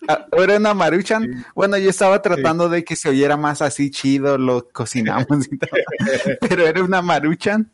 Ah, 0.06 0.26
¿Era 0.32 0.58
una 0.58 0.74
maruchan? 0.74 1.44
Bueno, 1.54 1.76
yo 1.76 1.90
estaba 1.90 2.22
tratando 2.22 2.68
de 2.68 2.84
que 2.84 2.94
se 2.94 3.08
oyera 3.08 3.36
más 3.36 3.62
así 3.62 3.90
chido, 3.90 4.38
lo 4.38 4.68
cocinamos 4.68 5.48
y 5.50 5.58
todo. 5.58 5.70
Pero 6.48 6.66
era 6.66 6.84
una 6.84 7.02
maruchan. 7.02 7.70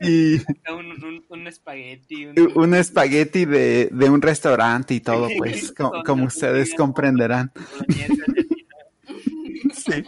Y, 0.00 0.36
un, 1.28 1.46
espagueti. 1.46 2.26
Un, 2.26 2.74
espagueti 2.74 3.44
de, 3.44 3.90
un 3.92 4.20
restaurante 4.20 4.94
y 4.94 5.00
todo, 5.00 5.28
pues, 5.38 5.72
como, 6.04 6.24
ustedes 6.24 6.74
comprenderán. 6.74 7.52
Sí. 9.74 10.04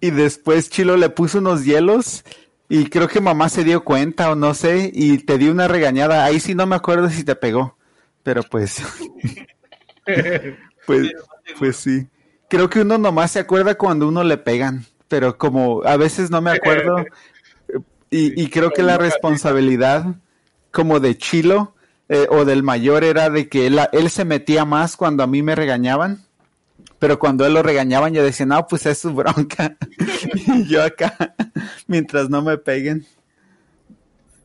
Y 0.00 0.10
después 0.10 0.68
Chilo 0.70 0.96
le 0.96 1.08
puso 1.08 1.38
unos 1.38 1.64
hielos 1.64 2.24
y 2.68 2.86
creo 2.86 3.08
que 3.08 3.20
mamá 3.20 3.48
se 3.48 3.64
dio 3.64 3.84
cuenta 3.84 4.30
o 4.30 4.34
no 4.34 4.54
sé, 4.54 4.90
y 4.92 5.18
te 5.18 5.38
dio 5.38 5.52
una 5.52 5.68
regañada. 5.68 6.24
Ahí 6.24 6.40
sí 6.40 6.54
no 6.54 6.66
me 6.66 6.76
acuerdo 6.76 7.08
si 7.10 7.24
te 7.24 7.36
pegó, 7.36 7.76
pero 8.22 8.42
pues, 8.42 8.82
pues, 10.86 11.12
pues 11.58 11.76
sí. 11.76 12.06
Creo 12.48 12.70
que 12.70 12.80
uno 12.80 12.98
nomás 12.98 13.32
se 13.32 13.40
acuerda 13.40 13.74
cuando 13.76 14.08
uno 14.08 14.24
le 14.24 14.38
pegan, 14.38 14.86
pero 15.08 15.36
como 15.36 15.82
a 15.84 15.96
veces 15.96 16.30
no 16.30 16.40
me 16.40 16.52
acuerdo, 16.52 17.04
y, 18.10 18.48
creo 18.48 18.70
que 18.70 18.84
la 18.84 18.96
responsabilidad 18.96 20.06
como 20.70 21.00
de 21.00 21.18
Chilo 21.18 21.74
eh, 22.08 22.28
o 22.30 22.44
del 22.44 22.62
mayor 22.62 23.02
era 23.02 23.28
de 23.28 23.48
que 23.48 23.66
él, 23.66 23.80
él 23.90 24.08
se 24.08 24.24
metía 24.24 24.64
más 24.64 24.96
cuando 24.96 25.24
a 25.24 25.26
mí 25.26 25.42
me 25.42 25.56
regañaban 25.56 26.23
pero 27.04 27.18
cuando 27.18 27.44
él 27.44 27.52
lo 27.52 27.62
regañaban, 27.62 28.14
yo 28.14 28.22
decía, 28.22 28.46
no, 28.46 28.66
pues 28.66 28.86
es 28.86 28.98
su 28.98 29.12
bronca. 29.12 29.76
y 30.46 30.66
yo 30.66 30.82
acá, 30.82 31.34
mientras 31.86 32.30
no 32.30 32.40
me 32.40 32.56
peguen. 32.56 33.06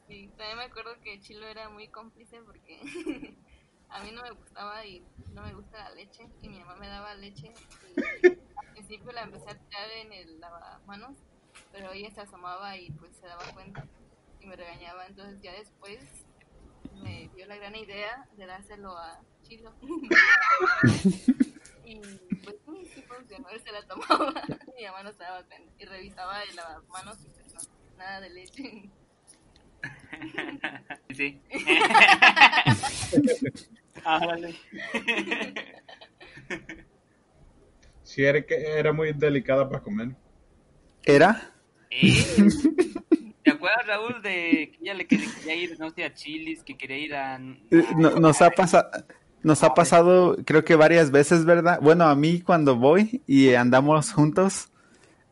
Sí, 0.10 0.30
también 0.36 0.57
me 0.57 0.64
acuerdo 0.66 0.91
que 1.01 1.22
Chilo 1.22 1.47
era 1.47 1.70
muy 1.70 1.88
cómplice 1.88 2.41
porque 2.45 2.82
a 3.89 4.03
mí 4.03 4.12
no 4.12 4.24
me 4.24 4.32
gustaba 4.32 4.86
y 4.86 5.01
no 5.34 5.43
me 5.43 5.53
gusta 5.53 5.86
la 5.86 5.95
leche 5.95 6.28
y 6.41 6.49
mi 6.49 6.60
mamá 6.60 6.76
me 6.76 6.89
daba 6.89 7.16
leche 7.16 7.53
y 7.95 8.28
al 8.28 8.74
principio 8.74 9.14
la 9.14 9.22
empecé 9.22 9.51
a 9.51 9.55
tirar 9.55 9.89
en 10.03 10.12
el 10.12 10.41
lavamanos, 10.41 11.16
pero 11.72 11.93
ella 11.93 12.12
se 12.12 12.20
asomaba 12.20 12.76
y 12.76 12.91
pues 12.91 13.12
se 13.22 13.26
daba 13.26 13.45
cuenta 13.53 13.86
y 14.41 14.47
me 14.47 14.57
regañaba, 14.57 15.05
entonces 15.05 15.41
ya 15.41 15.53
después 15.53 15.99
me 17.01 17.30
dio 17.38 17.45
la 17.45 17.55
gran 17.55 17.78
idea 17.78 18.28
de 18.36 18.45
dárselo 18.45 18.97
a 18.97 19.22
Chilo. 19.43 19.74
Él 23.52 23.62
se 23.62 23.72
la 23.72 23.82
tomaba, 23.84 24.34
mi 24.78 24.86
mamá 24.86 25.04
no 25.04 25.10
estaba 25.10 25.43
y 25.78 25.86
revisaba 25.86 26.43
el 26.43 26.56
lavamanos 26.56 27.18
y 27.24 27.30
pues 27.30 27.54
no, 27.54 27.60
nada 27.97 28.22
de 28.22 28.30
leche. 28.30 28.89
Sí. 31.16 31.41
ah, 34.06 34.38
Sí, 38.04 38.26
era, 38.26 38.39
era 38.50 38.91
muy 38.91 39.14
delicada 39.14 39.70
para 39.70 39.82
comer. 39.82 40.10
¿Era? 41.04 41.54
¿Eh? 41.89 42.26
¿Te 43.43 43.52
acuerdas, 43.52 43.88
Raúl, 43.88 44.22
de 44.22 44.72
que 44.72 44.78
ella 44.82 44.93
le 44.95 45.08
quería 45.08 45.56
ir, 45.56 45.80
no 45.80 45.89
sé, 45.91 46.04
a 46.04 46.14
Chilis, 46.14 46.64
que 46.64 46.76
quería 46.78 46.97
ir 46.97 47.16
a... 47.16 47.36
Eh, 47.72 47.86
nos 47.95 48.41
ha 48.41 48.50
pasado... 48.52 48.89
Nos 49.42 49.64
ha 49.64 49.74
pasado, 49.74 50.36
creo 50.46 50.66
que 50.66 50.76
varias 50.76 51.12
veces, 51.12 51.46
¿verdad? 51.46 51.80
Bueno, 51.82 52.06
a 52.06 52.16
mí 52.16 52.42
cuando 52.42 52.76
voy 52.76 53.22
y 53.26 53.54
andamos 53.54 54.12
juntos, 54.12 54.70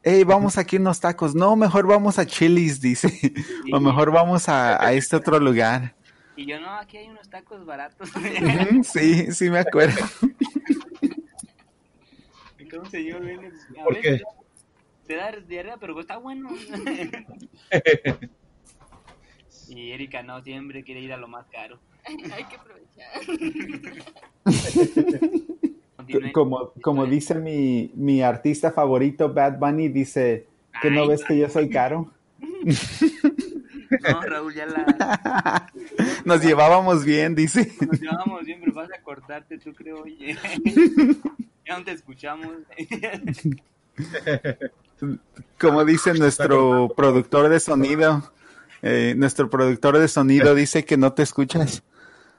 hey, 0.03 0.23
vamos 0.23 0.57
aquí 0.57 0.77
unos 0.77 1.01
tacos. 1.01 1.35
No, 1.35 1.55
mejor 1.57 1.85
vamos 1.87 2.17
a 2.17 2.25
Chili's, 2.25 2.79
dice. 2.87 3.33
O 3.73 3.79
mejor 3.79 4.11
vamos 4.11 4.47
a, 4.47 4.81
a, 4.83 4.93
este 4.93 5.17
otro 5.17 5.39
lugar. 5.39 5.93
Y 6.37 6.45
yo, 6.45 6.59
no, 6.59 6.69
aquí 6.77 6.97
hay 6.97 7.09
unos 7.09 7.29
tacos 7.29 7.65
baratos. 7.65 8.09
sí, 8.83 9.31
sí 9.33 9.49
me 9.49 9.59
acuerdo. 9.59 10.05
¿Cómo 12.71 12.85
se 12.85 13.03
llama? 13.03 13.27
¿Por 13.83 13.99
qué? 14.01 14.21
Te 15.07 15.15
da 15.15 15.31
diarrea, 15.31 15.77
pero 15.77 15.99
está 15.99 16.17
bueno. 16.17 16.49
y 19.69 19.91
Erika 19.91 20.21
no, 20.21 20.41
siempre 20.43 20.83
quiere 20.83 20.99
ir 21.01 21.13
a 21.13 21.17
lo 21.17 21.27
más 21.27 21.47
caro. 21.47 21.79
Hay 22.33 22.43
que 22.45 22.55
aprovechar. 22.55 23.11
como, 26.31 26.71
como 26.81 27.05
dice 27.05 27.35
mi, 27.35 27.91
mi 27.95 28.21
artista 28.21 28.71
favorito, 28.71 29.33
Bad 29.33 29.59
Bunny, 29.59 29.89
dice 29.89 30.47
que 30.81 30.89
no 30.91 31.07
ves 31.07 31.23
que 31.23 31.37
yo 31.37 31.49
soy 31.49 31.69
caro. 31.69 32.11
No, 34.09 34.21
Raúl, 34.21 34.53
ya 34.53 34.65
la... 34.65 35.71
Nos 36.25 36.43
llevábamos 36.43 37.05
bien, 37.05 37.35
dice. 37.35 37.71
Nos 37.79 37.99
llevábamos 37.99 38.45
bien, 38.45 38.59
pero 38.59 38.73
vas 38.73 38.89
a 38.91 39.01
cortarte, 39.01 39.57
tú 39.57 39.73
creo, 39.73 40.03
oye. 40.03 40.37
Ya 41.65 41.77
no 41.77 41.83
te 41.83 41.91
escuchamos. 41.91 42.47
Como 45.59 45.83
dice 45.83 46.13
nuestro 46.13 46.87
productor 46.95 47.49
de 47.49 47.59
sonido, 47.59 48.31
eh, 48.81 49.15
nuestro 49.17 49.49
productor 49.49 49.97
de 49.97 50.07
sonido 50.07 50.55
dice 50.55 50.85
que 50.85 50.95
no 50.95 51.11
te 51.11 51.23
escuchas. 51.23 51.83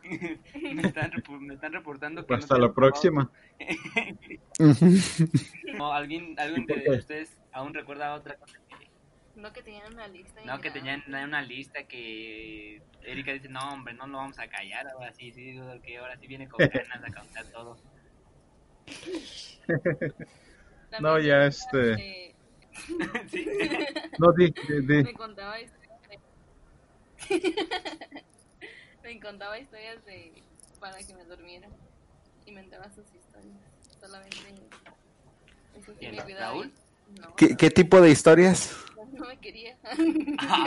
me, 0.74 0.82
están, 0.82 1.12
me 1.40 1.54
están 1.54 1.72
reportando 1.72 2.26
que 2.26 2.34
Hasta 2.34 2.58
la 2.58 2.72
próxima. 2.72 3.30
no, 5.76 5.92
¿alguien, 5.92 6.34
¿Alguien 6.38 6.66
de 6.66 6.98
ustedes 6.98 7.38
aún 7.52 7.74
recuerda 7.74 8.14
otra 8.14 8.36
cosa? 8.36 8.58
No, 9.36 9.52
que 9.52 9.62
tenían 9.62 9.92
una 9.92 10.08
lista. 10.08 10.40
No, 10.44 10.60
que 10.60 10.70
tenían 10.70 11.04
una 11.06 11.42
lista 11.42 11.84
que 11.84 12.82
Erika 13.02 13.32
dice, 13.32 13.48
no, 13.48 13.60
hombre, 13.72 13.94
no 13.94 14.06
lo 14.06 14.18
vamos 14.18 14.38
a 14.38 14.48
callar, 14.48 14.88
ahora 14.88 15.12
sí, 15.12 15.30
sí, 15.30 15.56
que 15.84 15.98
ahora 15.98 16.16
sí 16.16 16.26
viene 16.26 16.48
con 16.48 16.66
ganas 16.66 17.02
de 17.02 17.12
contar 17.12 17.44
todo. 17.52 17.76
no, 21.00 21.18
ya 21.20 21.46
este... 21.46 22.34
¿Sí? 23.28 23.46
No, 24.18 24.32
di, 24.32 24.52
di, 24.52 25.02
Me 25.04 25.12
contaba 25.12 25.60
historias 25.60 25.88
Me 29.08 29.18
contaba 29.20 29.58
historias 29.58 30.04
de... 30.04 30.34
para 30.78 30.98
que 30.98 31.14
me 31.14 31.24
durmiera. 31.24 31.66
Inventaba 32.44 32.90
sus 32.90 33.06
historias. 33.06 33.56
Solamente... 33.98 34.36
Eso 35.78 35.94
sí 35.98 36.08
me 36.08 36.34
Raúl? 36.34 36.70
No, 37.18 37.34
¿Qué, 37.34 37.56
¿Qué 37.56 37.70
tipo 37.70 38.02
de 38.02 38.10
historias? 38.10 38.76
no 39.14 39.26
me 39.26 39.38
quería. 39.38 39.78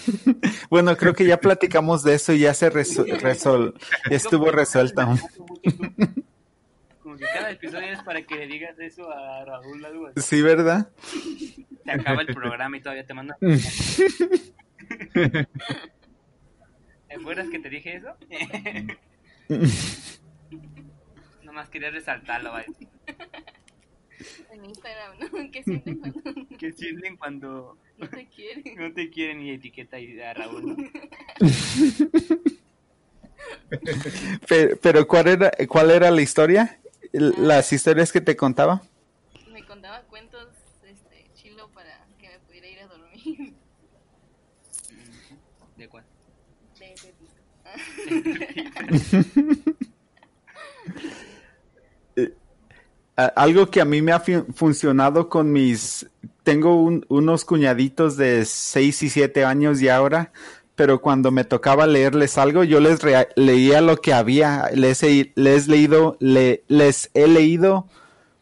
bueno, 0.70 0.96
creo 0.96 1.12
que 1.12 1.26
ya 1.26 1.36
platicamos 1.36 2.02
de 2.02 2.14
eso 2.14 2.32
y 2.32 2.38
ya 2.38 2.54
se 2.54 2.70
resol, 2.70 3.10
resol 3.20 3.74
ya 4.08 4.16
estuvo 4.16 4.50
resuelto. 4.50 5.06
Como 7.02 7.18
que 7.18 7.26
cada 7.26 7.50
episodio 7.50 7.92
es 7.92 8.02
para 8.04 8.22
que 8.22 8.36
le 8.36 8.46
digas 8.46 8.78
eso 8.78 9.10
a 9.10 9.44
Raúl 9.44 9.84
algo 9.84 10.06
así. 10.06 10.22
Sí, 10.22 10.40
¿verdad? 10.40 10.88
Se 11.84 11.90
acaba 11.90 12.22
el 12.22 12.28
programa 12.28 12.78
y 12.78 12.80
todavía 12.80 13.04
te 13.04 13.12
mandan. 13.12 13.36
¿Te 17.12 17.20
acuerdas 17.20 17.48
que 17.50 17.58
te 17.58 17.68
dije 17.68 17.96
eso? 17.96 18.16
Nomás 21.42 21.68
quería 21.68 21.90
resaltarlo, 21.90 22.52
¿vale? 22.52 22.68
En 24.50 24.64
Instagram, 24.64 25.18
¿no? 25.18 25.50
¿Qué 25.50 25.62
sienten 25.62 25.98
cuando... 25.98 26.22
¿Qué 26.58 26.72
sienten 26.72 27.18
cuando... 27.18 27.76
No 27.98 28.08
te 28.08 28.26
quieren. 28.28 28.64
No 28.76 28.94
te 28.94 29.10
quieren 29.10 29.42
y 29.42 29.50
etiqueta 29.50 29.98
a 29.98 30.32
Raúl. 30.32 30.90
pero, 34.48 34.78
pero, 34.80 35.06
¿cuál 35.06 35.28
era 35.28 35.50
cuál 35.68 35.90
era 35.90 36.10
la 36.10 36.22
historia? 36.22 36.80
Las 37.12 37.74
historias 37.74 38.10
que 38.10 38.22
te 38.22 38.36
contaba. 38.36 38.80
Me 39.52 39.66
contaba 39.66 40.00
cuentos 40.04 40.48
este 40.82 41.28
chilo 41.34 41.68
para 41.72 42.06
que 42.18 42.30
me 42.30 42.38
pudiera 42.38 42.68
ir 42.68 42.78
a 42.80 42.86
dormir. 42.86 43.52
¿De 45.76 45.88
cuál? 45.88 46.06
De 46.82 48.01
algo 53.16 53.70
que 53.70 53.80
a 53.80 53.84
mí 53.84 54.02
me 54.02 54.12
ha 54.12 54.20
funcionado 54.54 55.28
con 55.28 55.52
mis... 55.52 56.08
Tengo 56.42 56.82
unos 57.08 57.44
cuñaditos 57.44 58.16
de 58.16 58.44
6 58.44 59.02
y 59.04 59.10
7 59.10 59.44
años 59.44 59.80
y 59.80 59.88
ahora, 59.88 60.32
pero 60.74 61.00
cuando 61.00 61.30
me 61.30 61.44
tocaba 61.44 61.86
leerles 61.86 62.36
algo, 62.36 62.64
yo 62.64 62.80
les 62.80 62.98
leía 63.36 63.80
lo 63.80 63.98
que 63.98 64.12
había. 64.12 64.68
Les 64.74 65.04
he, 65.04 65.32
les 65.36 65.68
leído, 65.68 66.16
le 66.18 66.64
les 66.66 67.10
he 67.14 67.28
leído 67.28 67.86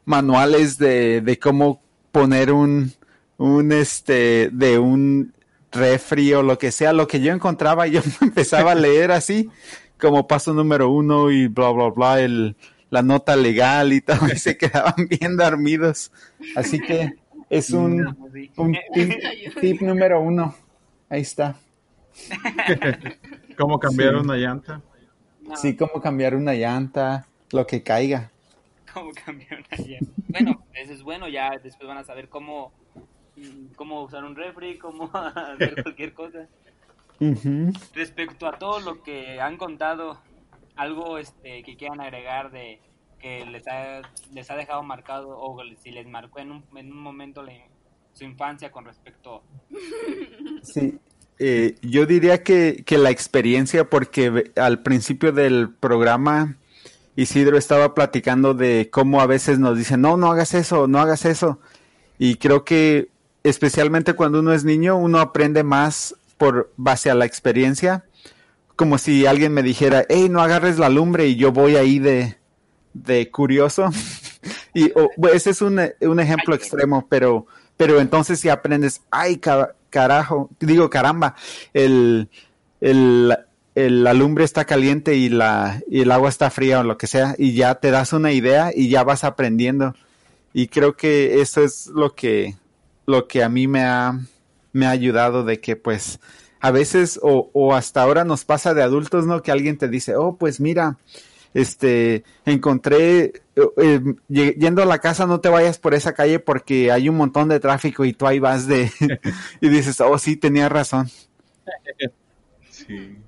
manuales 0.06 0.78
de, 0.78 1.20
de 1.20 1.38
cómo 1.38 1.82
poner 2.10 2.52
un, 2.52 2.92
un, 3.36 3.72
este, 3.72 4.50
de 4.50 4.78
un 4.78 5.34
refri 5.72 6.32
o 6.34 6.42
lo 6.42 6.58
que 6.58 6.72
sea, 6.72 6.92
lo 6.92 7.06
que 7.06 7.20
yo 7.20 7.32
encontraba, 7.32 7.86
yo 7.86 8.00
empezaba 8.20 8.72
a 8.72 8.76
leer 8.76 9.12
así, 9.12 9.50
como 9.98 10.26
paso 10.26 10.52
número 10.52 10.90
uno 10.90 11.30
y 11.30 11.48
bla, 11.48 11.70
bla, 11.70 11.90
bla, 11.90 12.20
el, 12.20 12.56
la 12.90 13.02
nota 13.02 13.36
legal 13.36 13.92
y 13.92 14.00
todo, 14.00 14.26
y 14.32 14.38
se 14.38 14.56
quedaban 14.56 15.08
bien 15.08 15.36
dormidos. 15.36 16.12
Así 16.56 16.80
que 16.80 17.14
es 17.48 17.70
un, 17.70 18.16
un 18.56 18.78
tip, 19.60 19.80
número 19.80 20.20
uno. 20.20 20.54
Ahí 21.08 21.22
está. 21.22 21.56
¿Cómo 23.56 23.78
cambiar 23.78 24.16
una 24.16 24.36
llanta? 24.36 24.80
Sí, 25.56 25.76
cómo 25.76 26.00
cambiar 26.00 26.34
una 26.34 26.54
llanta, 26.54 27.26
lo 27.50 27.66
que 27.66 27.82
caiga. 27.82 28.30
¿Cómo 28.92 29.10
cambiar 29.12 29.64
una 29.66 29.86
llanta? 29.86 30.12
Bueno, 30.28 30.64
eso 30.74 30.92
es 30.92 31.02
bueno, 31.02 31.28
ya 31.28 31.50
después 31.62 31.88
van 31.88 31.98
a 31.98 32.04
saber 32.04 32.28
cómo, 32.28 32.72
cómo 33.76 34.02
usar 34.02 34.24
un 34.24 34.36
refri, 34.36 34.78
cómo 34.78 35.10
hacer 35.14 35.82
cualquier 35.82 36.12
cosa. 36.12 36.46
Respecto 37.94 38.46
a 38.46 38.58
todo 38.58 38.80
lo 38.80 39.02
que 39.02 39.40
han 39.40 39.56
contado, 39.56 40.18
algo 40.76 41.18
este, 41.18 41.62
que 41.62 41.76
quieran 41.76 42.00
agregar 42.00 42.50
de 42.50 42.80
que 43.20 43.44
les 43.44 43.66
ha, 43.68 44.00
les 44.32 44.50
ha 44.50 44.56
dejado 44.56 44.82
marcado 44.82 45.28
o 45.38 45.62
si 45.82 45.90
les 45.90 46.06
marcó 46.06 46.40
en 46.40 46.52
un, 46.52 46.64
en 46.74 46.90
un 46.90 46.98
momento 46.98 47.44
su 48.14 48.24
infancia 48.24 48.72
con 48.72 48.86
respecto. 48.86 49.42
Sí, 50.62 50.98
eh, 51.38 51.76
yo 51.82 52.06
diría 52.06 52.42
que, 52.42 52.82
que, 52.86 52.96
la 52.96 53.10
experiencia, 53.10 53.88
porque 53.88 54.52
al 54.56 54.82
principio 54.82 55.32
del 55.32 55.68
programa 55.68 56.56
Isidro 57.16 57.58
estaba 57.58 57.94
platicando 57.94 58.54
de 58.54 58.88
cómo 58.90 59.20
a 59.20 59.26
veces 59.26 59.58
nos 59.58 59.76
dicen, 59.76 60.00
no, 60.00 60.16
no 60.16 60.30
hagas 60.30 60.54
eso, 60.54 60.86
no 60.86 60.98
hagas 60.98 61.24
eso. 61.24 61.60
Y 62.18 62.36
creo 62.36 62.64
que 62.64 63.08
especialmente 63.44 64.14
cuando 64.14 64.40
uno 64.40 64.52
es 64.52 64.64
niño, 64.64 64.96
uno 64.96 65.18
aprende 65.20 65.62
más 65.62 66.14
por 66.36 66.72
base 66.76 67.10
a 67.10 67.14
la 67.14 67.26
experiencia 67.26 68.04
como 68.80 68.96
si 68.96 69.26
alguien 69.26 69.52
me 69.52 69.62
dijera, 69.62 70.06
hey, 70.08 70.28
no 70.30 70.40
agarres 70.40 70.78
la 70.78 70.88
lumbre 70.88 71.26
y 71.26 71.36
yo 71.36 71.52
voy 71.52 71.76
ahí 71.76 71.98
de, 71.98 72.38
de 72.94 73.30
curioso. 73.30 73.90
y 74.74 74.90
ese 75.34 75.50
es 75.50 75.60
un, 75.60 75.78
un, 76.00 76.18
ejemplo 76.18 76.54
extremo, 76.54 77.06
pero, 77.06 77.46
pero 77.76 78.00
entonces 78.00 78.40
si 78.40 78.48
aprendes, 78.48 79.02
ay, 79.10 79.38
carajo, 79.90 80.48
digo, 80.60 80.88
caramba, 80.88 81.34
el, 81.74 82.30
el, 82.80 83.36
el, 83.74 84.02
la 84.02 84.14
lumbre 84.14 84.44
está 84.44 84.64
caliente 84.64 85.14
y, 85.14 85.28
la, 85.28 85.82
y 85.86 86.00
el 86.00 86.10
agua 86.10 86.30
está 86.30 86.48
fría 86.48 86.80
o 86.80 86.84
lo 86.84 86.96
que 86.96 87.06
sea, 87.06 87.34
y 87.36 87.52
ya 87.52 87.74
te 87.74 87.90
das 87.90 88.14
una 88.14 88.32
idea 88.32 88.70
y 88.74 88.88
ya 88.88 89.04
vas 89.04 89.24
aprendiendo. 89.24 89.94
Y 90.54 90.68
creo 90.68 90.96
que 90.96 91.42
eso 91.42 91.62
es 91.62 91.88
lo 91.88 92.14
que, 92.14 92.56
lo 93.06 93.26
que 93.28 93.42
a 93.42 93.48
mí 93.48 93.66
me 93.66 93.82
ha, 93.82 94.18
me 94.72 94.86
ha 94.86 94.90
ayudado 94.90 95.44
de 95.44 95.60
que 95.60 95.76
pues 95.76 96.20
a 96.60 96.70
veces 96.70 97.18
o, 97.22 97.50
o, 97.52 97.74
hasta 97.74 98.02
ahora 98.02 98.24
nos 98.24 98.44
pasa 98.44 98.74
de 98.74 98.82
adultos, 98.82 99.26
¿no? 99.26 99.42
Que 99.42 99.50
alguien 99.50 99.78
te 99.78 99.88
dice, 99.88 100.14
oh, 100.16 100.36
pues 100.36 100.60
mira, 100.60 100.98
este, 101.54 102.24
encontré, 102.44 103.42
eh, 103.56 104.00
yendo 104.28 104.82
a 104.82 104.86
la 104.86 104.98
casa 104.98 105.26
no 105.26 105.40
te 105.40 105.48
vayas 105.48 105.78
por 105.78 105.94
esa 105.94 106.12
calle 106.12 106.38
porque 106.38 106.92
hay 106.92 107.08
un 107.08 107.16
montón 107.16 107.48
de 107.48 107.60
tráfico 107.60 108.04
y 108.04 108.12
tú 108.12 108.26
ahí 108.26 108.38
vas 108.38 108.66
de, 108.66 108.90
y 109.60 109.68
dices, 109.68 110.00
oh, 110.00 110.18
sí, 110.18 110.36
tenía 110.36 110.68
razón. 110.68 111.08
Sí. 112.68 113.18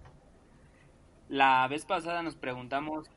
La 1.29 1.66
vez 1.68 1.85
pasada 1.87 2.23
nos 2.23 2.37
preguntamos, 2.37 3.09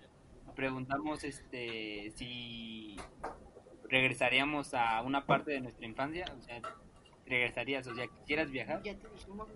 preguntamos, 0.56 1.24
este, 1.24 2.14
si 2.16 2.96
regresaríamos 3.90 4.74
a 4.74 5.02
una 5.02 5.26
parte 5.26 5.52
de 5.52 5.62
nuestra 5.62 5.86
infancia, 5.86 6.26
o 6.38 6.42
sea, 6.42 6.62
regresarías, 7.26 7.88
o 7.88 7.96
sea, 7.96 8.08
¿quieras 8.26 8.52
viajar? 8.52 8.82
Ya 8.84 8.96
te 8.96 9.08
dijimos 9.10 9.48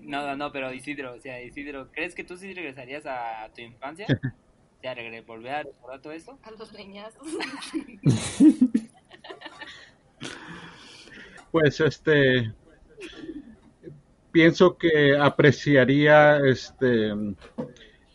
No, 0.00 0.36
no, 0.36 0.52
pero 0.52 0.72
Isidro, 0.72 1.14
o 1.14 1.20
sea, 1.20 1.42
Isidro, 1.42 1.90
¿crees 1.92 2.14
que 2.14 2.24
tú 2.24 2.36
sí 2.36 2.52
regresarías 2.54 3.06
a 3.06 3.48
tu 3.54 3.60
infancia? 3.62 4.06
Ya, 4.82 4.94
regresé, 4.94 5.22
volver 5.22 5.52
a 5.52 5.62
recordar 5.64 6.00
todo 6.00 6.12
esto. 6.12 6.38
A 6.42 6.52
los 6.52 6.72
leñazos. 6.72 7.20
pues 11.50 11.80
este 11.80 12.52
pienso 14.30 14.76
que 14.76 15.16
apreciaría 15.18 16.38
este 16.38 17.12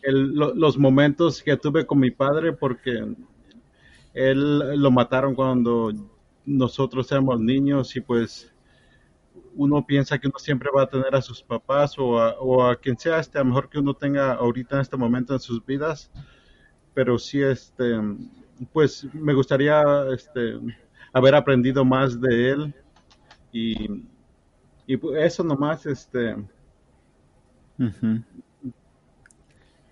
los 0.05 0.77
momentos 0.77 1.41
que 1.41 1.57
tuve 1.57 1.85
con 1.85 1.99
mi 1.99 2.11
padre 2.11 2.53
porque 2.53 3.13
él 4.13 4.79
lo 4.81 4.91
mataron 4.91 5.35
cuando 5.35 5.91
nosotros 6.45 7.11
éramos 7.11 7.39
niños 7.39 7.95
y 7.95 8.01
pues 8.01 8.53
uno 9.55 9.85
piensa 9.85 10.17
que 10.17 10.27
uno 10.27 10.39
siempre 10.39 10.69
va 10.75 10.83
a 10.83 10.89
tener 10.89 11.15
a 11.15 11.21
sus 11.21 11.41
papás 11.41 11.95
o 11.97 12.63
a, 12.63 12.75
quien 12.75 12.97
sea, 12.97 13.19
este, 13.19 13.37
a 13.37 13.41
lo 13.41 13.49
mejor 13.49 13.69
que 13.69 13.79
uno 13.79 13.93
tenga 13.93 14.33
ahorita 14.33 14.75
en 14.75 14.81
este 14.81 14.97
momento 14.97 15.33
en 15.33 15.39
sus 15.39 15.63
vidas, 15.65 16.11
pero 16.93 17.17
sí, 17.17 17.41
este, 17.41 17.99
pues 18.71 19.07
me 19.13 19.33
gustaría 19.33 19.83
este, 20.13 20.59
haber 21.11 21.35
aprendido 21.35 21.85
más 21.85 22.19
de 22.19 22.49
él. 22.51 22.75
Y, 23.51 24.03
y 24.87 24.99
eso 25.17 25.43
nomás, 25.43 25.85
este, 25.85 26.35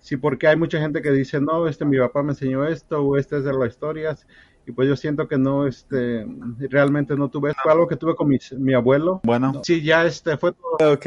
sí, 0.02 0.18
porque 0.18 0.48
hay 0.48 0.56
mucha 0.56 0.78
gente 0.78 1.00
que 1.00 1.10
dice, 1.10 1.40
no, 1.40 1.66
este, 1.66 1.86
mi 1.86 1.98
papá 1.98 2.22
me 2.22 2.32
enseñó 2.32 2.66
esto 2.66 3.00
o 3.00 3.16
este 3.16 3.38
es 3.38 3.44
de 3.44 3.54
las 3.54 3.70
historias 3.70 4.26
y 4.66 4.72
pues 4.72 4.88
yo 4.88 4.96
siento 4.96 5.26
que 5.26 5.38
no, 5.38 5.66
este, 5.66 6.24
realmente 6.70 7.16
no 7.16 7.28
tuve, 7.30 7.52
fue 7.54 7.72
algo 7.72 7.88
que 7.88 7.96
tuve 7.96 8.14
con 8.14 8.28
mi, 8.28 8.74
abuelo. 8.74 9.20
Bueno. 9.24 9.60
Sí, 9.64 9.82
ya 9.82 10.04
este, 10.04 10.36
fue 10.36 10.52
todo. 10.52 10.92
Ok. 10.92 11.06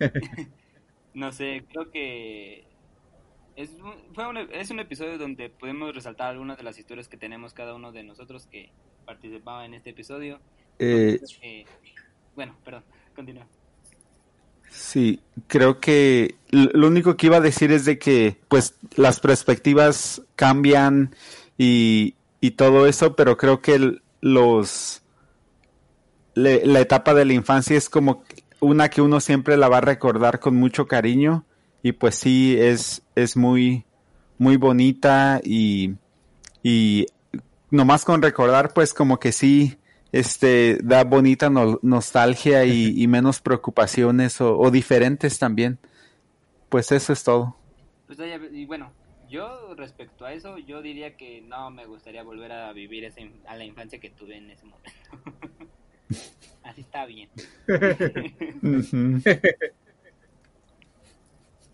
no 1.14 1.30
sé, 1.30 1.64
creo 1.70 1.90
que 1.90 2.64
es 3.54 3.70
un, 3.80 4.14
fue 4.14 4.26
un, 4.26 4.36
es 4.36 4.70
un 4.70 4.80
episodio 4.80 5.18
donde 5.18 5.48
podemos 5.48 5.94
resaltar 5.94 6.30
algunas 6.30 6.56
de 6.56 6.64
las 6.64 6.78
historias 6.78 7.08
que 7.08 7.16
tenemos 7.16 7.54
cada 7.54 7.74
uno 7.74 7.92
de 7.92 8.02
nosotros 8.02 8.46
que 8.46 8.70
participaba 9.04 9.64
en 9.64 9.74
este 9.74 9.90
episodio. 9.90 10.40
Eh, 10.80 11.20
bueno, 12.34 12.56
perdón, 12.64 12.84
continúa. 13.14 13.46
Sí, 14.70 15.20
creo 15.46 15.80
que 15.80 16.36
lo 16.50 16.86
único 16.86 17.16
que 17.16 17.26
iba 17.26 17.36
a 17.38 17.40
decir 17.40 17.72
es 17.72 17.84
de 17.84 17.98
que 17.98 18.38
pues 18.48 18.74
las 18.96 19.20
perspectivas 19.20 20.22
cambian 20.36 21.14
y, 21.56 22.14
y 22.40 22.52
todo 22.52 22.86
eso, 22.86 23.16
pero 23.16 23.36
creo 23.36 23.60
que 23.60 24.00
los 24.20 25.02
la 26.34 26.80
etapa 26.80 27.14
de 27.14 27.24
la 27.24 27.32
infancia 27.32 27.76
es 27.76 27.88
como 27.88 28.22
una 28.60 28.88
que 28.90 29.02
uno 29.02 29.18
siempre 29.20 29.56
la 29.56 29.68
va 29.68 29.78
a 29.78 29.82
recordar 29.82 30.38
con 30.38 30.54
mucho 30.54 30.86
cariño 30.86 31.44
y 31.82 31.92
pues 31.92 32.14
sí 32.14 32.56
es, 32.58 33.02
es 33.16 33.36
muy, 33.36 33.84
muy 34.38 34.56
bonita 34.56 35.40
y, 35.42 35.94
y 36.62 37.06
nomás 37.70 38.04
con 38.04 38.22
recordar 38.22 38.72
pues 38.72 38.94
como 38.94 39.18
que 39.18 39.32
sí 39.32 39.78
este 40.12 40.78
da 40.82 41.04
bonita 41.04 41.50
nostalgia 41.50 42.64
y, 42.64 43.06
menos 43.06 43.40
preocupaciones 43.40 44.40
o, 44.40 44.70
diferentes 44.70 45.38
también. 45.38 45.78
Pues 46.68 46.92
eso 46.92 47.12
es 47.12 47.24
todo. 47.24 47.56
Pues, 48.06 48.18
y 48.52 48.66
bueno, 48.66 48.92
yo 49.28 49.74
respecto 49.74 50.24
a 50.24 50.32
eso, 50.32 50.58
yo 50.58 50.82
diría 50.82 51.16
que 51.16 51.42
no 51.42 51.70
me 51.70 51.86
gustaría 51.86 52.22
volver 52.22 52.52
a 52.52 52.72
vivir 52.72 53.04
ese, 53.04 53.32
a 53.46 53.56
la 53.56 53.64
infancia 53.64 53.98
que 53.98 54.10
tuve 54.10 54.36
en 54.36 54.50
ese 54.50 54.64
momento. 54.64 54.90
Así 56.62 56.82
está 56.82 57.06
bien. 57.06 57.28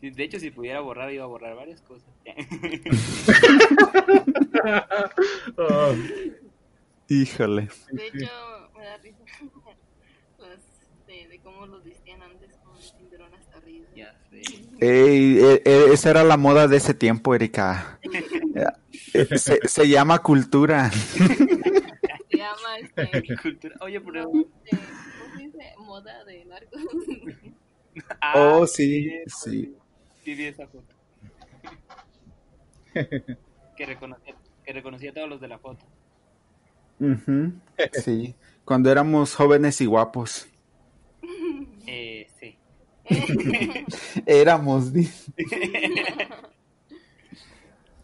De 0.01 0.23
hecho, 0.23 0.39
si 0.39 0.51
pudiera 0.51 0.81
borrar, 0.81 1.13
iba 1.13 1.25
a 1.25 1.29
borrar 1.29 1.57
varias 1.57 1.81
cosas. 1.81 2.09
oh. 5.57 5.95
Híjole. 7.23 7.69
De 7.91 8.07
hecho, 8.07 8.31
me 8.77 8.85
da 8.85 8.97
risa 8.99 9.19
de, 11.07 11.29
de, 11.29 11.39
cómo 11.41 11.67
los 11.67 11.85
vestían 11.85 12.23
antes 12.23 12.51
con 12.65 12.77
el 12.77 12.83
cinturón 12.83 13.35
hasta 13.35 13.59
arriba. 13.59 13.87
Ya 13.95 14.15
sé. 14.31 14.43
Ey, 14.81 15.39
e, 15.39 15.63
e, 15.65 15.93
esa 15.93 16.11
era 16.11 16.25
la 16.25 16.37
moda 16.37 16.67
de 16.67 16.77
ese 16.77 16.95
tiempo, 16.95 17.35
Erika. 17.35 17.99
se, 19.37 19.61
se 19.67 19.89
llama 19.89 20.19
cultura. 20.21 20.91
Se 20.91 22.37
llama 22.37 22.79
este. 22.81 23.37
Cultura. 23.43 23.77
Oye, 23.81 24.01
pero. 24.01 24.25
¿Cómo 24.25 24.45
se 25.37 25.43
dice? 25.43 25.75
Moda 25.79 26.25
de 26.25 26.45
narcos. 26.45 26.83
Ah, 28.21 28.33
oh, 28.37 28.67
sí, 28.67 29.09
sí 29.27 29.75
vi 30.33 30.47
esa 30.47 30.67
foto. 30.67 30.95
que, 33.77 33.87
reconocía, 33.87 34.35
que 34.65 34.73
reconocía 34.73 35.11
a 35.11 35.15
todos 35.15 35.29
los 35.29 35.41
de 35.41 35.49
la 35.49 35.59
foto. 35.59 35.85
Sí, 37.93 38.35
cuando 38.65 38.91
éramos 38.91 39.35
jóvenes 39.35 39.81
y 39.81 39.87
guapos. 39.87 40.49
Eh, 41.87 42.29
sí. 42.41 42.57
éramos. 44.27 44.93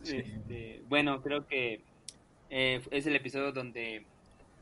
Este, 0.03 0.83
bueno, 0.89 1.23
creo 1.23 1.47
que 1.47 1.83
eh, 2.49 2.81
es 2.91 3.07
el 3.07 3.15
episodio 3.15 3.53
donde 3.53 4.05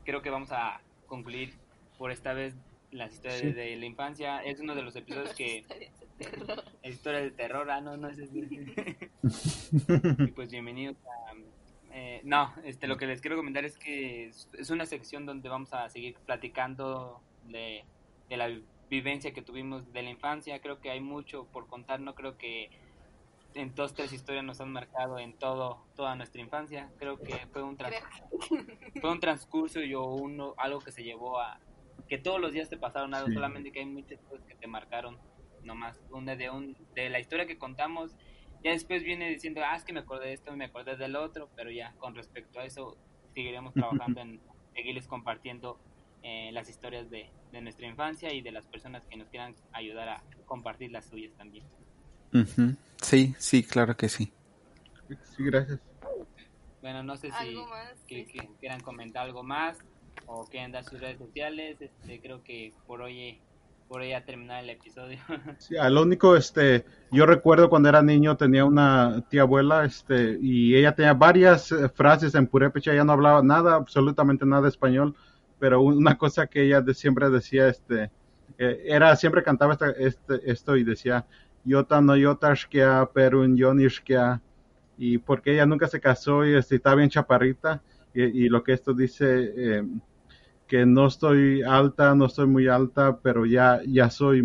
creo 0.05 0.21
que 0.21 0.29
vamos 0.29 0.51
a 0.51 0.79
concluir 1.07 1.53
por 1.97 2.11
esta 2.11 2.33
vez 2.33 2.53
las 2.91 3.13
historias 3.13 3.55
de 3.55 3.75
la 3.75 3.85
infancia. 3.85 4.43
Es 4.43 4.59
uno 4.59 4.75
de 4.75 4.83
los 4.83 4.95
episodios 4.95 5.33
que 5.33 5.65
historia 6.83 7.21
de 7.21 7.31
terror, 7.31 7.69
ah, 7.71 7.81
no, 7.81 7.97
no 7.97 8.09
es 8.09 8.19
y 10.19 10.27
pues 10.31 10.51
bienvenidos 10.51 10.97
a... 11.05 11.33
Eh, 12.01 12.21
no, 12.23 12.53
este, 12.63 12.87
lo 12.87 12.95
que 12.95 13.07
les 13.07 13.19
quiero 13.19 13.35
comentar 13.35 13.65
es 13.65 13.77
que 13.77 14.27
es, 14.27 14.69
una 14.69 14.85
sección 14.85 15.25
donde 15.25 15.49
vamos 15.49 15.73
a 15.73 15.89
seguir 15.89 16.15
platicando 16.25 17.21
de, 17.43 17.83
la 18.29 18.49
vivencia 18.89 19.33
que 19.33 19.41
tuvimos 19.41 19.91
de 19.91 20.03
la 20.03 20.09
infancia. 20.09 20.61
Creo 20.61 20.79
que 20.79 20.91
hay 20.91 21.01
mucho 21.01 21.47
por 21.47 21.67
contar, 21.67 21.99
no 21.99 22.15
creo 22.15 22.37
que 22.37 22.69
en 23.53 23.75
dos, 23.75 23.93
tres 23.93 24.13
historias 24.13 24.45
nos 24.45 24.61
han 24.61 24.71
marcado 24.71 25.19
en 25.19 25.33
todo 25.33 25.83
toda 25.97 26.15
nuestra 26.15 26.39
infancia. 26.39 26.89
Creo 26.99 27.19
que 27.19 27.35
fue 27.51 27.63
un, 27.63 27.77
fue 29.01 29.11
un 29.11 29.19
transcurso 29.19 29.81
y 29.81 29.93
uno, 29.93 30.53
algo 30.57 30.79
que 30.79 30.93
se 30.93 31.03
llevó 31.03 31.41
a... 31.41 31.59
Que 32.07 32.17
todos 32.17 32.39
los 32.39 32.53
días 32.53 32.69
te 32.69 32.77
pasaron 32.77 33.13
algo, 33.13 33.29
solamente 33.33 33.73
que 33.73 33.79
hay 33.79 33.85
muchas 33.85 34.21
cosas 34.21 34.45
que 34.45 34.55
te 34.55 34.67
marcaron 34.67 35.17
nomás 35.63 35.99
una 36.11 36.37
de 36.37 36.49
un 36.49 36.77
de 36.95 37.09
la 37.09 37.19
historia 37.19 37.45
que 37.45 37.57
contamos 37.57 38.15
ya 38.63 38.71
después 38.71 39.03
viene 39.03 39.29
diciendo 39.29 39.61
ah 39.63 39.75
es 39.75 39.83
que 39.83 39.93
me 39.93 40.01
acordé 40.01 40.27
de 40.27 40.33
esto 40.33 40.55
me 40.55 40.65
acordé 40.65 40.97
del 40.97 41.15
otro 41.15 41.49
pero 41.55 41.71
ya 41.71 41.93
con 41.97 42.15
respecto 42.15 42.59
a 42.59 42.65
eso 42.65 42.97
seguiremos 43.33 43.73
trabajando 43.73 44.21
en 44.21 44.39
seguirles 44.73 45.07
compartiendo 45.07 45.79
eh, 46.23 46.51
las 46.51 46.69
historias 46.69 47.09
de, 47.09 47.29
nuestra 47.61 47.87
infancia 47.87 48.33
y 48.33 48.41
de 48.41 48.51
las 48.51 48.65
personas 48.65 49.03
que 49.09 49.17
nos 49.17 49.29
quieran 49.29 49.55
ayudar 49.71 50.09
a 50.09 50.23
compartir 50.45 50.91
las 50.91 51.05
suyas 51.05 51.31
también. 51.37 51.65
Sí 53.01 53.33
sí 53.37 53.63
claro 53.63 53.95
que 53.95 54.09
sí. 54.09 54.31
Sí 55.07 55.43
gracias. 55.43 55.79
Bueno 56.81 57.03
no 57.03 57.17
sé 57.17 57.31
si 57.31 57.55
que, 58.07 58.49
quieran 58.59 58.81
comentar 58.81 59.25
algo 59.25 59.43
más 59.43 59.79
o 60.27 60.45
quieran 60.45 60.71
dar 60.71 60.83
sus 60.83 60.99
redes 60.99 61.17
sociales 61.17 61.81
este 61.81 62.19
creo 62.19 62.43
que 62.43 62.73
por 62.85 63.01
hoy 63.01 63.39
por 63.89 64.01
ahí 64.01 64.13
a 64.13 64.23
terminar 64.23 64.63
el 64.63 64.69
episodio. 64.69 65.17
Sí, 65.57 65.75
al 65.75 65.97
único, 65.97 66.35
este, 66.35 66.85
yo 67.11 67.25
recuerdo 67.25 67.69
cuando 67.69 67.89
era 67.89 68.01
niño 68.03 68.37
tenía 68.37 68.63
una 68.63 69.25
tía 69.29 69.41
abuela, 69.41 69.83
este, 69.83 70.37
y 70.39 70.75
ella 70.75 70.93
tenía 70.93 71.13
varias 71.13 71.71
eh, 71.71 71.89
frases 71.89 72.35
en 72.35 72.45
purépecha, 72.45 72.93
ella 72.93 73.03
no 73.03 73.13
hablaba 73.13 73.41
nada, 73.41 73.75
absolutamente 73.75 74.45
nada 74.45 74.61
de 74.61 74.69
español, 74.69 75.15
pero 75.57 75.81
una 75.81 76.17
cosa 76.17 76.45
que 76.45 76.63
ella 76.63 76.81
de, 76.81 76.93
siempre 76.93 77.29
decía, 77.31 77.67
este, 77.67 78.11
eh, 78.59 78.83
era, 78.85 79.15
siempre 79.15 79.43
cantaba 79.43 79.77
este, 79.97 80.39
esto 80.49 80.77
y 80.77 80.83
decía, 80.83 81.25
Yota 81.65 81.99
no 81.99 82.15
yotashkia, 82.15 83.09
perun 83.11 83.57
yonishkia, 83.57 84.39
y 84.99 85.17
porque 85.17 85.53
ella 85.53 85.65
nunca 85.65 85.87
se 85.87 85.99
casó 85.99 86.45
y 86.45 86.53
este, 86.55 86.75
estaba 86.75 86.97
bien 86.97 87.09
chaparrita, 87.09 87.81
y, 88.13 88.49
lo 88.49 88.63
que 88.63 88.73
esto 88.73 88.93
dice, 88.93 89.53
eh, 89.55 89.83
que 90.69 90.85
no 90.85 91.07
estoy 91.07 91.63
alta, 91.63 92.13
no 92.13 92.27
estoy 92.27 92.45
muy 92.45 92.67
alta, 92.67 93.17
pero 93.17 93.45
ya, 93.45 93.81
ya 93.87 94.11
soy 94.11 94.43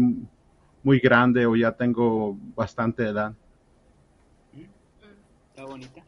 muy 0.82 0.98
grande 0.98 1.44
o 1.44 1.54
ya 1.54 1.72
tengo 1.72 2.36
bastante 2.56 3.04
edad. 3.04 3.34
Está 5.50 5.66
bonita. 5.66 6.02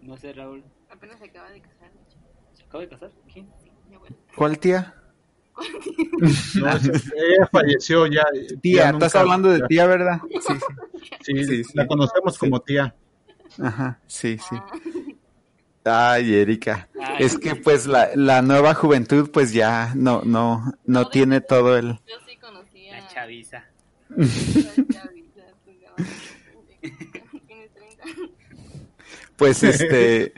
no 0.00 0.16
sé, 0.16 0.32
Raúl. 0.32 0.62
Apenas 0.88 1.18
se 1.18 1.24
acaba 1.26 1.50
de 1.50 1.60
casar. 1.60 1.90
¿Se 2.52 2.62
acaba 2.62 2.82
de 2.82 2.88
casar? 2.88 3.10
¿Quién? 3.30 3.50
¿Cuál 4.36 4.58
tía? 4.58 4.94
no, 6.60 6.68
ella 6.70 7.48
falleció 7.50 8.06
ya. 8.06 8.24
Tía, 8.62 8.90
estás 8.90 9.16
hablando 9.16 9.50
de 9.50 9.60
tía, 9.66 9.86
¿verdad? 9.86 10.20
Sí, 11.22 11.44
sí. 11.44 11.64
sí, 11.64 11.72
la 11.74 11.86
conocemos 11.88 12.38
como 12.38 12.60
tía. 12.60 12.94
Ajá, 13.60 14.00
sí, 14.06 14.38
sí. 14.38 14.56
Ah. 15.84 16.12
Ay, 16.12 16.34
Erika. 16.34 16.88
es 17.18 17.38
que 17.38 17.56
pues 17.56 17.86
la, 17.86 18.10
la 18.14 18.42
nueva 18.42 18.74
juventud 18.74 19.30
pues 19.30 19.52
ya 19.52 19.92
no, 19.94 20.22
no, 20.24 20.72
no 20.86 21.08
tiene 21.08 21.40
todo 21.40 21.76
el... 21.76 22.00
Yo 22.06 22.14
sí 22.26 22.36
conocía. 22.36 23.00
La 23.00 23.08
chaviza. 23.08 23.64
Pues 29.36 29.64
este, 29.64 30.32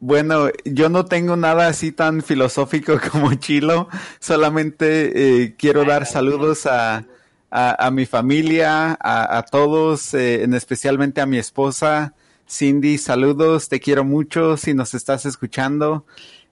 bueno, 0.00 0.48
yo 0.64 0.88
no 0.88 1.04
tengo 1.04 1.36
nada 1.36 1.68
así 1.68 1.92
tan 1.92 2.22
filosófico 2.22 2.98
como 3.12 3.32
Chilo, 3.34 3.88
solamente 4.18 5.44
eh, 5.44 5.54
quiero 5.56 5.84
dar 5.84 6.04
saludos 6.04 6.66
a, 6.66 7.04
a, 7.50 7.90
mi 7.90 8.06
familia, 8.06 8.98
a, 9.00 9.38
a 9.38 9.42
todos, 9.44 10.14
eh, 10.14 10.42
en 10.42 10.54
especialmente 10.54 11.20
a 11.20 11.26
mi 11.26 11.38
esposa, 11.38 12.14
Cindy, 12.50 12.98
saludos, 12.98 13.68
te 13.68 13.78
quiero 13.78 14.02
mucho 14.04 14.56
si 14.56 14.74
nos 14.74 14.94
estás 14.94 15.24
escuchando. 15.24 16.04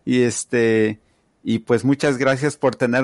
Y 0.04 0.22
este, 0.22 1.00
y 1.42 1.60
pues 1.60 1.84
muchas 1.84 2.18
gracias 2.18 2.56
por 2.56 2.76
tener 2.76 2.96